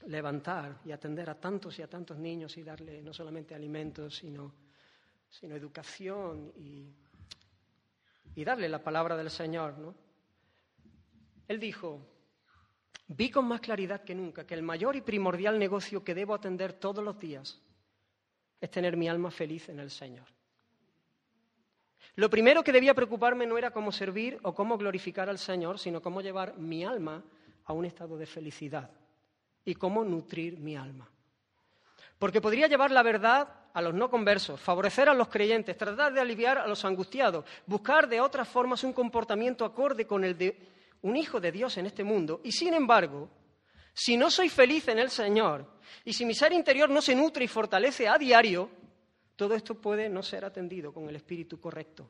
levantar 0.09 0.79
y 0.85 0.93
atender 0.93 1.31
a 1.31 1.41
tantos 1.41 1.79
y 1.79 1.83
a 1.83 1.89
tantos 1.89 2.19
niños 2.19 2.59
y 2.59 2.63
darle 2.63 3.03
no 3.03 3.15
solamente 3.15 3.55
alimentos, 3.55 4.17
sino, 4.17 4.53
sino 5.31 5.57
educación 5.57 6.53
y, 6.55 6.93
y 8.35 8.45
darle 8.45 8.69
la 8.69 8.83
palabra 8.83 9.17
del 9.17 9.31
Señor. 9.31 9.79
¿no? 9.79 9.95
Él 11.49 11.59
dijo, 11.59 12.12
vi 13.07 13.31
con 13.31 13.47
más 13.47 13.61
claridad 13.61 14.03
que 14.03 14.15
nunca 14.15 14.47
que 14.47 14.55
el 14.55 14.63
mayor 14.63 14.97
y 14.97 15.01
primordial 15.01 15.59
negocio 15.59 16.05
que 16.05 16.15
debo 16.15 16.35
atender 16.35 16.73
todos 16.73 17.05
los 17.05 17.19
días 17.19 17.61
es 18.61 18.71
tener 18.71 18.97
mi 18.97 19.09
alma 19.09 19.31
feliz 19.31 19.69
en 19.69 19.81
el 19.81 19.91
Señor. 19.91 20.27
Lo 22.15 22.29
primero 22.29 22.63
que 22.63 22.73
debía 22.73 22.95
preocuparme 22.95 23.47
no 23.47 23.57
era 23.57 23.71
cómo 23.71 23.91
servir 23.91 24.39
o 24.43 24.55
cómo 24.55 24.77
glorificar 24.77 25.29
al 25.29 25.39
Señor, 25.39 25.79
sino 25.79 26.03
cómo 26.03 26.21
llevar 26.21 26.57
mi 26.59 26.85
alma 26.85 27.25
a 27.65 27.73
un 27.73 27.85
estado 27.85 28.19
de 28.19 28.27
felicidad 28.27 28.91
y 29.65 29.75
cómo 29.75 30.05
nutrir 30.05 30.59
mi 30.59 30.77
alma. 30.77 31.09
Porque 32.19 32.41
podría 32.41 32.67
llevar 32.67 32.91
la 32.91 33.03
verdad 33.03 33.49
a 33.73 33.81
los 33.81 33.95
no 33.95 34.11
conversos, 34.11 34.61
favorecer 34.61 35.09
a 35.09 35.15
los 35.15 35.29
creyentes, 35.29 35.77
tratar 35.77 36.13
de 36.13 36.21
aliviar 36.21 36.59
a 36.59 36.67
los 36.67 36.85
angustiados, 36.85 37.45
buscar 37.67 38.09
de 38.09 38.21
otras 38.21 38.49
formas 38.49 38.85
un 38.85 38.93
comportamiento 38.93 39.65
acorde 39.65 40.07
con 40.07 40.23
el 40.23 40.37
de 40.37 40.57
un 41.03 41.17
hijo 41.17 41.41
de 41.41 41.53
Dios 41.53 41.77
en 41.79 41.87
este 41.87 42.05
mundo. 42.05 42.41
Y 42.45 42.53
sin 42.53 42.75
embargo, 42.75 43.29
si 43.93 44.17
no 44.17 44.31
soy 44.31 44.49
feliz 44.49 44.89
en 44.89 44.99
el 44.99 45.11
Señor 45.11 45.67
y 46.05 46.13
si 46.13 46.25
mi 46.25 46.35
ser 46.35 46.53
interior 46.53 46.89
no 46.89 47.03
se 47.03 47.15
nutre 47.15 47.45
y 47.45 47.49
fortalece 47.49 48.09
a 48.09 48.17
diario, 48.17 48.71
todo 49.37 49.55
esto 49.55 49.75
puede 49.75 50.09
no 50.09 50.23
ser 50.23 50.45
atendido 50.45 50.93
con 50.93 51.09
el 51.09 51.17
espíritu 51.17 51.61
correcto. 51.61 52.09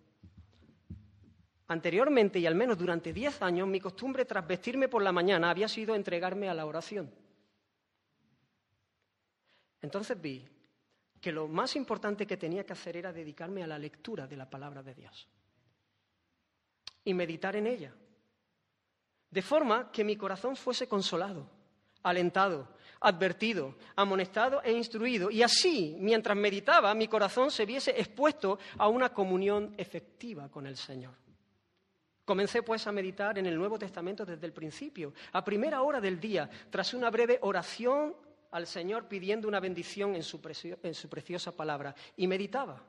Anteriormente, 1.69 2.39
y 2.39 2.47
al 2.47 2.55
menos 2.55 2.77
durante 2.77 3.13
diez 3.13 3.41
años, 3.41 3.67
mi 3.67 3.81
costumbre 3.81 4.25
tras 4.25 4.47
vestirme 4.47 4.89
por 4.89 5.03
la 5.03 5.13
mañana 5.13 5.51
había 5.51 5.69
sido 5.69 5.95
entregarme 5.95 6.49
a 6.49 6.55
la 6.55 6.67
oración. 6.67 7.11
Entonces 9.81 10.21
vi 10.21 10.47
que 11.21 11.33
lo 11.33 11.49
más 11.49 11.77
importante 11.77 12.27
que 12.27 12.37
tenía 12.37 12.65
que 12.65 12.73
hacer 12.73 12.97
era 12.97 13.13
dedicarme 13.13 13.63
a 13.63 13.67
la 13.67 13.79
lectura 13.79 14.27
de 14.27 14.37
la 14.37 14.51
palabra 14.51 14.83
de 14.83 14.95
Dios 14.95 15.29
y 17.05 17.15
meditar 17.15 17.57
en 17.57 17.67
ella, 17.67 17.95
de 19.33 19.43
forma 19.43 19.91
que 19.91 20.05
mi 20.05 20.15
corazón 20.17 20.55
fuese 20.55 20.87
consolado, 20.87 21.49
alentado, 22.03 22.69
advertido, 23.01 23.75
amonestado 23.97 24.63
e 24.63 24.73
instruido, 24.73 25.31
y 25.31 25.43
así, 25.43 25.97
mientras 25.99 26.37
meditaba, 26.37 26.95
mi 26.95 27.09
corazón 27.09 27.51
se 27.51 27.67
viese 27.67 27.91
expuesto 27.99 28.59
a 28.79 28.89
una 28.89 29.09
comunión 29.09 29.75
efectiva 29.77 30.49
con 30.49 30.67
el 30.67 30.77
Señor. 30.77 31.15
Comencé 32.25 32.63
pues 32.63 32.87
a 32.87 32.93
meditar 32.93 33.39
en 33.39 33.47
el 33.47 33.59
Nuevo 33.59 33.79
Testamento 33.79 34.25
desde 34.25 34.47
el 34.47 34.53
principio, 34.53 35.13
a 35.33 35.43
primera 35.43 35.83
hora 35.83 36.01
del 36.01 36.21
día, 36.21 36.49
tras 36.71 36.95
una 36.95 37.11
breve 37.11 37.39
oración 37.43 38.15
al 38.53 38.67
Señor 38.67 39.09
pidiendo 39.09 39.49
una 39.49 39.61
bendición 39.61 40.15
en 40.15 40.23
su, 40.23 40.41
preciosa 40.41 41.53
palabra. 41.53 41.95
Y 42.17 42.29
meditaba, 42.29 42.81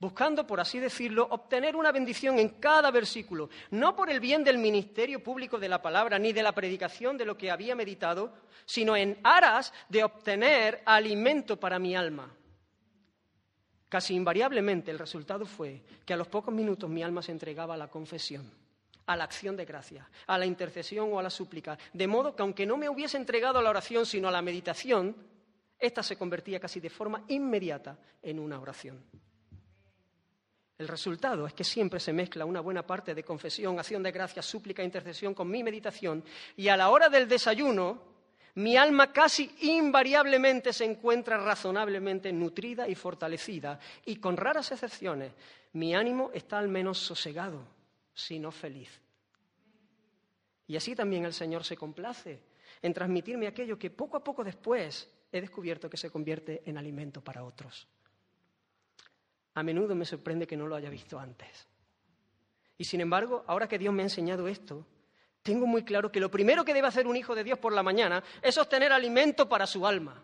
buscando, 0.00 0.46
por 0.46 0.60
así 0.60 0.78
decirlo, 0.78 1.26
obtener 1.30 1.76
una 1.76 1.92
bendición 1.92 2.38
en 2.38 2.60
cada 2.60 2.90
versículo, 2.90 3.50
no 3.70 3.96
por 3.96 4.10
el 4.10 4.20
bien 4.20 4.44
del 4.44 4.58
ministerio 4.58 5.22
público 5.22 5.58
de 5.58 5.68
la 5.68 5.82
palabra 5.82 6.18
ni 6.18 6.32
de 6.32 6.42
la 6.42 6.52
predicación 6.52 7.16
de 7.16 7.24
lo 7.24 7.36
que 7.36 7.50
había 7.50 7.74
meditado, 7.74 8.32
sino 8.64 8.96
en 8.96 9.18
aras 9.24 9.72
de 9.88 10.04
obtener 10.04 10.82
alimento 10.84 11.58
para 11.58 11.78
mi 11.78 11.96
alma. 11.96 12.32
Casi 13.88 14.14
invariablemente 14.14 14.90
el 14.90 14.98
resultado 14.98 15.46
fue 15.46 15.82
que 16.04 16.12
a 16.12 16.16
los 16.16 16.28
pocos 16.28 16.52
minutos 16.52 16.90
mi 16.90 17.02
alma 17.02 17.22
se 17.22 17.32
entregaba 17.32 17.74
a 17.74 17.78
la 17.78 17.88
confesión 17.88 18.50
a 19.08 19.16
la 19.16 19.24
acción 19.24 19.56
de 19.56 19.64
gracia, 19.64 20.06
a 20.26 20.36
la 20.36 20.44
intercesión 20.44 21.10
o 21.10 21.18
a 21.18 21.22
la 21.22 21.30
súplica, 21.30 21.78
de 21.94 22.06
modo 22.06 22.36
que 22.36 22.42
aunque 22.42 22.66
no 22.66 22.76
me 22.76 22.90
hubiese 22.90 23.16
entregado 23.16 23.58
a 23.58 23.62
la 23.62 23.70
oración, 23.70 24.04
sino 24.04 24.28
a 24.28 24.30
la 24.30 24.42
meditación, 24.42 25.16
ésta 25.78 26.02
se 26.02 26.16
convertía 26.16 26.60
casi 26.60 26.78
de 26.78 26.90
forma 26.90 27.24
inmediata 27.28 27.98
en 28.22 28.38
una 28.38 28.60
oración. 28.60 29.02
El 30.78 30.86
resultado 30.86 31.46
es 31.46 31.54
que 31.54 31.64
siempre 31.64 31.98
se 31.98 32.12
mezcla 32.12 32.44
una 32.44 32.60
buena 32.60 32.86
parte 32.86 33.14
de 33.14 33.24
confesión, 33.24 33.78
acción 33.78 34.02
de 34.02 34.12
gracia, 34.12 34.42
súplica, 34.42 34.82
intercesión 34.82 35.34
con 35.34 35.50
mi 35.50 35.64
meditación, 35.64 36.22
y 36.56 36.68
a 36.68 36.76
la 36.76 36.88
hora 36.90 37.08
del 37.08 37.26
desayuno, 37.26 38.00
mi 38.54 38.76
alma 38.76 39.12
casi 39.12 39.50
invariablemente 39.62 40.72
se 40.72 40.84
encuentra 40.84 41.36
razonablemente 41.36 42.32
nutrida 42.32 42.88
y 42.88 42.94
fortalecida, 42.94 43.80
y 44.06 44.16
con 44.16 44.36
raras 44.36 44.70
excepciones, 44.70 45.32
mi 45.72 45.94
ánimo 45.94 46.30
está 46.32 46.58
al 46.58 46.68
menos 46.68 46.98
sosegado 46.98 47.78
sino 48.18 48.50
feliz. 48.50 49.00
Y 50.66 50.76
así 50.76 50.94
también 50.96 51.24
el 51.24 51.32
Señor 51.32 51.64
se 51.64 51.76
complace 51.76 52.40
en 52.82 52.92
transmitirme 52.92 53.46
aquello 53.46 53.78
que 53.78 53.90
poco 53.90 54.16
a 54.16 54.24
poco 54.24 54.42
después 54.42 55.08
he 55.30 55.40
descubierto 55.40 55.88
que 55.88 55.96
se 55.96 56.10
convierte 56.10 56.62
en 56.66 56.76
alimento 56.76 57.22
para 57.22 57.44
otros. 57.44 57.86
A 59.58 59.62
menudo 59.64 59.96
me 59.96 60.04
sorprende 60.04 60.46
que 60.46 60.56
no 60.56 60.68
lo 60.68 60.76
haya 60.76 60.88
visto 60.88 61.18
antes. 61.18 61.66
Y 62.76 62.84
sin 62.84 63.00
embargo, 63.00 63.42
ahora 63.48 63.66
que 63.66 63.76
Dios 63.76 63.92
me 63.92 64.02
ha 64.02 64.06
enseñado 64.06 64.46
esto, 64.46 64.86
tengo 65.42 65.66
muy 65.66 65.82
claro 65.82 66.12
que 66.12 66.20
lo 66.20 66.30
primero 66.30 66.64
que 66.64 66.72
debe 66.72 66.86
hacer 66.86 67.08
un 67.08 67.16
hijo 67.16 67.34
de 67.34 67.42
Dios 67.42 67.58
por 67.58 67.72
la 67.72 67.82
mañana 67.82 68.22
es 68.40 68.56
obtener 68.56 68.92
alimento 68.92 69.48
para 69.48 69.66
su 69.66 69.84
alma. 69.84 70.22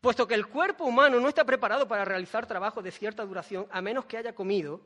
Puesto 0.00 0.26
que 0.26 0.32
el 0.32 0.46
cuerpo 0.46 0.84
humano 0.84 1.20
no 1.20 1.28
está 1.28 1.44
preparado 1.44 1.86
para 1.86 2.06
realizar 2.06 2.46
trabajo 2.46 2.80
de 2.80 2.90
cierta 2.90 3.22
duración 3.26 3.66
a 3.70 3.82
menos 3.82 4.06
que 4.06 4.16
haya 4.16 4.34
comido 4.34 4.80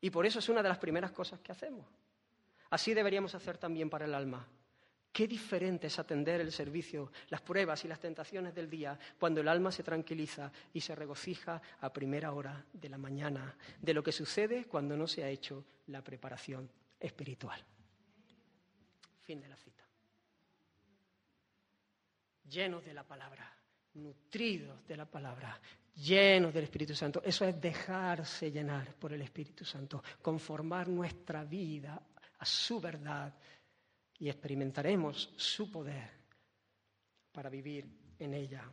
y 0.00 0.10
por 0.10 0.24
eso 0.24 0.38
es 0.38 0.48
una 0.48 0.62
de 0.62 0.68
las 0.68 0.78
primeras 0.78 1.10
cosas 1.10 1.40
que 1.40 1.50
hacemos. 1.50 1.84
Así 2.70 2.94
deberíamos 2.94 3.34
hacer 3.34 3.58
también 3.58 3.90
para 3.90 4.04
el 4.04 4.14
alma. 4.14 4.46
Qué 5.16 5.26
diferente 5.26 5.86
es 5.86 5.98
atender 5.98 6.42
el 6.42 6.52
servicio, 6.52 7.10
las 7.30 7.40
pruebas 7.40 7.82
y 7.82 7.88
las 7.88 7.98
tentaciones 7.98 8.54
del 8.54 8.68
día 8.68 8.98
cuando 9.18 9.40
el 9.40 9.48
alma 9.48 9.72
se 9.72 9.82
tranquiliza 9.82 10.52
y 10.74 10.80
se 10.82 10.94
regocija 10.94 11.62
a 11.80 11.90
primera 11.90 12.34
hora 12.34 12.62
de 12.70 12.90
la 12.90 12.98
mañana 12.98 13.56
de 13.80 13.94
lo 13.94 14.02
que 14.02 14.12
sucede 14.12 14.66
cuando 14.66 14.94
no 14.94 15.06
se 15.06 15.24
ha 15.24 15.30
hecho 15.30 15.64
la 15.86 16.04
preparación 16.04 16.70
espiritual. 17.00 17.58
Fin 19.22 19.40
de 19.40 19.48
la 19.48 19.56
cita. 19.56 19.84
Llenos 22.50 22.84
de 22.84 22.92
la 22.92 23.04
palabra, 23.04 23.50
nutridos 23.94 24.86
de 24.86 24.98
la 24.98 25.06
palabra, 25.06 25.58
llenos 25.94 26.52
del 26.52 26.64
Espíritu 26.64 26.94
Santo. 26.94 27.22
Eso 27.24 27.46
es 27.46 27.58
dejarse 27.58 28.50
llenar 28.50 28.92
por 28.96 29.14
el 29.14 29.22
Espíritu 29.22 29.64
Santo, 29.64 30.04
conformar 30.20 30.88
nuestra 30.88 31.42
vida 31.42 32.02
a 32.38 32.44
su 32.44 32.78
verdad 32.78 33.32
y 34.18 34.28
experimentaremos 34.28 35.30
su 35.36 35.70
poder 35.70 36.10
para 37.32 37.50
vivir 37.50 37.86
en 38.18 38.34
ella. 38.34 38.64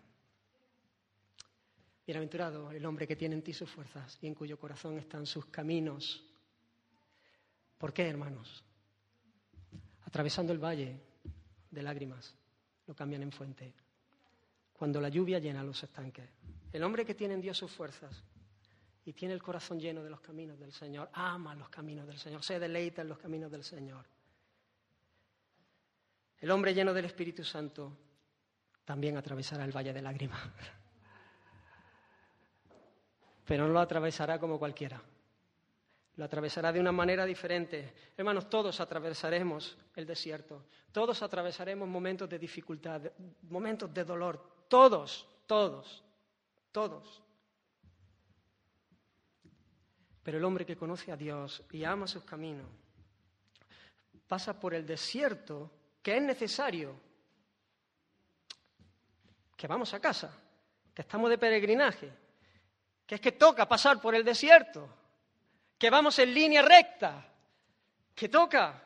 Bienaventurado 2.06 2.72
el 2.72 2.86
hombre 2.86 3.08
que 3.08 3.16
tiene 3.16 3.36
en 3.36 3.41
ti 3.41 3.54
sus 3.54 3.70
fuerzas 3.70 4.18
y 4.22 4.28
en 4.28 4.36
cuyo 4.36 4.58
corazón 4.58 4.98
están 4.98 5.26
sus 5.26 5.46
caminos. 5.48 6.24
¿Por 7.78 7.94
qué, 7.94 8.08
hermanos? 8.08 8.64
Atravesando 10.06 10.54
el 10.54 10.60
valle 10.60 11.00
de 11.72 11.82
lágrimas, 11.82 12.36
lo 12.88 12.96
cambian 12.96 13.24
en 13.24 13.32
fuente. 13.32 13.74
Cuando 14.74 15.00
la 15.00 15.10
lluvia 15.10 15.39
llena 15.39 15.64
los 15.64 15.82
estanques. 15.84 16.30
El 16.72 16.84
hombre 16.84 17.06
que 17.06 17.16
tiene 17.16 17.36
en 17.36 17.41
Dios 17.41 17.58
sus 17.58 17.72
fuerzas 17.72 18.24
y 19.06 19.14
tiene 19.14 19.34
el 19.34 19.41
corazón 19.41 19.80
lleno 19.80 20.04
de 20.04 20.10
los 20.10 20.22
caminos 20.22 20.60
del 20.60 20.72
Señor, 20.72 21.10
ama 21.14 21.56
los 21.56 21.70
caminos 21.70 22.08
del 22.08 22.18
Señor, 22.18 22.44
se 22.44 22.60
deleita 22.60 23.02
en 23.02 23.10
los 23.10 23.18
caminos 23.18 23.52
del 23.52 23.64
Señor. 23.64 24.06
El 26.44 26.52
hombre 26.52 26.76
lleno 26.76 26.94
del 26.94 27.06
Espíritu 27.06 27.44
Santo 27.44 27.98
también 28.84 29.16
atravesará 29.18 29.64
el 29.64 29.72
valle 29.72 29.94
de 29.94 30.02
lágrimas. 30.02 30.39
Pero 33.48 33.66
no 33.66 33.74
lo 33.74 33.80
atravesará 33.80 34.38
como 34.38 34.60
cualquiera. 34.60 35.02
Lo 36.18 36.26
atravesará 36.26 36.72
de 36.72 36.80
una 36.80 36.91
manera 36.91 37.26
diferente. 37.26 37.96
Hermanos, 38.16 38.48
todos 38.50 38.80
atravesaremos 38.80 39.76
el 39.96 40.06
desierto. 40.06 40.66
Todos 40.91 41.24
atravesaremos 41.24 41.88
momentos 41.88 42.30
de 42.30 42.38
dificultad, 42.38 43.02
momentos 43.50 43.91
de 43.91 44.04
dolor. 44.04 44.66
Todos, 44.68 45.28
todos 45.48 46.04
todos. 46.74 47.22
Pero 50.24 50.38
el 50.38 50.44
hombre 50.44 50.66
que 50.66 50.76
conoce 50.76 51.12
a 51.12 51.16
Dios 51.16 51.64
y 51.72 51.86
ama 51.86 52.08
sus 52.08 52.24
caminos 52.24 52.68
pasa 54.28 54.60
por 54.60 54.74
el 54.74 54.86
desierto 54.86 55.70
que 56.04 56.18
es 56.18 56.22
necesario, 56.22 56.99
que 59.56 59.68
vamos 59.68 59.93
a 59.93 60.01
casa, 60.01 60.38
que 60.93 61.01
estamos 61.01 61.30
de 61.30 61.38
peregrinaje, 61.38 62.12
que 63.08 63.16
es 63.16 63.22
que 63.22 63.32
toca 63.32 63.68
pasar 63.68 63.99
por 64.01 64.14
el 64.14 64.24
desierto, 64.24 64.88
que 65.80 65.89
vamos 65.89 66.20
en 66.20 66.34
línea 66.34 66.62
recta, 66.62 67.26
que 68.14 68.30
toca. 68.30 68.86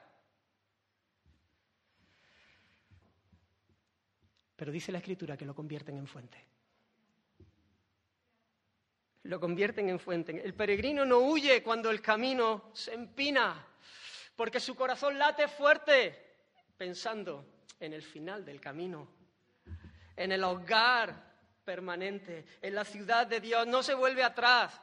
Pero 4.55 4.71
dice 4.71 4.91
la 4.91 4.99
Escritura 4.99 5.35
que 5.35 5.45
lo 5.45 5.55
convierten 5.55 5.97
en 5.97 6.07
fuente 6.07 6.47
lo 9.27 9.39
convierten 9.41 9.89
en 9.89 9.99
fuente. 9.99 10.41
El 10.43 10.53
peregrino 10.53 11.05
no 11.05 11.17
huye 11.19 11.61
cuando 11.61 11.91
el 11.91 12.01
camino 12.01 12.71
se 12.73 12.93
empina, 12.93 13.67
porque 14.35 14.59
su 14.59 14.73
corazón 14.75 15.19
late 15.19 15.47
fuerte. 15.49 16.26
Pensando 16.77 17.45
en 17.79 17.93
el 17.93 18.01
final 18.01 18.45
del 18.45 18.61
camino, 18.61 19.07
en 20.15 20.31
el 20.31 20.43
hogar 20.43 21.27
permanente, 21.63 22.45
en 22.61 22.75
la 22.75 22.85
ciudad 22.85 23.27
de 23.27 23.39
Dios, 23.39 23.67
no 23.67 23.83
se 23.83 23.93
vuelve 23.93 24.23
atrás. 24.23 24.79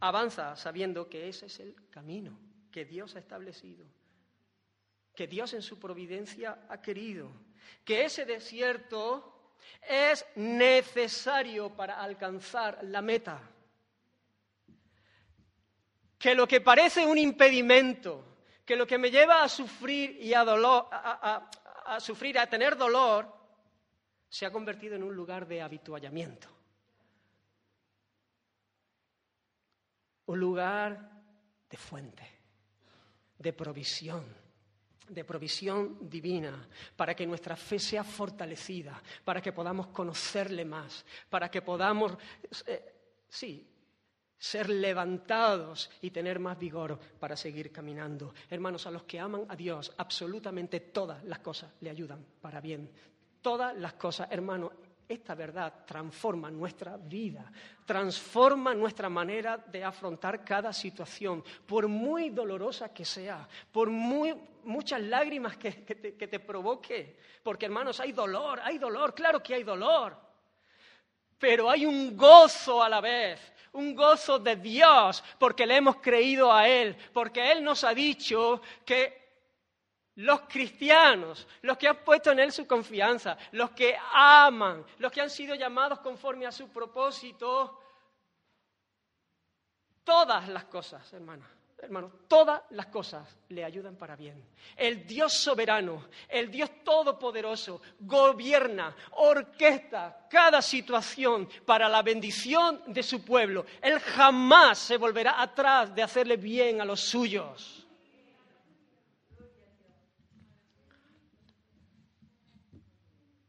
Avanza 0.00 0.56
sabiendo 0.56 1.08
que 1.08 1.28
ese 1.28 1.46
es 1.46 1.60
el 1.60 1.90
camino 1.90 2.38
que 2.70 2.84
Dios 2.84 3.16
ha 3.16 3.18
establecido, 3.18 3.84
que 5.14 5.26
Dios 5.26 5.52
en 5.52 5.62
su 5.62 5.78
providencia 5.78 6.66
ha 6.68 6.80
querido, 6.80 7.30
que 7.84 8.04
ese 8.04 8.24
desierto 8.24 9.54
es 9.86 10.24
necesario 10.36 11.76
para 11.76 12.00
alcanzar 12.00 12.78
la 12.84 13.02
meta, 13.02 13.40
que 16.18 16.34
lo 16.34 16.46
que 16.46 16.60
parece 16.60 17.04
un 17.04 17.18
impedimento, 17.18 18.29
que 18.70 18.76
lo 18.76 18.86
que 18.86 18.98
me 18.98 19.10
lleva 19.10 19.42
a 19.42 19.48
sufrir 19.48 20.16
y 20.22 20.32
a, 20.32 20.44
dolor, 20.44 20.86
a, 20.92 21.98
sufrir, 21.98 22.38
a 22.38 22.46
tener 22.46 22.76
dolor, 22.76 23.26
se 24.28 24.46
ha 24.46 24.52
convertido 24.52 24.94
en 24.94 25.02
un 25.02 25.12
lugar 25.12 25.44
de 25.48 25.60
habituallamiento. 25.60 26.46
Un 30.26 30.38
lugar 30.38 31.10
de 31.68 31.76
fuente, 31.76 32.22
de 33.38 33.52
provisión, 33.52 34.24
de 35.08 35.24
provisión 35.24 36.08
divina, 36.08 36.68
para 36.94 37.16
que 37.16 37.26
nuestra 37.26 37.56
fe 37.56 37.80
sea 37.80 38.04
fortalecida, 38.04 39.02
para 39.24 39.42
que 39.42 39.52
podamos 39.52 39.88
conocerle 39.88 40.64
más, 40.64 41.04
para 41.28 41.50
que 41.50 41.60
podamos, 41.60 42.16
eh, 42.66 42.94
sí, 43.28 43.68
ser 44.40 44.70
levantados 44.70 45.90
y 46.00 46.10
tener 46.10 46.38
más 46.38 46.58
vigor 46.58 46.98
para 47.20 47.36
seguir 47.36 47.70
caminando. 47.70 48.32
Hermanos, 48.48 48.86
a 48.86 48.90
los 48.90 49.02
que 49.02 49.20
aman 49.20 49.44
a 49.48 49.54
Dios, 49.54 49.92
absolutamente 49.98 50.80
todas 50.80 51.22
las 51.24 51.40
cosas 51.40 51.70
le 51.80 51.90
ayudan 51.90 52.24
para 52.40 52.60
bien. 52.60 52.90
Todas 53.42 53.76
las 53.76 53.92
cosas, 53.92 54.28
hermanos, 54.30 54.72
esta 55.06 55.34
verdad 55.34 55.84
transforma 55.86 56.50
nuestra 56.50 56.96
vida, 56.96 57.52
transforma 57.84 58.72
nuestra 58.74 59.10
manera 59.10 59.58
de 59.58 59.84
afrontar 59.84 60.42
cada 60.42 60.72
situación, 60.72 61.44
por 61.66 61.86
muy 61.86 62.30
dolorosa 62.30 62.94
que 62.94 63.04
sea, 63.04 63.46
por 63.70 63.90
muy, 63.90 64.34
muchas 64.64 65.02
lágrimas 65.02 65.58
que, 65.58 65.72
te, 65.72 66.14
que 66.14 66.28
te 66.28 66.40
provoque. 66.40 67.18
Porque, 67.42 67.66
hermanos, 67.66 68.00
hay 68.00 68.12
dolor, 68.12 68.60
hay 68.62 68.78
dolor, 68.78 69.14
claro 69.14 69.42
que 69.42 69.54
hay 69.54 69.64
dolor. 69.64 70.29
Pero 71.40 71.70
hay 71.70 71.86
un 71.86 72.16
gozo 72.16 72.82
a 72.82 72.88
la 72.88 73.00
vez, 73.00 73.40
un 73.72 73.94
gozo 73.94 74.38
de 74.38 74.56
Dios, 74.56 75.24
porque 75.38 75.66
le 75.66 75.76
hemos 75.76 75.96
creído 75.96 76.52
a 76.52 76.68
Él, 76.68 76.94
porque 77.14 77.50
Él 77.50 77.64
nos 77.64 77.82
ha 77.82 77.94
dicho 77.94 78.60
que 78.84 79.18
los 80.16 80.42
cristianos, 80.42 81.48
los 81.62 81.78
que 81.78 81.88
han 81.88 82.04
puesto 82.04 82.30
en 82.30 82.40
Él 82.40 82.52
su 82.52 82.66
confianza, 82.66 83.38
los 83.52 83.70
que 83.70 83.96
aman, 84.12 84.84
los 84.98 85.10
que 85.10 85.22
han 85.22 85.30
sido 85.30 85.54
llamados 85.54 86.00
conforme 86.00 86.46
a 86.46 86.52
su 86.52 86.68
propósito, 86.68 87.80
todas 90.04 90.46
las 90.48 90.64
cosas, 90.64 91.10
hermanos 91.14 91.59
hermanos, 91.82 92.12
todas 92.28 92.62
las 92.70 92.86
cosas 92.86 93.26
le 93.48 93.64
ayudan 93.64 93.96
para 93.96 94.16
bien. 94.16 94.44
El 94.76 95.06
Dios 95.06 95.32
soberano, 95.32 96.08
el 96.28 96.50
Dios 96.50 96.70
todopoderoso, 96.84 97.80
gobierna, 98.00 98.94
orquesta 99.12 100.26
cada 100.28 100.60
situación 100.60 101.48
para 101.64 101.88
la 101.88 102.02
bendición 102.02 102.82
de 102.86 103.02
su 103.02 103.24
pueblo. 103.24 103.64
Él 103.80 103.98
jamás 104.00 104.78
se 104.78 104.96
volverá 104.96 105.40
atrás 105.40 105.94
de 105.94 106.02
hacerle 106.02 106.36
bien 106.36 106.80
a 106.80 106.84
los 106.84 107.00
suyos. 107.00 107.86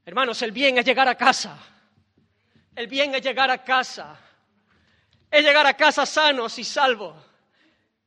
Hermanos, 0.06 0.42
el 0.42 0.52
bien 0.52 0.78
es 0.78 0.86
llegar 0.86 1.08
a 1.08 1.16
casa. 1.16 1.58
El 2.76 2.88
bien 2.88 3.14
es 3.14 3.22
llegar 3.22 3.52
a 3.52 3.64
casa. 3.64 4.18
Es 5.30 5.44
llegar 5.44 5.66
a 5.66 5.76
casa 5.76 6.06
sanos 6.06 6.58
y 6.60 6.64
salvos 6.64 7.31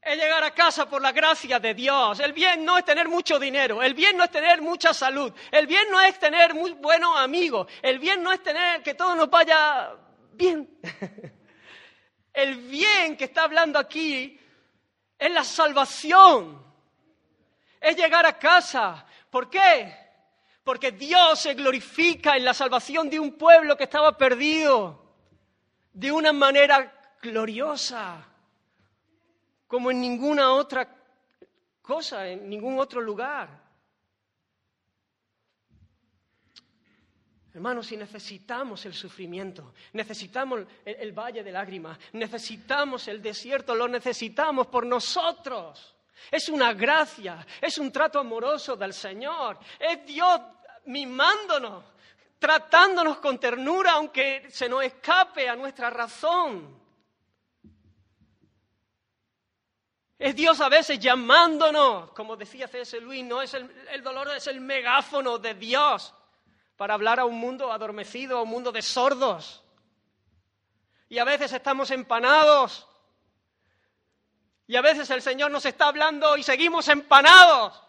es 0.05 0.19
llegar 0.19 0.45
a 0.45 0.53
casa 0.53 0.89
por 0.89 1.01
la 1.01 1.13
gracia 1.13 1.59
de 1.59 1.73
Dios. 1.73 2.21
El 2.21 2.33
bien 2.33 2.65
no 2.65 2.77
es 2.77 2.85
tener 2.85 3.09
mucho 3.09 3.39
dinero, 3.39 3.83
el 3.83 3.95
bien 3.95 4.17
no 4.17 4.25
es 4.25 4.31
tener 4.31 4.61
mucha 4.61 4.93
salud, 4.93 5.33
el 5.51 5.67
bien 5.67 5.87
no 5.91 6.01
es 6.01 6.19
tener 6.19 6.55
muy 6.55 6.73
buenos 6.73 7.17
amigos, 7.17 7.67
el 7.81 7.99
bien 7.99 8.23
no 8.23 8.31
es 8.31 8.43
tener 8.43 8.83
que 8.83 8.95
todo 8.95 9.17
nos 9.17 9.31
vaya 9.31 9.95
bien. 10.33 10.79
El 12.35 12.57
bien 12.57 13.17
que 13.17 13.27
está 13.27 13.45
hablando 13.45 13.79
aquí 13.79 14.41
es 15.17 15.31
la 15.31 15.45
salvación, 15.45 16.61
es 17.81 17.97
llegar 17.97 18.27
a 18.27 18.37
casa. 18.37 19.07
¿Por 19.31 19.49
qué? 19.49 19.97
Porque 20.65 20.91
Dios 20.91 21.39
se 21.39 21.55
glorifica 21.55 22.37
en 22.37 22.45
la 22.45 22.53
salvación 22.53 23.09
de 23.09 23.21
un 23.21 23.39
pueblo 23.39 23.77
que 23.77 23.85
estaba 23.85 24.19
perdido 24.19 25.15
de 25.93 26.11
una 26.11 26.33
manera 26.33 26.93
gloriosa 27.23 28.34
como 29.67 29.91
en 29.91 30.01
ninguna 30.01 30.53
otra 30.53 30.89
cosa, 31.83 32.29
en 32.29 32.49
ningún 32.49 32.79
otro 32.79 33.01
lugar. 33.01 33.65
Hermanos, 37.55 37.87
si 37.87 37.97
necesitamos 37.97 38.85
el 38.85 38.95
sufrimiento, 38.95 39.75
necesitamos 39.93 40.67
el, 40.85 41.13
valle 41.13 41.45
de 41.45 41.53
lágrimas, 41.53 41.97
necesitamos 42.15 43.07
el 43.07 43.23
desierto, 43.23 43.77
lo 43.77 43.87
necesitamos 43.87 44.67
por 44.67 44.85
nosotros. 44.85 45.95
Es 46.33 46.49
una 46.49 46.73
gracia, 46.73 47.47
es 47.61 47.79
un 47.79 47.93
trato 47.93 48.19
amoroso 48.19 48.75
del 48.75 48.93
Señor, 48.93 49.61
es 49.79 50.05
Dios 50.05 50.41
mimándonos, 50.87 51.85
tratándonos 52.41 53.19
con 53.19 53.39
ternura 53.39 53.93
aunque 53.93 54.51
se 54.51 54.69
nos 54.69 54.83
escape 54.83 55.49
a 55.49 55.55
nuestra 55.55 55.91
razón. 55.91 56.84
Es 60.19 60.37
Dios 60.37 60.61
a 60.61 60.69
veces 60.69 60.99
llamándonos, 60.99 62.13
como 62.13 62.37
decía 62.37 62.69
C.S. 62.69 63.01
Luis, 63.01 63.25
no 63.25 63.43
es 63.43 63.55
el, 63.55 63.71
el, 63.91 64.03
dolor, 64.03 64.29
es 64.37 64.47
el 64.47 64.61
megáfono 64.61 65.39
de 65.39 65.55
Dios 65.55 66.15
para 66.77 66.95
hablar 66.95 67.21
a 67.21 67.25
un 67.25 67.39
mundo 67.39 67.73
adormecido, 67.73 68.39
a 68.39 68.43
un 68.43 68.49
mundo 68.49 68.71
de 68.73 68.83
sordos. 68.83 69.63
Y 71.09 71.19
a 71.19 71.25
veces 71.25 71.53
estamos 71.53 71.91
empanados. 71.91 72.89
Y 74.67 74.77
a 74.77 74.81
veces 74.81 75.11
el 75.11 75.21
Señor 75.21 75.51
nos 75.51 75.67
está 75.67 75.89
hablando 75.89 76.37
y 76.37 76.43
seguimos 76.43 76.89
empanados. 76.89 77.81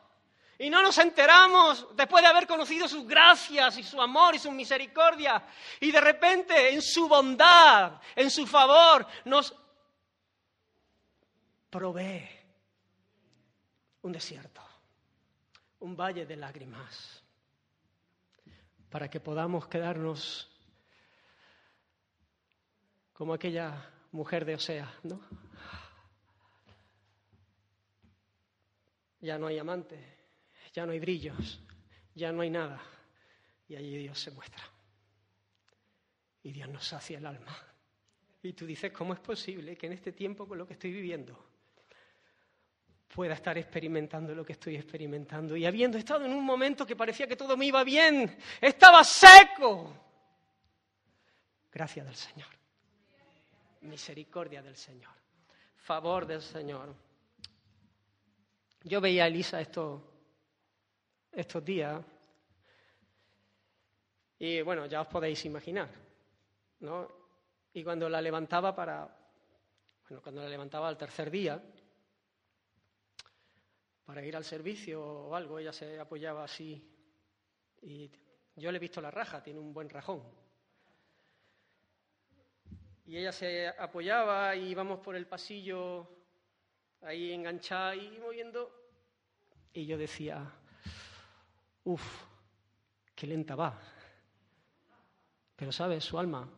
Y 0.57 0.69
no 0.69 0.81
nos 0.81 0.97
enteramos 0.97 1.87
después 1.95 2.21
de 2.23 2.29
haber 2.29 2.47
conocido 2.47 2.87
sus 2.87 3.05
gracias 3.05 3.77
y 3.77 3.83
su 3.83 4.01
amor 4.01 4.35
y 4.35 4.39
su 4.39 4.51
misericordia. 4.51 5.43
Y 5.79 5.91
de 5.91 5.99
repente, 5.99 6.73
en 6.73 6.81
su 6.81 7.07
bondad, 7.07 7.93
en 8.15 8.29
su 8.29 8.47
favor, 8.47 9.05
nos 9.25 9.53
provee 11.75 12.25
un 14.03 14.13
desierto, 14.13 14.61
un 15.79 15.93
valle 15.93 16.25
de 16.25 16.37
lágrimas, 16.37 17.21
para 18.89 19.09
que 19.09 19.19
podamos 19.19 19.67
quedarnos 19.67 20.49
como 23.11 23.33
aquella 23.33 23.91
mujer 24.13 24.45
de 24.45 24.55
Osea, 24.55 24.89
¿no? 25.03 25.19
Ya 29.19 29.37
no 29.37 29.47
hay 29.47 29.59
amante, 29.59 29.99
ya 30.71 30.85
no 30.85 30.93
hay 30.93 31.01
brillos, 31.01 31.59
ya 32.13 32.31
no 32.31 32.41
hay 32.41 32.51
nada. 32.51 32.81
Y 33.67 33.75
allí 33.75 33.97
Dios 33.97 34.17
se 34.17 34.31
muestra. 34.31 34.63
Y 36.41 36.53
Dios 36.53 36.69
nos 36.69 36.87
sacia 36.87 37.17
el 37.17 37.25
alma. 37.25 37.53
Y 38.43 38.53
tú 38.53 38.65
dices, 38.65 38.93
¿cómo 38.93 39.13
es 39.13 39.19
posible 39.19 39.75
que 39.75 39.87
en 39.87 39.93
este 39.93 40.13
tiempo 40.13 40.47
con 40.47 40.57
lo 40.57 40.65
que 40.65 40.73
estoy 40.73 40.93
viviendo 40.93 41.44
pueda 43.15 43.33
estar 43.33 43.57
experimentando 43.57 44.35
lo 44.35 44.43
que 44.43 44.51
estoy 44.51 44.75
experimentando. 44.75 45.55
Y 45.55 45.65
habiendo 45.65 45.97
estado 45.97 46.25
en 46.25 46.33
un 46.33 46.43
momento 46.43 46.85
que 46.85 46.97
parecía 46.97 47.25
que 47.27 47.37
todo 47.37 47.55
me 47.55 47.65
iba 47.65 47.81
bien, 47.85 48.37
estaba 48.59 49.05
seco. 49.05 49.95
Gracia 51.71 52.03
del 52.03 52.15
Señor. 52.15 52.49
Misericordia 53.81 54.61
del 54.61 54.75
Señor. 54.75 55.13
Favor 55.77 56.25
del 56.25 56.41
Señor. 56.41 56.93
Yo 58.83 58.99
veía 58.99 59.23
a 59.23 59.27
Elisa 59.27 59.61
estos, 59.61 60.01
estos 61.31 61.63
días 61.63 62.03
y 64.37 64.61
bueno, 64.61 64.87
ya 64.87 64.99
os 64.99 65.07
podéis 65.07 65.45
imaginar, 65.45 65.89
¿no? 66.81 67.07
Y 67.71 67.81
cuando 67.81 68.09
la 68.09 68.21
levantaba 68.21 68.75
para, 68.75 69.07
bueno, 70.09 70.21
cuando 70.21 70.41
la 70.43 70.49
levantaba 70.49 70.89
al 70.89 70.97
tercer 70.97 71.31
día, 71.31 71.63
para 74.05 74.23
ir 74.23 74.35
al 74.35 74.43
servicio 74.43 75.03
o 75.03 75.35
algo, 75.35 75.59
ella 75.59 75.73
se 75.73 75.99
apoyaba 75.99 76.43
así. 76.43 76.81
Y 77.81 78.11
yo 78.55 78.71
le 78.71 78.77
he 78.77 78.79
visto 78.79 79.01
la 79.01 79.11
raja, 79.11 79.43
tiene 79.43 79.59
un 79.59 79.73
buen 79.73 79.89
rajón. 79.89 80.23
Y 83.05 83.17
ella 83.17 83.31
se 83.31 83.67
apoyaba 83.67 84.55
y 84.55 84.69
íbamos 84.69 84.99
por 84.99 85.15
el 85.15 85.27
pasillo 85.27 86.07
ahí 87.01 87.31
enganchada 87.31 87.95
y 87.95 88.17
moviendo. 88.19 88.71
Y 89.73 89.85
yo 89.85 89.97
decía, 89.97 90.51
Uf, 91.83 92.01
qué 93.13 93.27
lenta 93.27 93.55
va. 93.55 93.79
Pero 95.55 95.71
sabes, 95.71 96.03
su 96.03 96.17
alma, 96.17 96.49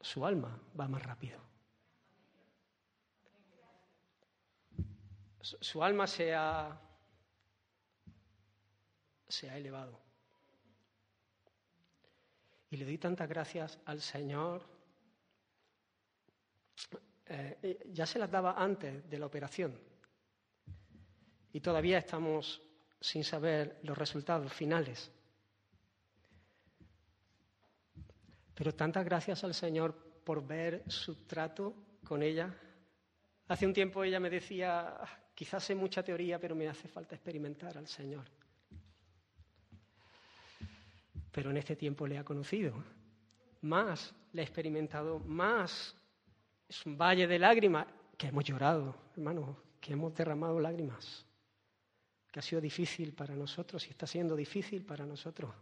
su 0.00 0.26
alma 0.26 0.60
va 0.78 0.88
más 0.88 1.02
rápido. 1.02 1.47
Su, 5.60 5.82
alma 5.82 6.06
se 6.06 6.34
ha, 6.34 6.78
elevado. 9.42 9.98
Y 12.70 12.76
le 12.76 12.84
doy 12.84 12.98
tantas 12.98 13.28
gracias 13.28 13.78
al 13.86 14.00
Señor. 14.00 14.68
Eh, 17.26 17.86
ya 17.92 18.04
se 18.04 18.18
las 18.18 18.30
daba 18.30 18.54
antes 18.62 19.08
de 19.08 19.18
la 19.18 19.26
operación. 19.26 19.78
Y 21.52 21.60
todavía 21.60 21.98
estamos 21.98 22.60
sin 23.00 23.24
saber 23.24 23.78
los 23.82 23.96
resultados 23.96 24.52
finales. 24.52 25.10
Pero 28.54 28.74
tantas 28.74 29.04
gracias 29.04 29.44
al 29.44 29.54
Señor 29.54 29.94
por 30.24 30.46
ver 30.46 30.84
su 30.88 31.26
trato 31.26 31.74
con 32.04 32.22
ella. 32.22 32.54
Hace 33.46 33.66
un 33.66 33.72
tiempo 33.72 34.04
ella 34.04 34.20
me 34.20 34.28
decía, 34.28 34.98
quizás 35.38 35.62
sé 35.62 35.76
mucha 35.76 36.02
teoría, 36.02 36.40
pero 36.40 36.56
me 36.56 36.66
hace 36.66 36.88
falta 36.88 37.14
experimentar 37.14 37.78
al 37.78 37.86
Señor. 37.86 38.24
Pero 41.30 41.52
en 41.52 41.58
este 41.58 41.76
tiempo 41.76 42.08
le 42.08 42.18
ha 42.18 42.24
conocido. 42.24 42.74
Más 43.60 44.12
le 44.32 44.42
ha 44.42 44.44
experimentado, 44.44 45.20
más 45.20 45.94
es 46.68 46.84
un 46.84 46.98
valle 46.98 47.28
de 47.28 47.38
lágrimas 47.38 47.86
que 48.16 48.26
hemos 48.26 48.42
llorado, 48.42 48.96
hermano, 49.12 49.56
que 49.80 49.92
hemos 49.92 50.12
derramado 50.12 50.58
lágrimas 50.58 51.24
que 52.32 52.40
ha 52.40 52.42
sido 52.42 52.60
difícil 52.60 53.14
para 53.14 53.36
nosotros 53.36 53.86
y 53.86 53.90
está 53.90 54.08
siendo 54.08 54.34
difícil 54.34 54.84
para 54.84 55.06
nosotros. 55.06 55.54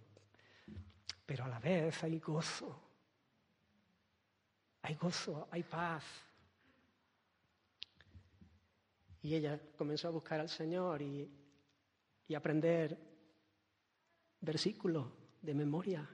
Pero 1.26 1.44
a 1.44 1.48
la 1.48 1.58
vez 1.58 2.02
hay 2.02 2.18
gozo, 2.18 2.80
hay 4.80 4.94
gozo, 4.94 5.48
hay 5.50 5.64
paz. 5.64 6.02
Y 9.22 9.34
ella 9.34 9.60
comenzó 9.76 10.08
a 10.08 10.12
buscar 10.12 10.40
al 10.40 10.48
Señor 10.48 11.02
y, 11.02 11.28
y 12.28 12.34
aprender 12.34 12.96
versículos 14.40 15.06
de 15.42 15.54
memoria 15.54 16.08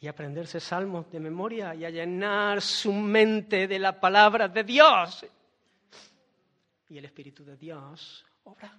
y 0.00 0.08
aprenderse 0.08 0.60
salmos 0.60 1.10
de 1.10 1.20
memoria 1.20 1.74
y 1.74 1.84
a 1.84 1.90
llenar 1.90 2.62
su 2.62 2.92
mente 2.92 3.68
de 3.68 3.78
la 3.78 4.00
palabra 4.00 4.48
de 4.48 4.64
Dios. 4.64 5.26
Y 6.88 6.96
el 6.96 7.04
Espíritu 7.04 7.44
de 7.44 7.56
Dios 7.56 8.24
obra. 8.44 8.78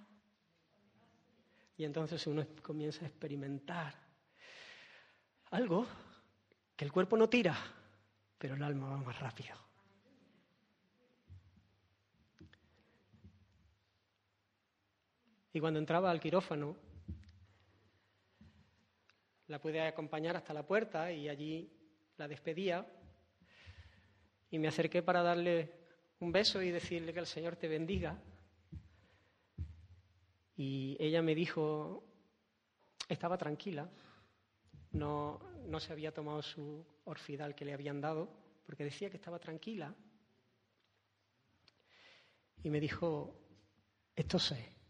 Y 1.76 1.84
entonces 1.84 2.26
uno 2.26 2.44
comienza 2.60 3.04
a 3.04 3.08
experimentar 3.08 3.94
algo 5.50 5.86
que 6.76 6.84
el 6.84 6.92
cuerpo 6.92 7.16
no 7.16 7.28
tira, 7.28 7.56
pero 8.36 8.56
el 8.56 8.62
alma 8.62 8.90
va 8.90 8.96
más 8.96 9.18
rápido. 9.20 9.56
Y 15.52 15.60
cuando 15.60 15.78
entraba 15.78 16.10
al 16.10 16.20
quirófano, 16.20 16.76
la 19.48 19.60
pude 19.60 19.80
acompañar 19.82 20.36
hasta 20.36 20.54
la 20.54 20.66
puerta 20.66 21.12
y 21.12 21.28
allí 21.28 21.70
la 22.16 22.26
despedía. 22.26 22.86
Y 24.50 24.58
me 24.58 24.68
acerqué 24.68 25.02
para 25.02 25.22
darle 25.22 25.70
un 26.20 26.32
beso 26.32 26.62
y 26.62 26.70
decirle 26.70 27.12
que 27.12 27.18
el 27.18 27.26
Señor 27.26 27.56
te 27.56 27.68
bendiga. 27.68 28.18
Y 30.56 30.96
ella 30.98 31.20
me 31.20 31.34
dijo, 31.34 32.02
estaba 33.08 33.36
tranquila, 33.36 33.90
no, 34.92 35.40
no 35.66 35.80
se 35.80 35.92
había 35.92 36.12
tomado 36.12 36.40
su 36.42 36.84
orfidal 37.04 37.54
que 37.54 37.64
le 37.64 37.74
habían 37.74 38.00
dado, 38.00 38.28
porque 38.64 38.84
decía 38.84 39.10
que 39.10 39.16
estaba 39.16 39.38
tranquila. 39.38 39.94
Y 42.62 42.70
me 42.70 42.80
dijo, 42.80 43.34
esto 44.14 44.38
sé, 44.38 44.81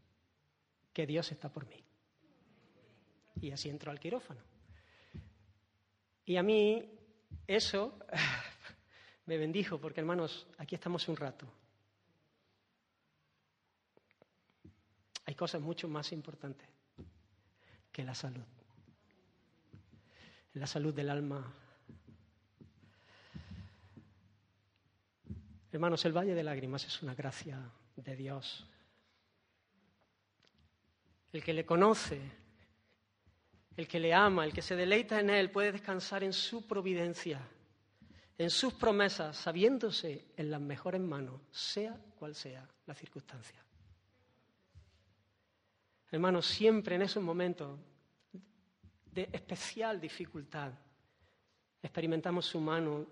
que 0.92 1.06
Dios 1.06 1.30
está 1.32 1.48
por 1.50 1.66
mí. 1.66 1.82
Y 3.40 3.50
así 3.50 3.68
entró 3.68 3.90
al 3.90 4.00
quirófano. 4.00 4.40
Y 6.24 6.36
a 6.36 6.42
mí 6.42 6.84
eso 7.46 7.98
me 9.26 9.36
bendijo, 9.36 9.80
porque 9.80 10.00
hermanos, 10.00 10.46
aquí 10.58 10.74
estamos 10.74 11.08
un 11.08 11.16
rato. 11.16 11.46
Hay 15.24 15.34
cosas 15.34 15.60
mucho 15.60 15.88
más 15.88 16.12
importantes 16.12 16.68
que 17.90 18.04
la 18.04 18.14
salud. 18.14 18.44
La 20.54 20.66
salud 20.66 20.94
del 20.94 21.08
alma. 21.08 21.54
Hermanos, 25.70 26.04
el 26.04 26.12
Valle 26.12 26.34
de 26.34 26.42
Lágrimas 26.42 26.84
es 26.84 27.02
una 27.02 27.14
gracia 27.14 27.70
de 27.96 28.16
Dios. 28.16 28.66
El 31.32 31.42
que 31.42 31.52
le 31.52 31.64
conoce, 31.64 32.20
el 33.76 33.88
que 33.88 33.98
le 33.98 34.12
ama, 34.12 34.44
el 34.44 34.52
que 34.52 34.62
se 34.62 34.76
deleita 34.76 35.18
en 35.18 35.30
Él, 35.30 35.50
puede 35.50 35.72
descansar 35.72 36.22
en 36.22 36.32
su 36.32 36.66
providencia, 36.66 37.40
en 38.36 38.50
sus 38.50 38.74
promesas, 38.74 39.36
sabiéndose 39.36 40.32
en 40.36 40.50
las 40.50 40.60
mejores 40.60 41.00
manos, 41.00 41.40
sea 41.50 41.98
cual 42.18 42.34
sea 42.34 42.68
la 42.86 42.94
circunstancia. 42.94 43.64
Hermanos, 46.10 46.46
siempre 46.46 46.96
en 46.96 47.02
esos 47.02 47.22
momentos 47.22 47.78
de 49.06 49.28
especial 49.32 50.00
dificultad 50.00 50.72
experimentamos 51.82 52.46
su 52.46 52.60
mano 52.60 53.06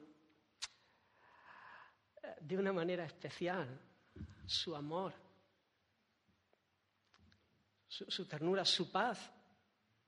de 2.41 2.59
una 2.59 2.73
manera 2.73 3.05
especial, 3.05 3.81
su 4.47 4.77
amor, 4.77 5.15
su, 7.91 8.27
ternura, 8.27 8.65
su 8.65 8.91
paz. 8.91 9.31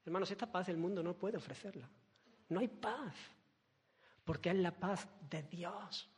Hermanos, 0.04 0.30
esta 0.30 0.50
paz 0.50 0.68
el 0.68 0.76
mundo 0.76 1.02
no 1.02 1.14
puede 1.14 1.36
ofrecerla. 1.36 1.88
No 2.48 2.60
hay 2.60 2.68
paz, 2.68 3.14
porque 4.24 4.50
es 4.50 4.56
la 4.56 4.70
paz 4.70 5.06
de 5.28 5.42
Dios. 5.42 6.08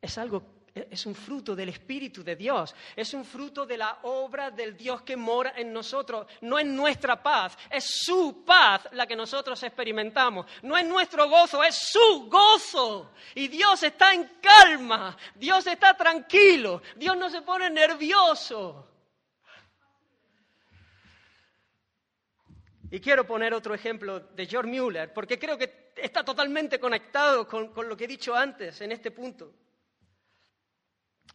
Es 0.00 0.16
algo 0.18 0.58
es 0.90 1.06
un 1.06 1.14
fruto 1.14 1.56
del 1.56 1.70
Espíritu 1.70 2.22
de 2.22 2.36
Dios, 2.36 2.72
es 2.94 3.12
un 3.12 3.24
fruto 3.24 3.66
de 3.66 3.76
la 3.76 3.98
obra 4.02 4.52
del 4.52 4.76
Dios 4.76 5.02
que 5.02 5.16
mora 5.16 5.54
en 5.56 5.72
nosotros. 5.72 6.28
No 6.42 6.56
es 6.56 6.66
nuestra 6.66 7.20
paz, 7.20 7.58
es 7.68 7.84
su 7.84 8.44
paz 8.44 8.88
la 8.92 9.04
que 9.04 9.16
nosotros 9.16 9.60
experimentamos. 9.64 10.46
No 10.62 10.76
es 10.76 10.86
nuestro 10.86 11.28
gozo, 11.28 11.64
es 11.64 11.74
su 11.74 12.28
gozo. 12.30 13.12
Y 13.34 13.48
Dios 13.48 13.82
está 13.82 14.12
en 14.12 14.30
calma, 14.40 15.16
Dios 15.34 15.66
está 15.66 15.96
tranquilo, 15.96 16.82
Dios 16.94 17.16
no 17.16 17.28
se 17.28 17.42
pone 17.42 17.68
nervioso. 17.70 18.97
Y 22.90 23.00
quiero 23.00 23.26
poner 23.26 23.52
otro 23.52 23.74
ejemplo 23.74 24.20
de 24.20 24.46
George 24.46 24.70
Mueller, 24.70 25.12
porque 25.12 25.38
creo 25.38 25.58
que 25.58 25.92
está 25.96 26.24
totalmente 26.24 26.80
conectado 26.80 27.46
con, 27.46 27.68
con 27.68 27.88
lo 27.88 27.96
que 27.96 28.04
he 28.04 28.08
dicho 28.08 28.34
antes 28.34 28.80
en 28.80 28.92
este 28.92 29.10
punto. 29.10 29.52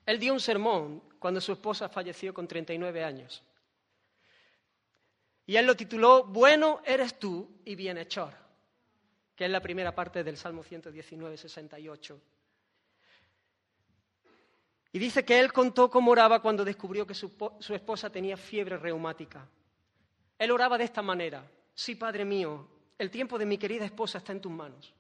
Él 0.06 0.20
dio 0.20 0.34
un 0.34 0.40
sermón 0.40 1.04
cuando 1.20 1.40
su 1.40 1.52
esposa 1.52 1.90
falleció 1.90 2.34
con 2.34 2.48
39 2.48 3.04
años. 3.04 3.44
Y 5.46 5.56
él 5.56 5.66
lo 5.66 5.76
tituló 5.76 6.24
Bueno 6.24 6.82
eres 6.86 7.20
tú 7.20 7.60
y 7.66 7.76
bienhechor, 7.76 8.34
que 9.36 9.46
es 9.46 9.52
la 9.52 9.62
primera 9.62 9.94
parte 9.94 10.24
del 10.24 10.38
Salmo 10.38 10.64
119, 10.64 11.38
68. 11.38 12.22
Y 14.94 15.00
dice 15.00 15.26
que 15.26 15.40
él 15.40 15.52
contó 15.52 15.90
cómo 15.90 16.12
oraba 16.12 16.42
cuando 16.42 16.64
descubrió 16.64 17.06
que 17.06 17.14
su, 17.14 17.32
su 17.60 17.74
esposa 17.74 18.10
tenía 18.10 18.38
fiebre 18.38 18.78
reumática. 18.78 19.48
Él 20.44 20.52
oraba 20.52 20.78
de 20.78 20.84
esta 20.84 21.02
manera, 21.02 21.50
sí, 21.74 21.96
Padre 21.96 22.26
mío, 22.26 22.68
el 22.98 23.10
tiempo 23.10 23.38
de 23.38 23.46
mi 23.46 23.58
querida 23.58 23.86
esposa 23.86 24.18
está 24.18 24.34
en 24.34 24.42
tus 24.42 24.52
manos. 24.52 24.94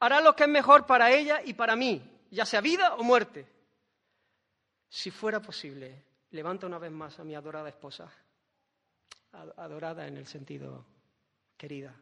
Hará 0.00 0.20
lo 0.20 0.34
que 0.34 0.42
es 0.42 0.48
mejor 0.48 0.84
para 0.84 1.12
ella 1.12 1.40
y 1.44 1.54
para 1.54 1.76
mí, 1.76 2.02
ya 2.28 2.44
sea 2.44 2.60
vida 2.60 2.96
o 2.96 3.04
muerte. 3.04 3.46
Si 4.88 5.12
fuera 5.12 5.40
posible, 5.40 6.02
levanta 6.32 6.66
una 6.66 6.80
vez 6.80 6.90
más 6.90 7.20
a 7.20 7.24
mi 7.24 7.36
adorada 7.36 7.68
esposa, 7.68 8.12
adorada 9.56 10.08
en 10.08 10.16
el 10.16 10.26
sentido 10.26 10.84
querida. 11.56 11.94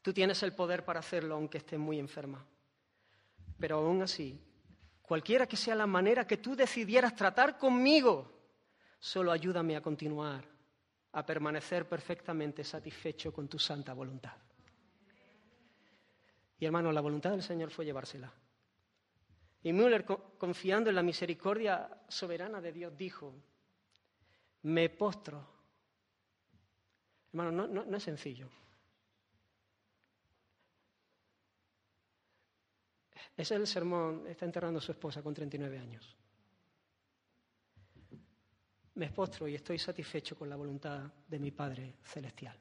Tú 0.00 0.14
tienes 0.14 0.42
el 0.42 0.54
poder 0.54 0.86
para 0.86 1.00
hacerlo 1.00 1.34
aunque 1.34 1.58
estés 1.58 1.78
muy 1.78 1.98
enferma. 1.98 2.42
Pero 3.60 3.76
aún 3.76 4.00
así, 4.00 4.40
cualquiera 5.02 5.46
que 5.46 5.58
sea 5.58 5.74
la 5.74 5.86
manera 5.86 6.26
que 6.26 6.38
tú 6.38 6.56
decidieras 6.56 7.14
tratar 7.14 7.58
conmigo, 7.58 8.35
solo 8.98 9.32
ayúdame 9.32 9.76
a 9.76 9.80
continuar, 9.80 10.44
a 11.12 11.24
permanecer 11.24 11.88
perfectamente 11.88 12.64
satisfecho 12.64 13.32
con 13.32 13.48
tu 13.48 13.58
santa 13.58 13.92
voluntad. 13.94 14.36
Y 16.58 16.64
hermano, 16.64 16.90
la 16.92 17.00
voluntad 17.00 17.30
del 17.30 17.42
Señor 17.42 17.70
fue 17.70 17.84
llevársela. 17.84 18.32
Y 19.62 19.72
Müller, 19.72 20.04
confiando 20.04 20.90
en 20.90 20.96
la 20.96 21.02
misericordia 21.02 21.90
soberana 22.08 22.60
de 22.60 22.72
Dios, 22.72 22.96
dijo, 22.96 23.34
me 24.62 24.88
postro 24.88 25.56
Hermano, 27.36 27.66
no, 27.68 27.96
es 27.96 28.02
sencillo. 28.02 28.48
Ese 33.36 33.54
es 33.54 33.60
el 33.60 33.66
sermón, 33.66 34.26
está 34.26 34.46
enterrando 34.46 34.78
a 34.78 34.82
su 34.82 34.92
esposa 34.92 35.22
con 35.22 35.34
39 35.34 35.78
años. 35.78 36.16
Me 38.96 39.10
postro 39.10 39.46
y 39.46 39.54
estoy 39.54 39.78
satisfecho 39.78 40.36
con 40.36 40.48
la 40.48 40.56
voluntad 40.56 41.02
de 41.28 41.38
mi 41.38 41.50
Padre 41.50 41.96
Celestial. 42.02 42.56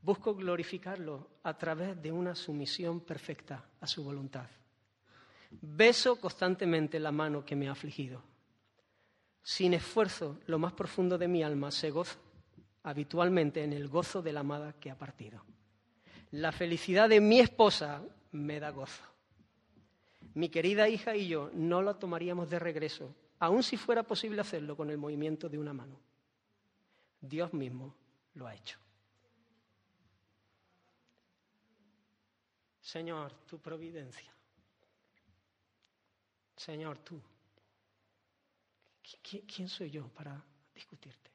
Busco 0.00 0.34
glorificarlo 0.34 1.28
a 1.42 1.56
través 1.56 2.00
de 2.00 2.10
una 2.10 2.34
sumisión 2.34 3.00
perfecta 3.00 3.64
a 3.78 3.86
su 3.86 4.02
voluntad. 4.02 4.46
Beso 5.60 6.16
constantemente 6.16 6.98
la 6.98 7.12
mano 7.12 7.44
que 7.44 7.54
me 7.54 7.68
ha 7.68 7.72
afligido. 7.72 8.22
Sin 9.42 9.74
esfuerzo, 9.74 10.40
lo 10.46 10.58
más 10.58 10.72
profundo 10.72 11.18
de 11.18 11.28
mi 11.28 11.42
alma 11.42 11.70
se 11.70 11.90
goza 11.90 12.18
habitualmente 12.84 13.62
en 13.62 13.74
el 13.74 13.88
gozo 13.88 14.22
de 14.22 14.32
la 14.32 14.40
amada 14.40 14.72
que 14.72 14.90
ha 14.90 14.96
partido. 14.96 15.44
La 16.30 16.50
felicidad 16.50 17.10
de 17.10 17.20
mi 17.20 17.40
esposa 17.40 18.02
me 18.32 18.58
da 18.58 18.70
gozo. 18.70 19.04
Mi 20.34 20.48
querida 20.48 20.88
hija 20.88 21.14
y 21.14 21.28
yo 21.28 21.50
no 21.52 21.82
la 21.82 21.98
tomaríamos 21.98 22.48
de 22.48 22.58
regreso, 22.58 23.14
aun 23.42 23.62
si 23.64 23.76
fuera 23.76 24.04
posible 24.04 24.40
hacerlo 24.40 24.76
con 24.76 24.88
el 24.88 24.98
movimiento 24.98 25.48
de 25.48 25.58
una 25.58 25.72
mano. 25.72 25.98
Dios 27.20 27.52
mismo 27.52 27.92
lo 28.34 28.46
ha 28.46 28.54
hecho. 28.54 28.78
Señor, 32.80 33.32
tu 33.44 33.58
providencia. 33.58 34.32
Señor, 36.56 36.98
tú. 36.98 37.20
¿Quién 39.20 39.68
soy 39.68 39.90
yo 39.90 40.06
para 40.08 40.40
discutirte? 40.72 41.30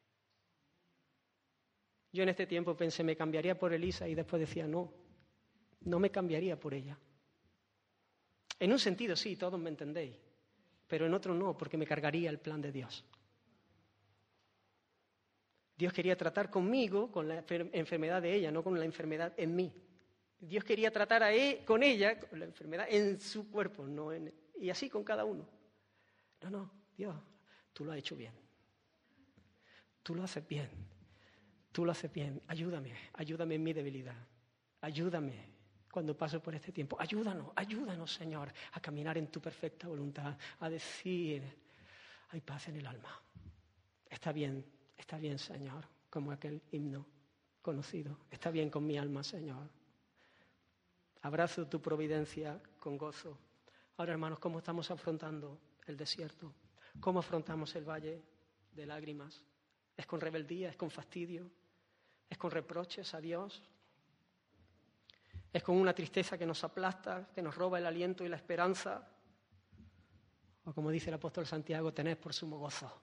Yo 2.13 2.23
en 2.23 2.29
este 2.29 2.47
tiempo 2.47 2.73
pensé, 2.77 3.03
me 3.03 3.17
cambiaría 3.17 3.59
por 3.59 3.73
Elisa 3.73 4.07
y 4.07 4.15
después 4.15 4.39
decía, 4.39 4.65
no, 4.65 4.93
no 5.81 5.99
me 5.99 6.09
cambiaría 6.09 6.57
por 6.57 6.73
ella. 6.73 6.97
En 8.57 8.71
un 8.71 8.79
sentido 8.79 9.17
sí, 9.17 9.35
todos 9.35 9.59
me 9.59 9.69
entendéis, 9.69 10.15
pero 10.87 11.05
en 11.05 11.13
otro 11.13 11.33
no, 11.33 11.57
porque 11.57 11.77
me 11.77 11.85
cargaría 11.85 12.29
el 12.29 12.39
plan 12.39 12.61
de 12.61 12.71
Dios. 12.71 13.03
Dios 15.77 15.93
quería 15.93 16.17
tratar 16.17 16.49
conmigo 16.49 17.11
con 17.11 17.27
la 17.27 17.43
enfermedad 17.71 18.21
de 18.21 18.33
ella, 18.33 18.51
no 18.51 18.63
con 18.63 18.79
la 18.79 18.85
enfermedad 18.85 19.33
en 19.37 19.55
mí. 19.55 19.71
Dios 20.39 20.63
quería 20.63 20.91
tratar 20.91 21.23
a 21.23 21.31
él, 21.31 21.63
con 21.65 21.83
ella, 21.83 22.19
con 22.19 22.39
la 22.39 22.45
enfermedad 22.45 22.87
en 22.89 23.19
su 23.19 23.51
cuerpo, 23.51 23.85
no 23.85 24.11
en, 24.11 24.33
y 24.59 24.69
así 24.69 24.89
con 24.89 25.03
cada 25.03 25.25
uno. 25.25 25.47
No, 26.41 26.49
no, 26.49 26.71
Dios, 26.95 27.15
tú 27.73 27.85
lo 27.85 27.91
has 27.91 27.99
hecho 27.99 28.15
bien. 28.15 28.33
Tú 30.01 30.15
lo 30.15 30.23
haces 30.23 30.47
bien. 30.47 30.69
Tú 31.71 31.85
lo 31.85 31.91
haces 31.91 32.11
bien. 32.11 32.41
Ayúdame, 32.47 32.93
ayúdame 33.13 33.55
en 33.55 33.63
mi 33.63 33.73
debilidad. 33.73 34.15
Ayúdame 34.81 35.56
cuando 35.97 36.15
paso 36.15 36.39
por 36.39 36.53
este 36.53 36.71
tiempo. 36.71 36.95
Ayúdanos, 36.99 37.51
ayúdanos, 37.55 38.13
Señor, 38.13 38.53
a 38.73 38.79
caminar 38.79 39.17
en 39.17 39.31
tu 39.31 39.41
perfecta 39.41 39.87
voluntad, 39.87 40.37
a 40.59 40.69
decir, 40.69 41.41
hay 42.29 42.39
paz 42.41 42.67
en 42.67 42.75
el 42.75 42.85
alma. 42.85 43.19
Está 44.07 44.31
bien, 44.31 44.63
está 44.95 45.17
bien, 45.17 45.39
Señor, 45.39 45.87
como 46.07 46.31
aquel 46.31 46.61
himno 46.71 47.03
conocido. 47.63 48.15
Está 48.29 48.51
bien 48.51 48.69
con 48.69 48.85
mi 48.85 48.95
alma, 48.95 49.23
Señor. 49.23 49.67
Abrazo 51.23 51.65
tu 51.65 51.81
providencia 51.81 52.61
con 52.79 52.95
gozo. 52.95 53.35
Ahora, 53.97 54.11
hermanos, 54.11 54.37
¿cómo 54.37 54.59
estamos 54.59 54.91
afrontando 54.91 55.59
el 55.87 55.97
desierto? 55.97 56.53
¿Cómo 56.99 57.21
afrontamos 57.21 57.75
el 57.75 57.89
valle 57.89 58.21
de 58.71 58.85
lágrimas? 58.85 59.43
¿Es 59.97 60.05
con 60.05 60.21
rebeldía? 60.21 60.69
¿Es 60.69 60.75
con 60.75 60.91
fastidio? 60.91 61.49
¿Es 62.29 62.37
con 62.37 62.51
reproches 62.51 63.15
a 63.15 63.19
Dios? 63.19 63.63
Es 65.57 65.63
con 65.63 65.75
una 65.75 65.91
tristeza 65.91 66.37
que 66.37 66.45
nos 66.45 66.63
aplasta, 66.63 67.29
que 67.33 67.41
nos 67.41 67.55
roba 67.55 67.79
el 67.79 67.87
aliento 67.87 68.23
y 68.23 68.29
la 68.29 68.35
esperanza. 68.35 69.09
O 70.65 70.71
como 70.71 70.91
dice 70.91 71.09
el 71.09 71.15
apóstol 71.15 71.47
Santiago, 71.47 71.91
tened 71.91 72.19
por 72.19 72.31
sumo 72.31 72.59
gozo 72.59 72.93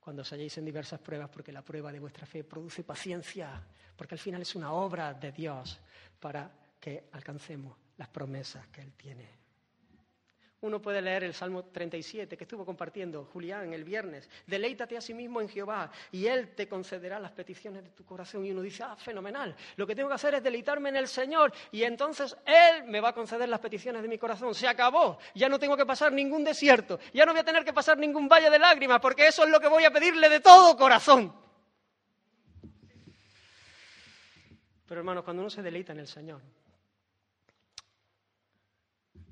cuando 0.00 0.22
os 0.22 0.32
halléis 0.32 0.58
en 0.58 0.64
diversas 0.64 0.98
pruebas, 0.98 1.30
porque 1.30 1.52
la 1.52 1.62
prueba 1.62 1.92
de 1.92 2.00
vuestra 2.00 2.26
fe 2.26 2.42
produce 2.42 2.82
paciencia, 2.82 3.64
porque 3.94 4.16
al 4.16 4.18
final 4.18 4.42
es 4.42 4.56
una 4.56 4.72
obra 4.72 5.14
de 5.14 5.30
Dios 5.30 5.78
para 6.18 6.50
que 6.80 7.08
alcancemos 7.12 7.78
las 7.96 8.08
promesas 8.08 8.66
que 8.66 8.80
Él 8.80 8.92
tiene 8.94 9.43
uno 10.64 10.80
puede 10.80 11.02
leer 11.02 11.24
el 11.24 11.34
Salmo 11.34 11.64
37 11.66 12.38
que 12.38 12.44
estuvo 12.44 12.64
compartiendo 12.64 13.28
Julián 13.30 13.74
el 13.74 13.84
viernes. 13.84 14.30
Deleítate 14.46 14.96
a 14.96 15.00
sí 15.02 15.12
mismo 15.12 15.42
en 15.42 15.48
Jehová 15.48 15.90
y 16.10 16.26
Él 16.26 16.54
te 16.54 16.66
concederá 16.66 17.20
las 17.20 17.32
peticiones 17.32 17.84
de 17.84 17.90
tu 17.90 18.02
corazón. 18.06 18.46
Y 18.46 18.50
uno 18.50 18.62
dice, 18.62 18.82
ah, 18.82 18.96
fenomenal, 18.96 19.54
lo 19.76 19.86
que 19.86 19.94
tengo 19.94 20.08
que 20.08 20.14
hacer 20.14 20.34
es 20.34 20.42
deleitarme 20.42 20.88
en 20.88 20.96
el 20.96 21.06
Señor 21.06 21.52
y 21.70 21.82
entonces 21.82 22.34
Él 22.46 22.84
me 22.84 23.00
va 23.00 23.10
a 23.10 23.12
conceder 23.12 23.46
las 23.46 23.60
peticiones 23.60 24.00
de 24.00 24.08
mi 24.08 24.16
corazón. 24.16 24.54
Se 24.54 24.66
acabó, 24.66 25.18
ya 25.34 25.50
no 25.50 25.58
tengo 25.58 25.76
que 25.76 25.84
pasar 25.84 26.12
ningún 26.12 26.42
desierto, 26.44 26.98
ya 27.12 27.26
no 27.26 27.32
voy 27.32 27.42
a 27.42 27.44
tener 27.44 27.62
que 27.62 27.74
pasar 27.74 27.98
ningún 27.98 28.26
valle 28.26 28.48
de 28.48 28.58
lágrimas 28.58 29.00
porque 29.00 29.26
eso 29.26 29.44
es 29.44 29.50
lo 29.50 29.60
que 29.60 29.68
voy 29.68 29.84
a 29.84 29.90
pedirle 29.90 30.30
de 30.30 30.40
todo 30.40 30.78
corazón. 30.78 31.30
Pero 34.86 35.00
hermanos, 35.00 35.24
cuando 35.24 35.42
uno 35.42 35.50
se 35.50 35.62
deleita 35.62 35.92
en 35.92 36.00
el 36.00 36.08
Señor, 36.08 36.40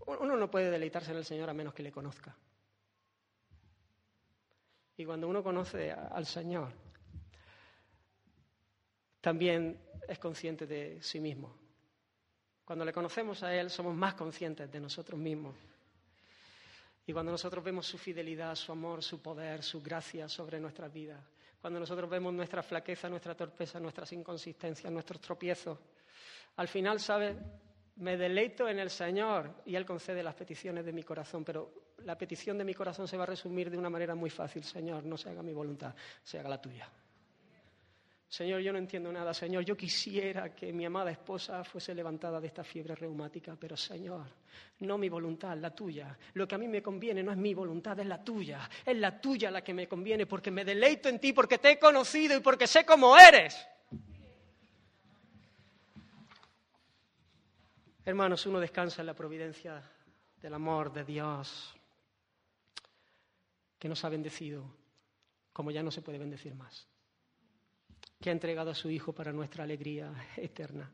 uno 0.07 0.36
no 0.36 0.50
puede 0.50 0.70
deleitarse 0.70 1.12
en 1.12 1.18
el 1.18 1.24
Señor 1.24 1.48
a 1.50 1.55
menos 1.55 1.74
que 1.74 1.82
le 1.82 1.92
conozca. 1.92 2.36
Y 4.96 5.05
cuando 5.05 5.28
uno 5.28 5.42
conoce 5.42 5.90
al 5.92 6.26
Señor, 6.26 6.72
también 9.20 9.80
es 10.09 10.18
consciente 10.18 10.66
de 10.66 11.03
sí 11.03 11.20
mismo. 11.20 11.57
Cuando 12.64 12.84
le 12.84 12.92
conocemos 12.92 13.42
a 13.42 13.55
Él, 13.55 13.70
somos 13.70 13.94
más 13.94 14.14
conscientes 14.14 14.70
de 14.70 14.80
nosotros 14.80 15.18
mismos. 15.18 15.55
Y 17.07 17.12
cuando 17.12 17.32
nosotros 17.32 17.64
vemos 17.64 17.86
su 17.86 17.98
fidelidad, 17.98 18.55
su 18.55 18.70
amor, 18.70 19.03
su 19.03 19.20
poder, 19.20 19.62
su 19.62 19.82
gracia 19.82 20.28
sobre 20.28 20.61
nuestras 20.61 20.92
vidas, 20.92 21.20
cuando 21.61 21.80
nosotros 21.80 22.09
vemos 22.09 22.32
nuestra 22.32 22.62
flaqueza, 22.62 23.09
nuestra 23.09 23.36
torpeza, 23.36 23.78
nuestras 23.80 24.12
inconsistencias, 24.12 24.92
nuestros 24.92 25.20
tropiezos, 25.20 25.78
al 26.57 26.68
final, 26.68 27.00
¿sabe? 27.00 27.36
Me 27.97 28.16
deleito 28.16 28.68
en 28.68 28.78
el 28.78 28.90
Señor 28.90 29.62
y 29.66 29.74
Él 29.76 29.84
concede 29.84 30.22
las 30.22 30.34
peticiones 30.34 30.84
de 30.84 30.93
mi 30.93 31.03
corazón, 31.03 31.45
pero 31.45 31.93
la 32.05 32.16
petición 32.16 32.59
de 32.59 32.64
mi 32.64 32.74
corazón 32.74 33.07
se 33.07 33.16
va 33.16 33.24
a 33.24 33.26
resumir 33.26 33.70
de 33.70 33.78
una 33.78 33.90
manera 33.90 34.14
muy 34.14 34.30
fácil. 34.30 34.64
Señor, 34.64 35.05
no 35.05 35.16
se 35.16 35.30
haga 35.30 35.43
mi 35.43 35.53
voluntad, 35.53 35.95
se 36.22 36.38
haga 36.38 36.49
la 36.49 36.61
tuya. 36.61 36.88
Señor, 38.32 38.62
yo 38.62 38.72
no 38.72 38.78
entiendo 38.78 39.12
nada. 39.12 39.34
Señor, 39.34 39.62
yo 39.62 39.76
quisiera 39.76 40.55
que 40.55 40.72
mi 40.72 40.86
amada 40.86 41.11
esposa 41.11 41.62
fuese 41.64 41.95
levantada 41.95 42.40
de 42.40 42.47
esta 42.47 42.64
fiebre 42.64 42.95
reumática, 42.95 43.59
pero 43.61 43.76
Señor, 43.76 44.24
no 44.78 44.97
mi 44.97 45.11
voluntad, 45.11 45.55
la 45.59 45.74
tuya. 45.74 46.16
Lo 46.32 46.49
que 46.49 46.55
a 46.55 46.59
mí 46.59 46.66
me 46.66 46.82
conviene 46.82 47.22
no 47.22 47.30
es 47.30 47.36
mi 47.36 47.53
voluntad, 47.53 48.01
es 48.01 48.07
la 48.07 48.24
tuya. 48.24 48.70
Es 48.86 48.97
la 48.97 49.20
tuya 49.20 49.51
la 49.51 49.62
que 49.62 49.74
me 49.74 49.86
conviene 49.86 50.24
porque 50.24 50.51
me 50.51 50.64
deleito 50.64 51.11
en 51.11 51.18
ti, 51.18 51.34
porque 51.34 51.59
te 51.59 51.72
he 51.72 51.78
conocido 51.78 52.34
y 52.34 52.40
porque 52.40 52.66
sé 52.66 52.86
cómo 52.86 53.18
eres. 53.18 53.68
Hermanos, 58.05 58.46
uno 58.46 58.59
descansa 58.59 59.03
en 59.03 59.07
la 59.07 59.14
providencia 59.14 59.80
del 60.40 60.55
amor 60.55 60.92
de 60.92 61.05
Dios 61.05 61.72
que 63.78 63.88
nos 63.88 64.05
ha 64.05 64.09
bendecido 64.09 64.82
como 65.53 65.70
ya 65.70 65.82
no 65.82 65.90
se 65.90 66.03
puede 66.03 66.18
bendecir 66.18 66.55
más, 66.55 66.88
que 68.20 68.30
ha 68.30 68.32
entregado 68.32 68.70
a 68.70 68.74
su 68.74 68.90
Hijo 68.90 69.12
para 69.12 69.32
nuestra 69.32 69.64
alegría 69.64 70.12
eterna, 70.36 70.90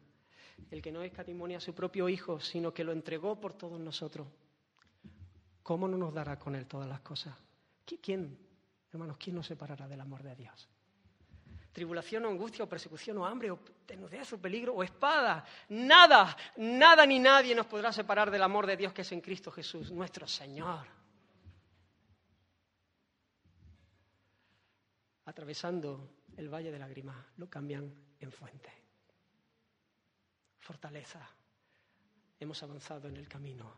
el 0.71 0.83
que 0.83 0.93
no 0.93 1.03
escatimonia 1.03 1.59
a 1.59 1.63
su 1.63 1.75
propio 1.75 2.09
Hijo, 2.09 2.41
sino 2.41 2.75
que 2.75 2.85
lo 2.85 2.93
entregó 2.93 3.41
por 3.41 3.55
todos 3.55 3.81
nosotros. 3.81 4.27
¿Cómo 5.63 5.87
no 5.87 5.97
nos 5.97 6.13
dará 6.13 6.39
con 6.39 6.55
Él 6.55 6.67
todas 6.67 6.89
las 6.89 7.01
cosas? 7.01 7.35
¿Quién, 8.03 8.39
hermanos, 8.93 9.17
quién 9.19 9.37
nos 9.37 9.47
separará 9.47 9.87
del 9.87 10.01
amor 10.01 10.23
de 10.23 10.35
Dios? 10.35 10.69
Tribulación 11.79 12.26
o 12.26 12.29
angustia 12.35 12.66
o 12.66 12.72
persecución 12.74 13.22
o 13.22 13.24
hambre 13.24 13.55
o 13.55 13.62
desnudez 13.87 14.35
o 14.35 14.43
peligro 14.43 14.74
o 14.74 14.83
espada. 14.83 15.47
Nada, 15.70 16.35
nada 16.59 17.07
ni 17.07 17.22
nadie 17.22 17.55
nos 17.55 17.70
podrá 17.70 17.95
separar 17.95 18.35
del 18.35 18.43
amor 18.43 18.66
de 18.66 18.74
Dios 18.74 18.91
que 18.91 19.07
es 19.07 19.12
en 19.14 19.22
Cristo 19.22 19.55
Jesús, 19.55 19.95
nuestro 19.95 20.26
Señor. 20.26 20.83
Atravesando 25.31 26.26
el 26.35 26.51
valle 26.51 26.74
de 26.74 26.83
lágrimas, 26.83 27.14
lo 27.37 27.47
cambian 27.47 27.87
en 28.18 28.33
fuente. 28.33 28.72
Fortaleza. 30.59 31.22
Hemos 32.41 32.61
avanzado 32.62 33.07
en 33.07 33.16
el 33.16 33.29
camino 33.29 33.70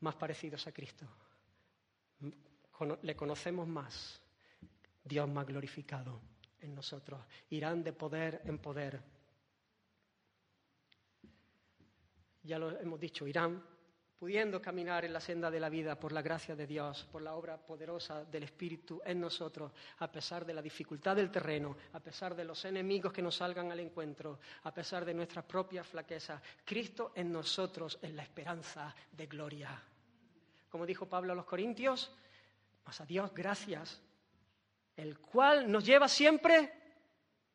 más 0.00 0.16
parecidos 0.16 0.66
a 0.66 0.72
Cristo. 0.72 1.06
Le 3.02 3.14
conocemos 3.14 3.68
más. 3.68 4.20
Dios 5.04 5.28
más 5.28 5.46
glorificado 5.46 6.33
en 6.64 6.74
nosotros. 6.74 7.20
Irán 7.50 7.84
de 7.84 7.92
poder 7.92 8.42
en 8.44 8.58
poder. 8.58 9.00
Ya 12.42 12.58
lo 12.58 12.78
hemos 12.78 13.00
dicho, 13.00 13.26
irán 13.26 13.62
pudiendo 14.18 14.62
caminar 14.62 15.04
en 15.04 15.12
la 15.12 15.20
senda 15.20 15.50
de 15.50 15.60
la 15.60 15.68
vida 15.68 15.98
por 15.98 16.12
la 16.12 16.22
gracia 16.22 16.56
de 16.56 16.66
Dios, 16.66 17.06
por 17.12 17.20
la 17.20 17.34
obra 17.34 17.58
poderosa 17.58 18.24
del 18.24 18.44
Espíritu 18.44 19.02
en 19.04 19.20
nosotros, 19.20 19.72
a 19.98 20.10
pesar 20.10 20.46
de 20.46 20.54
la 20.54 20.62
dificultad 20.62 21.16
del 21.16 21.30
terreno, 21.30 21.76
a 21.92 22.00
pesar 22.00 22.34
de 22.34 22.44
los 22.44 22.64
enemigos 22.64 23.12
que 23.12 23.20
nos 23.20 23.36
salgan 23.36 23.70
al 23.70 23.80
encuentro, 23.80 24.38
a 24.62 24.72
pesar 24.72 25.04
de 25.04 25.12
nuestras 25.12 25.44
propias 25.44 25.86
flaquezas. 25.86 26.40
Cristo 26.64 27.12
en 27.14 27.32
nosotros 27.32 27.98
es 28.00 28.14
la 28.14 28.22
esperanza 28.22 28.94
de 29.12 29.26
gloria. 29.26 29.82
Como 30.70 30.86
dijo 30.86 31.06
Pablo 31.06 31.32
a 31.32 31.36
los 31.36 31.44
Corintios, 31.44 32.10
mas 32.86 33.00
a 33.00 33.06
Dios 33.06 33.30
gracias, 33.34 34.00
el 34.96 35.18
cual 35.18 35.70
nos 35.70 35.84
lleva 35.84 36.08
siempre 36.08 36.72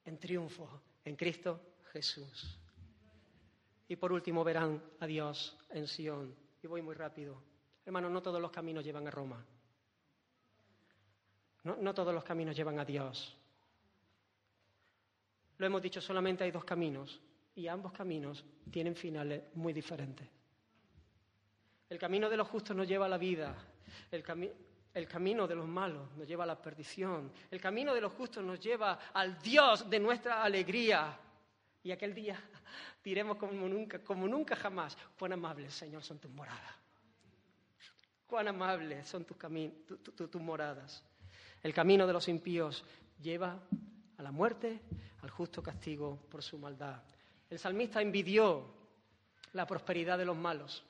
en 0.06 0.18
triunfo 0.18 0.82
en 1.06 1.16
Cristo 1.16 1.62
Jesús. 1.92 2.60
Y 3.88 3.96
por 3.96 4.12
último 4.12 4.44
verán 4.44 4.84
a 5.00 5.08
Dios 5.08 5.58
en 5.70 5.88
Sión 5.88 6.36
y 6.62 6.68
voy 6.68 6.82
muy 6.82 6.96
rápido. 6.96 7.42
Hermano, 7.86 8.10
no 8.10 8.22
todos 8.22 8.42
los 8.42 8.52
caminos 8.52 8.84
llevan 8.84 9.08
a 9.08 9.12
Roma. 9.12 9.44
No, 11.64 11.76
no 11.78 11.94
todos 11.94 12.14
los 12.14 12.24
caminos 12.24 12.56
llevan 12.56 12.80
a 12.80 12.86
Dios. 12.86 13.36
Lo 15.58 15.66
hemos 15.66 15.82
dicho, 15.82 16.00
solamente 16.00 16.44
hay 16.44 16.52
dos 16.52 16.64
caminos 16.64 17.20
y 17.56 17.68
ambos 17.68 17.92
caminos 17.92 18.46
tienen 18.72 18.96
finales 18.96 19.44
muy 19.56 19.74
diferentes. 19.74 20.28
El 21.90 21.98
camino 21.98 22.30
de 22.30 22.38
los 22.38 22.48
justos 22.48 22.76
nos 22.76 22.88
lleva 22.88 23.08
a 23.08 23.10
la 23.10 23.18
vida, 23.18 23.58
el, 24.12 24.24
el, 25.00 25.08
camino 25.08 25.48
de 25.48 25.56
los 25.56 25.68
malos 25.68 26.12
nos 26.16 26.28
lleva 26.28 26.44
a 26.44 26.48
la 26.48 26.62
perdición, 26.62 27.32
el 27.50 27.60
camino 27.60 27.94
de 27.94 28.02
los 28.02 28.14
justos 28.14 28.44
nos 28.44 28.60
lleva 28.60 29.00
al 29.14 29.40
Dios 29.42 29.90
de 29.90 30.00
nuestra 30.00 30.44
alegría. 30.44 31.18
Y 31.82 31.92
aquel 31.92 32.14
día 32.14 32.40
diremos 33.04 33.38
como 33.38 33.68
nunca, 33.68 34.04
como 34.04 34.28
nunca 34.28 34.56
jamás, 34.56 34.98
cuán 35.18 35.34
amables, 35.34 35.74
Señor, 35.74 36.04
son 36.04 36.20
tus 36.20 36.32
moradas. 36.32 36.76
Cuán 38.28 38.48
amables 38.48 39.08
son 39.08 39.26
tus, 39.26 39.38
tus 40.30 40.42
moradas. 40.42 41.04
El 41.64 41.74
camino 41.74 42.06
de 42.06 42.14
los 42.14 42.28
impíos 42.28 42.84
lleva 43.22 43.60
a 44.18 44.24
la 44.24 44.32
muerte, 44.32 44.82
al 45.22 45.30
justo 45.30 45.64
castigo 45.64 46.20
por 46.30 46.44
su 46.44 46.58
maldad. 46.58 47.02
El 47.50 47.58
salmista 47.58 48.02
envidió 48.02 48.80
la 49.54 49.66
prosperidad 49.66 50.18
de 50.18 50.26
los 50.26 50.38
malos. 50.38 50.84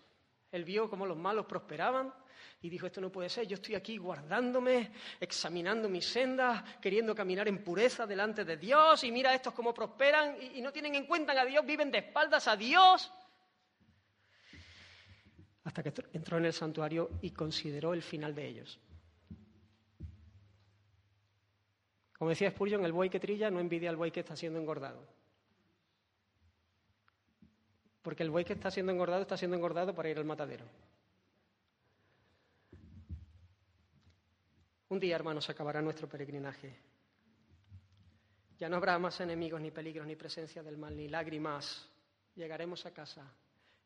Él 0.51 0.63
vio 0.63 0.89
cómo 0.89 1.05
los 1.05 1.17
malos 1.17 1.45
prosperaban 1.45 2.13
y 2.61 2.69
dijo, 2.69 2.87
esto 2.87 2.99
no 2.99 3.11
puede 3.11 3.29
ser, 3.29 3.47
yo 3.47 3.55
estoy 3.55 3.75
aquí 3.75 3.97
guardándome, 3.97 4.91
examinando 5.19 5.87
mis 5.87 6.05
sendas, 6.05 6.63
queriendo 6.79 7.15
caminar 7.15 7.47
en 7.47 7.63
pureza 7.63 8.05
delante 8.05 8.43
de 8.43 8.57
Dios 8.57 9.03
y 9.03 9.11
mira 9.11 9.33
estos 9.33 9.53
cómo 9.53 9.73
prosperan 9.73 10.35
y, 10.41 10.61
no 10.61 10.71
tienen 10.71 10.95
en 10.95 11.05
cuenta 11.05 11.39
a 11.39 11.45
Dios, 11.45 11.65
viven 11.65 11.91
de 11.91 11.99
espaldas 11.99 12.47
a 12.47 12.57
Dios. 12.57 13.11
Hasta 15.63 15.83
que 15.83 15.93
entró 16.13 16.37
en 16.37 16.45
el 16.45 16.53
santuario 16.53 17.11
y 17.21 17.31
consideró 17.31 17.93
el 17.93 18.01
final 18.01 18.33
de 18.33 18.47
ellos. 18.47 18.79
Como 22.17 22.31
decía 22.31 22.51
Spurgeon, 22.51 22.83
el 22.83 22.91
buey 22.91 23.09
que 23.09 23.19
trilla 23.19 23.49
no 23.49 23.61
envidia 23.61 23.89
al 23.89 23.95
buey 23.95 24.11
que 24.11 24.19
está 24.19 24.35
siendo 24.35 24.59
engordado. 24.59 25.18
Porque 28.01 28.23
el 28.23 28.29
buey 28.29 28.45
que 28.45 28.53
está 28.53 28.71
siendo 28.71 28.91
engordado 28.91 29.21
está 29.21 29.37
siendo 29.37 29.57
engordado 29.57 29.93
para 29.93 30.09
ir 30.09 30.17
al 30.17 30.25
matadero. 30.25 30.65
Un 34.89 34.99
día, 34.99 35.15
hermanos, 35.15 35.49
acabará 35.49 35.81
nuestro 35.81 36.09
peregrinaje. 36.09 36.75
Ya 38.57 38.67
no 38.67 38.77
habrá 38.77 38.97
más 38.97 39.19
enemigos, 39.21 39.61
ni 39.61 39.71
peligros, 39.71 40.07
ni 40.07 40.15
presencia 40.15 40.63
del 40.63 40.77
mal, 40.77 40.95
ni 40.95 41.07
lágrimas. 41.07 41.87
Llegaremos 42.35 42.85
a 42.85 42.93
casa, 42.93 43.23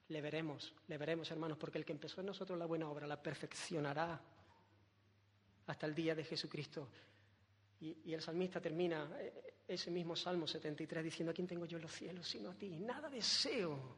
le 0.08 0.22
veremos, 0.22 0.74
le 0.88 0.98
veremos, 0.98 1.30
hermanos, 1.30 1.58
porque 1.58 1.78
el 1.78 1.86
que 1.86 1.92
empezó 1.92 2.22
en 2.22 2.28
nosotros 2.28 2.58
la 2.58 2.66
buena 2.66 2.90
obra 2.90 3.06
la 3.06 3.22
perfeccionará 3.22 4.20
hasta 5.68 5.86
el 5.86 5.94
día 5.94 6.16
de 6.16 6.24
Jesucristo. 6.24 6.88
Y, 7.82 8.14
el 8.14 8.22
salmista 8.22 8.62
termina 8.62 9.10
eh, 9.20 9.53
ese 9.68 9.92
mismo 9.92 10.16
Salmo 10.16 10.48
73 10.48 11.04
diciendo, 11.04 11.32
¿a 11.32 11.34
quién 11.34 11.48
tengo 11.48 11.66
yo 11.66 11.78
en 11.78 11.84
los 11.84 11.92
cielos 11.92 12.28
sino 12.28 12.52
a 12.52 12.54
ti? 12.56 12.78
Nada 12.80 13.10
deseo. 13.10 13.98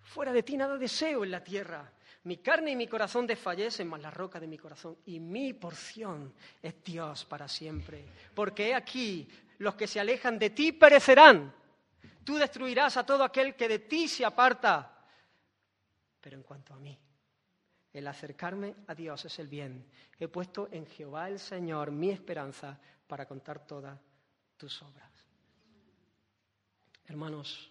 Fuera 0.00 0.32
de 0.32 0.42
ti 0.42 0.56
nada 0.56 0.76
deseo 0.76 1.24
en 1.24 1.30
la 1.30 1.44
tierra. 1.44 1.92
Mi 2.24 2.38
carne 2.38 2.72
y 2.72 2.76
mi 2.76 2.88
corazón 2.88 3.26
desfallecen, 3.26 3.88
mas 3.88 4.02
la 4.02 4.10
roca 4.10 4.40
de 4.40 4.46
mi 4.46 4.58
corazón 4.58 4.98
y 5.06 5.20
mi 5.20 5.52
porción 5.52 6.34
es 6.60 6.82
Dios 6.82 7.24
para 7.26 7.46
siempre. 7.46 8.04
Porque 8.34 8.68
he 8.68 8.74
aquí, 8.74 9.28
los 9.58 9.74
que 9.74 9.86
se 9.86 10.00
alejan 10.00 10.38
de 10.38 10.50
ti 10.50 10.72
perecerán. 10.72 11.54
Tú 12.24 12.36
destruirás 12.36 12.96
a 12.96 13.06
todo 13.06 13.22
aquel 13.22 13.54
que 13.54 13.68
de 13.68 13.78
ti 13.80 14.08
se 14.08 14.24
aparta. 14.24 15.06
Pero 16.20 16.36
en 16.36 16.42
cuanto 16.42 16.74
a 16.74 16.78
mí, 16.78 16.98
el 17.92 18.06
acercarme 18.06 18.74
a 18.86 18.94
Dios 18.94 19.24
es 19.24 19.38
el 19.38 19.48
bien. 19.48 19.90
He 20.18 20.28
puesto 20.28 20.68
en 20.72 20.86
Jehová 20.86 21.28
el 21.28 21.38
Señor 21.38 21.90
mi 21.92 22.10
esperanza 22.10 22.78
para 23.06 23.26
contar 23.26 23.66
todas 23.66 23.98
tus 24.58 24.82
obras. 24.82 25.10
Hermanos, 27.06 27.70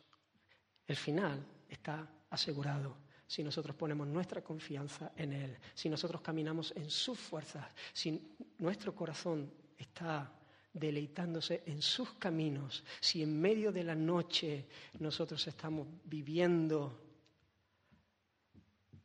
el 0.87 0.95
final 0.95 1.45
está 1.69 2.07
asegurado 2.31 2.97
si 3.27 3.43
nosotros 3.43 3.75
ponemos 3.75 4.07
nuestra 4.07 4.41
confianza 4.41 5.11
en 5.15 5.33
Él, 5.33 5.57
si 5.73 5.89
nosotros 5.89 6.21
caminamos 6.21 6.73
en 6.75 6.89
sus 6.89 7.19
fuerzas, 7.19 7.67
si 7.93 8.35
nuestro 8.57 8.95
corazón 8.95 9.51
está 9.77 10.31
deleitándose 10.73 11.63
en 11.65 11.81
sus 11.81 12.13
caminos, 12.13 12.83
si 13.01 13.21
en 13.21 13.39
medio 13.39 13.71
de 13.71 13.83
la 13.83 13.95
noche 13.95 14.67
nosotros 14.99 15.45
estamos 15.45 15.87
viviendo, 16.05 17.06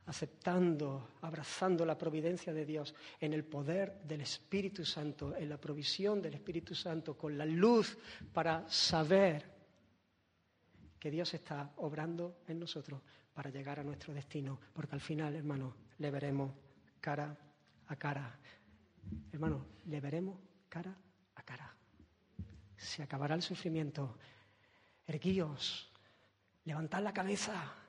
aceptando, 0.07 1.11
abrazando 1.21 1.85
la 1.85 1.97
providencia 1.97 2.53
de 2.53 2.67
Dios 2.67 2.95
en 3.21 3.33
el 3.33 3.45
poder 3.45 4.01
del 4.03 4.23
Espíritu 4.23 4.85
Santo, 4.85 5.37
en 5.37 5.49
la 5.49 5.59
provisión 5.59 6.21
del 6.21 6.35
Espíritu 6.35 6.75
Santo, 6.75 7.17
con 7.17 7.39
la 7.39 7.47
luz 7.47 7.97
para 8.33 8.69
saber 8.69 9.51
que 10.99 11.11
Dios 11.11 11.33
está 11.35 11.73
obrando 11.77 12.43
en 12.47 12.59
nosotros 12.59 13.01
para 13.35 13.51
llegar 13.51 13.81
a 13.81 13.85
nuestro 13.85 14.13
destino, 14.13 14.61
porque 14.73 14.95
al 14.95 15.01
final, 15.01 15.35
hermano, 15.35 15.75
le 15.99 16.11
veremos 16.11 16.53
cara 17.01 17.37
a 17.87 17.97
cara. 17.97 18.39
Hermano, 19.33 19.67
le 19.87 20.01
veremos 20.01 20.39
cara 20.69 20.97
a 21.35 21.43
cara. 21.43 21.75
Se 22.77 23.03
acabará 23.03 23.35
el 23.35 23.43
sufrimiento. 23.43 24.19
Erguíos, 25.07 25.91
levantad 26.65 27.03
la 27.03 27.13
cabeza. 27.13 27.82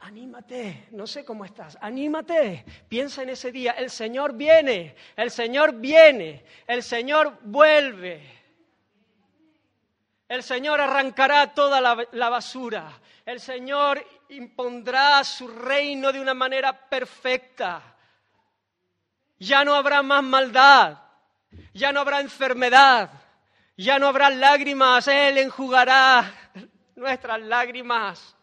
Anímate, 0.00 0.88
no 0.92 1.06
sé 1.06 1.26
cómo 1.26 1.44
estás, 1.44 1.76
anímate, 1.78 2.64
piensa 2.88 3.22
en 3.22 3.28
ese 3.28 3.52
día, 3.52 3.72
el 3.72 3.90
Señor 3.90 4.34
viene, 4.34 4.96
el 5.14 5.30
Señor 5.30 5.74
viene, 5.74 6.42
el 6.66 6.82
Señor 6.82 7.38
vuelve. 7.42 8.40
El 10.26 10.44
Señor 10.44 10.80
arrancará 10.80 11.52
toda 11.52 11.80
la, 11.80 12.28
basura. 12.30 13.00
El 13.26 13.40
Señor 13.40 14.06
impondrá 14.28 15.24
su 15.24 15.48
reino 15.48 16.12
de 16.12 16.20
una 16.20 16.34
manera 16.34 16.72
perfecta. 16.88 17.82
Ya 19.40 19.64
no 19.64 19.74
habrá 19.74 20.02
más 20.02 20.22
maldad. 20.22 20.98
Ya 21.74 21.90
no 21.90 21.98
habrá 21.98 22.20
enfermedad. 22.20 23.10
Ya 23.76 23.98
no 23.98 24.06
habrá 24.06 24.30
lágrimas. 24.30 25.08
Él 25.08 25.38
enjugará 25.38 26.32
nuestras 26.94 27.40
lágrimas. 27.40 28.36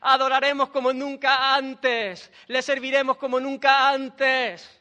Adoraremos 0.00 0.70
como 0.70 0.92
nunca 0.92 1.54
antes. 1.54 2.30
Le 2.46 2.62
serviremos 2.62 3.16
como 3.16 3.38
nunca 3.38 3.90
antes. 3.90 4.80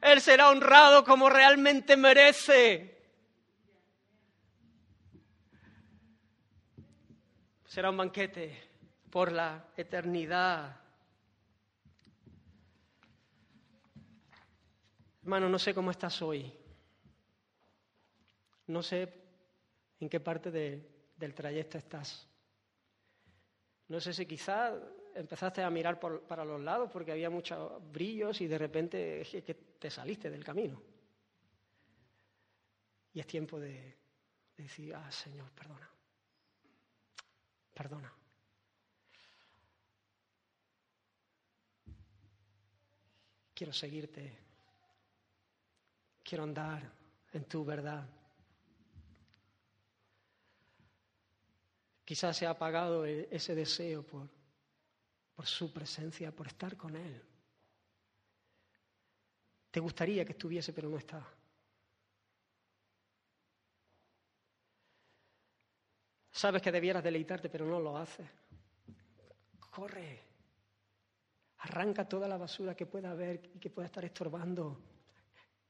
Él 0.00 0.20
será 0.20 0.50
honrado 0.50 1.04
como 1.04 1.28
realmente 1.28 1.96
merece. 1.96 2.96
será 7.76 7.90
un 7.90 7.98
banquete 7.98 8.56
por 9.10 9.30
la 9.30 9.68
eternidad. 9.76 10.80
Hermano, 15.20 15.50
no 15.50 15.58
sé 15.58 15.74
cómo 15.74 15.90
estás 15.90 16.22
hoy. 16.22 16.50
No 18.68 18.82
sé 18.82 19.12
en 20.00 20.08
qué 20.08 20.20
parte 20.20 20.50
del 20.50 21.34
trayecto 21.34 21.76
estás. 21.76 22.26
No 23.88 24.00
sé 24.00 24.12
si 24.12 24.26
quizás 24.26 24.74
empezaste 25.14 25.62
a 25.62 25.70
mirar 25.70 25.98
para 25.98 26.44
los 26.44 26.60
lados 26.60 26.90
porque 26.92 27.12
había 27.12 27.30
muchos 27.30 27.80
brillos 27.92 28.40
y 28.40 28.46
de 28.46 28.58
repente 28.58 29.22
que 29.44 29.54
te 29.54 29.90
saliste 29.90 30.30
del 30.30 30.44
camino. 30.44 30.82
Y 33.12 33.20
es 33.20 33.26
tiempo 33.26 33.58
de 33.58 33.96
decir, 34.56 34.94
ah, 34.94 35.10
Señor, 35.10 35.50
perdona. 35.52 35.88
Perdona. 37.72 38.12
Quiero 43.54 43.72
seguirte. 43.72 44.36
Quiero 46.22 46.44
andar 46.44 46.82
en 47.32 47.44
tu 47.44 47.64
verdad. 47.64 48.06
Quizás 52.06 52.36
se 52.36 52.46
ha 52.46 52.50
apagado 52.50 53.04
e-, 53.04 53.26
ese 53.32 53.54
deseo 53.54 54.04
por, 54.04 54.30
por 55.34 55.44
su 55.44 55.72
presencia, 55.72 56.30
por 56.30 56.46
estar 56.46 56.76
con 56.76 56.94
Él. 56.94 57.20
Te 59.72 59.80
gustaría 59.80 60.24
que 60.24 60.32
estuviese, 60.32 60.72
pero 60.72 60.88
no 60.88 60.96
está. 60.96 61.26
Sabes 66.30 66.62
que 66.62 66.70
debieras 66.70 67.02
deleitarte, 67.02 67.48
pero 67.50 67.66
no 67.66 67.80
lo 67.80 67.98
haces. 67.98 68.28
Corre. 69.70 70.22
Arranca 71.58 72.08
toda 72.08 72.28
la 72.28 72.36
basura 72.36 72.76
que 72.76 72.86
pueda 72.86 73.10
haber 73.10 73.50
y 73.52 73.58
que 73.58 73.70
pueda 73.70 73.86
estar 73.86 74.04
estorbando, 74.04 74.78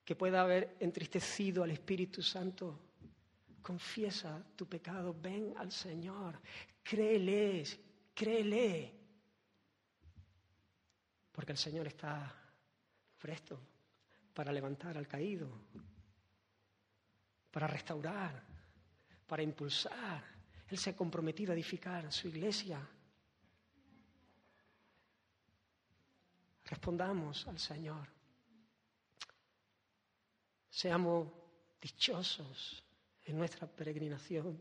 que 0.05 0.15
pueda 0.15 0.43
haber 0.43 0.77
entristecido 0.81 1.63
al 1.63 1.71
Espíritu 1.71 2.23
Santo. 2.23 2.79
Confiesa 3.67 4.41
tu 4.55 4.69
pecado, 4.69 5.13
ven 5.13 5.53
al 5.57 5.73
Señor, 5.73 6.41
créele, 6.85 7.65
créele. 8.15 8.95
Porque 11.33 11.51
el 11.51 11.59
Señor 11.59 11.89
está 11.89 12.33
presto 13.19 13.59
para 14.33 14.53
levantar 14.53 14.97
al 14.97 15.09
caído, 15.09 15.51
para 17.51 17.67
restaurar, 17.67 18.41
para 19.27 19.43
impulsar. 19.43 20.23
Él 20.69 20.79
se 20.79 20.91
ha 20.91 20.97
comprometido 20.97 21.51
a 21.51 21.57
edificar 21.57 22.13
su 22.13 22.29
iglesia. 22.29 22.79
Respondamos 26.67 27.49
al 27.49 27.59
Señor. 27.59 28.07
Seamos 30.71 31.27
dichosos 31.81 32.86
en 33.27 33.37
nuestra 33.37 33.67
peregrinación, 33.67 34.57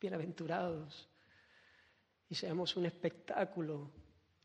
bienaventurados, 0.00 1.08
y 2.28 2.34
seamos 2.34 2.76
un 2.76 2.86
espectáculo 2.86 3.90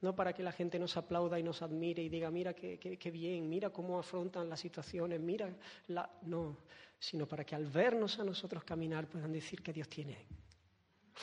no 0.01 0.15
para 0.15 0.34
que 0.34 0.43
la 0.43 0.51
gente 0.51 0.80
nos 0.80 0.97
aplauda 0.97 1.39
y 1.39 1.43
nos 1.43 1.61
admire 1.61 2.01
y 2.01 2.09
diga, 2.09 2.32
mira 2.32 2.53
qué, 2.53 3.11
bien, 3.13 3.47
mira 3.47 3.69
cómo 3.69 3.99
afrontan 3.99 4.49
las 4.49 4.59
situaciones, 4.59 5.19
mira 5.19 5.55
la... 5.88 6.09
No, 6.24 6.57
sino 6.97 7.28
para 7.28 7.43
que 7.43 7.55
al 7.55 7.67
vernos 7.67 8.19
a 8.19 8.24
nosotros 8.24 8.63
caminar 8.63 9.07
puedan 9.07 9.32
decir 9.32 9.61
que 9.61 9.72
Dios 9.72 9.88
tiene. 9.88 10.17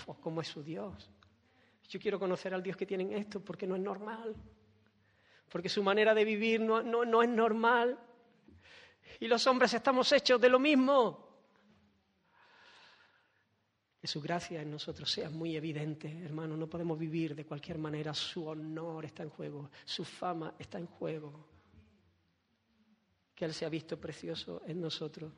Oh, 0.07 0.15
¿Cómo 0.15 0.41
es 0.41 0.49
su 0.49 0.63
Dios? 0.63 1.11
Yo 1.89 1.99
quiero 1.99 2.21
conocer 2.21 2.55
al 2.55 2.63
Dios 2.63 2.77
que 2.77 2.87
tienen 2.87 3.13
esto 3.13 3.41
porque 3.41 3.67
no 3.67 3.75
es 3.75 3.83
normal. 3.83 4.37
Porque 5.49 5.69
su 5.69 5.83
manera 5.83 6.15
de 6.15 6.25
vivir 6.25 6.61
no, 6.61 6.81
no, 6.81 7.05
no 7.05 7.23
es 7.23 7.29
normal. 7.29 7.99
Y 9.19 9.27
los 9.27 9.45
hombres 9.49 9.75
estamos 9.75 10.13
hechos 10.13 10.41
de 10.41 10.49
lo 10.49 10.61
mismo 10.61 11.28
que 14.01 14.07
su 14.07 14.21
gracia 14.21 14.63
en 14.63 14.71
nosotros 14.71 15.11
sea 15.11 15.29
muy 15.29 15.57
evidente, 15.57 16.21
hermano. 16.23 16.57
No 16.57 16.69
podemos 16.69 16.99
vivir 16.99 17.35
de 17.35 17.45
cualquier 17.45 17.79
manera. 17.79 18.15
Su 18.15 18.47
honor 18.47 19.05
está 19.05 19.25
en 19.25 19.31
juego, 19.31 19.71
su 19.85 20.05
fama 20.05 20.55
está 20.59 20.79
en 20.79 20.87
juego. 20.87 21.47
Que 23.35 23.45
Él 23.45 23.55
se 23.55 23.65
ha 23.65 23.69
visto 23.69 24.01
precioso 24.01 24.63
en 24.67 24.81
nosotros. 24.81 25.33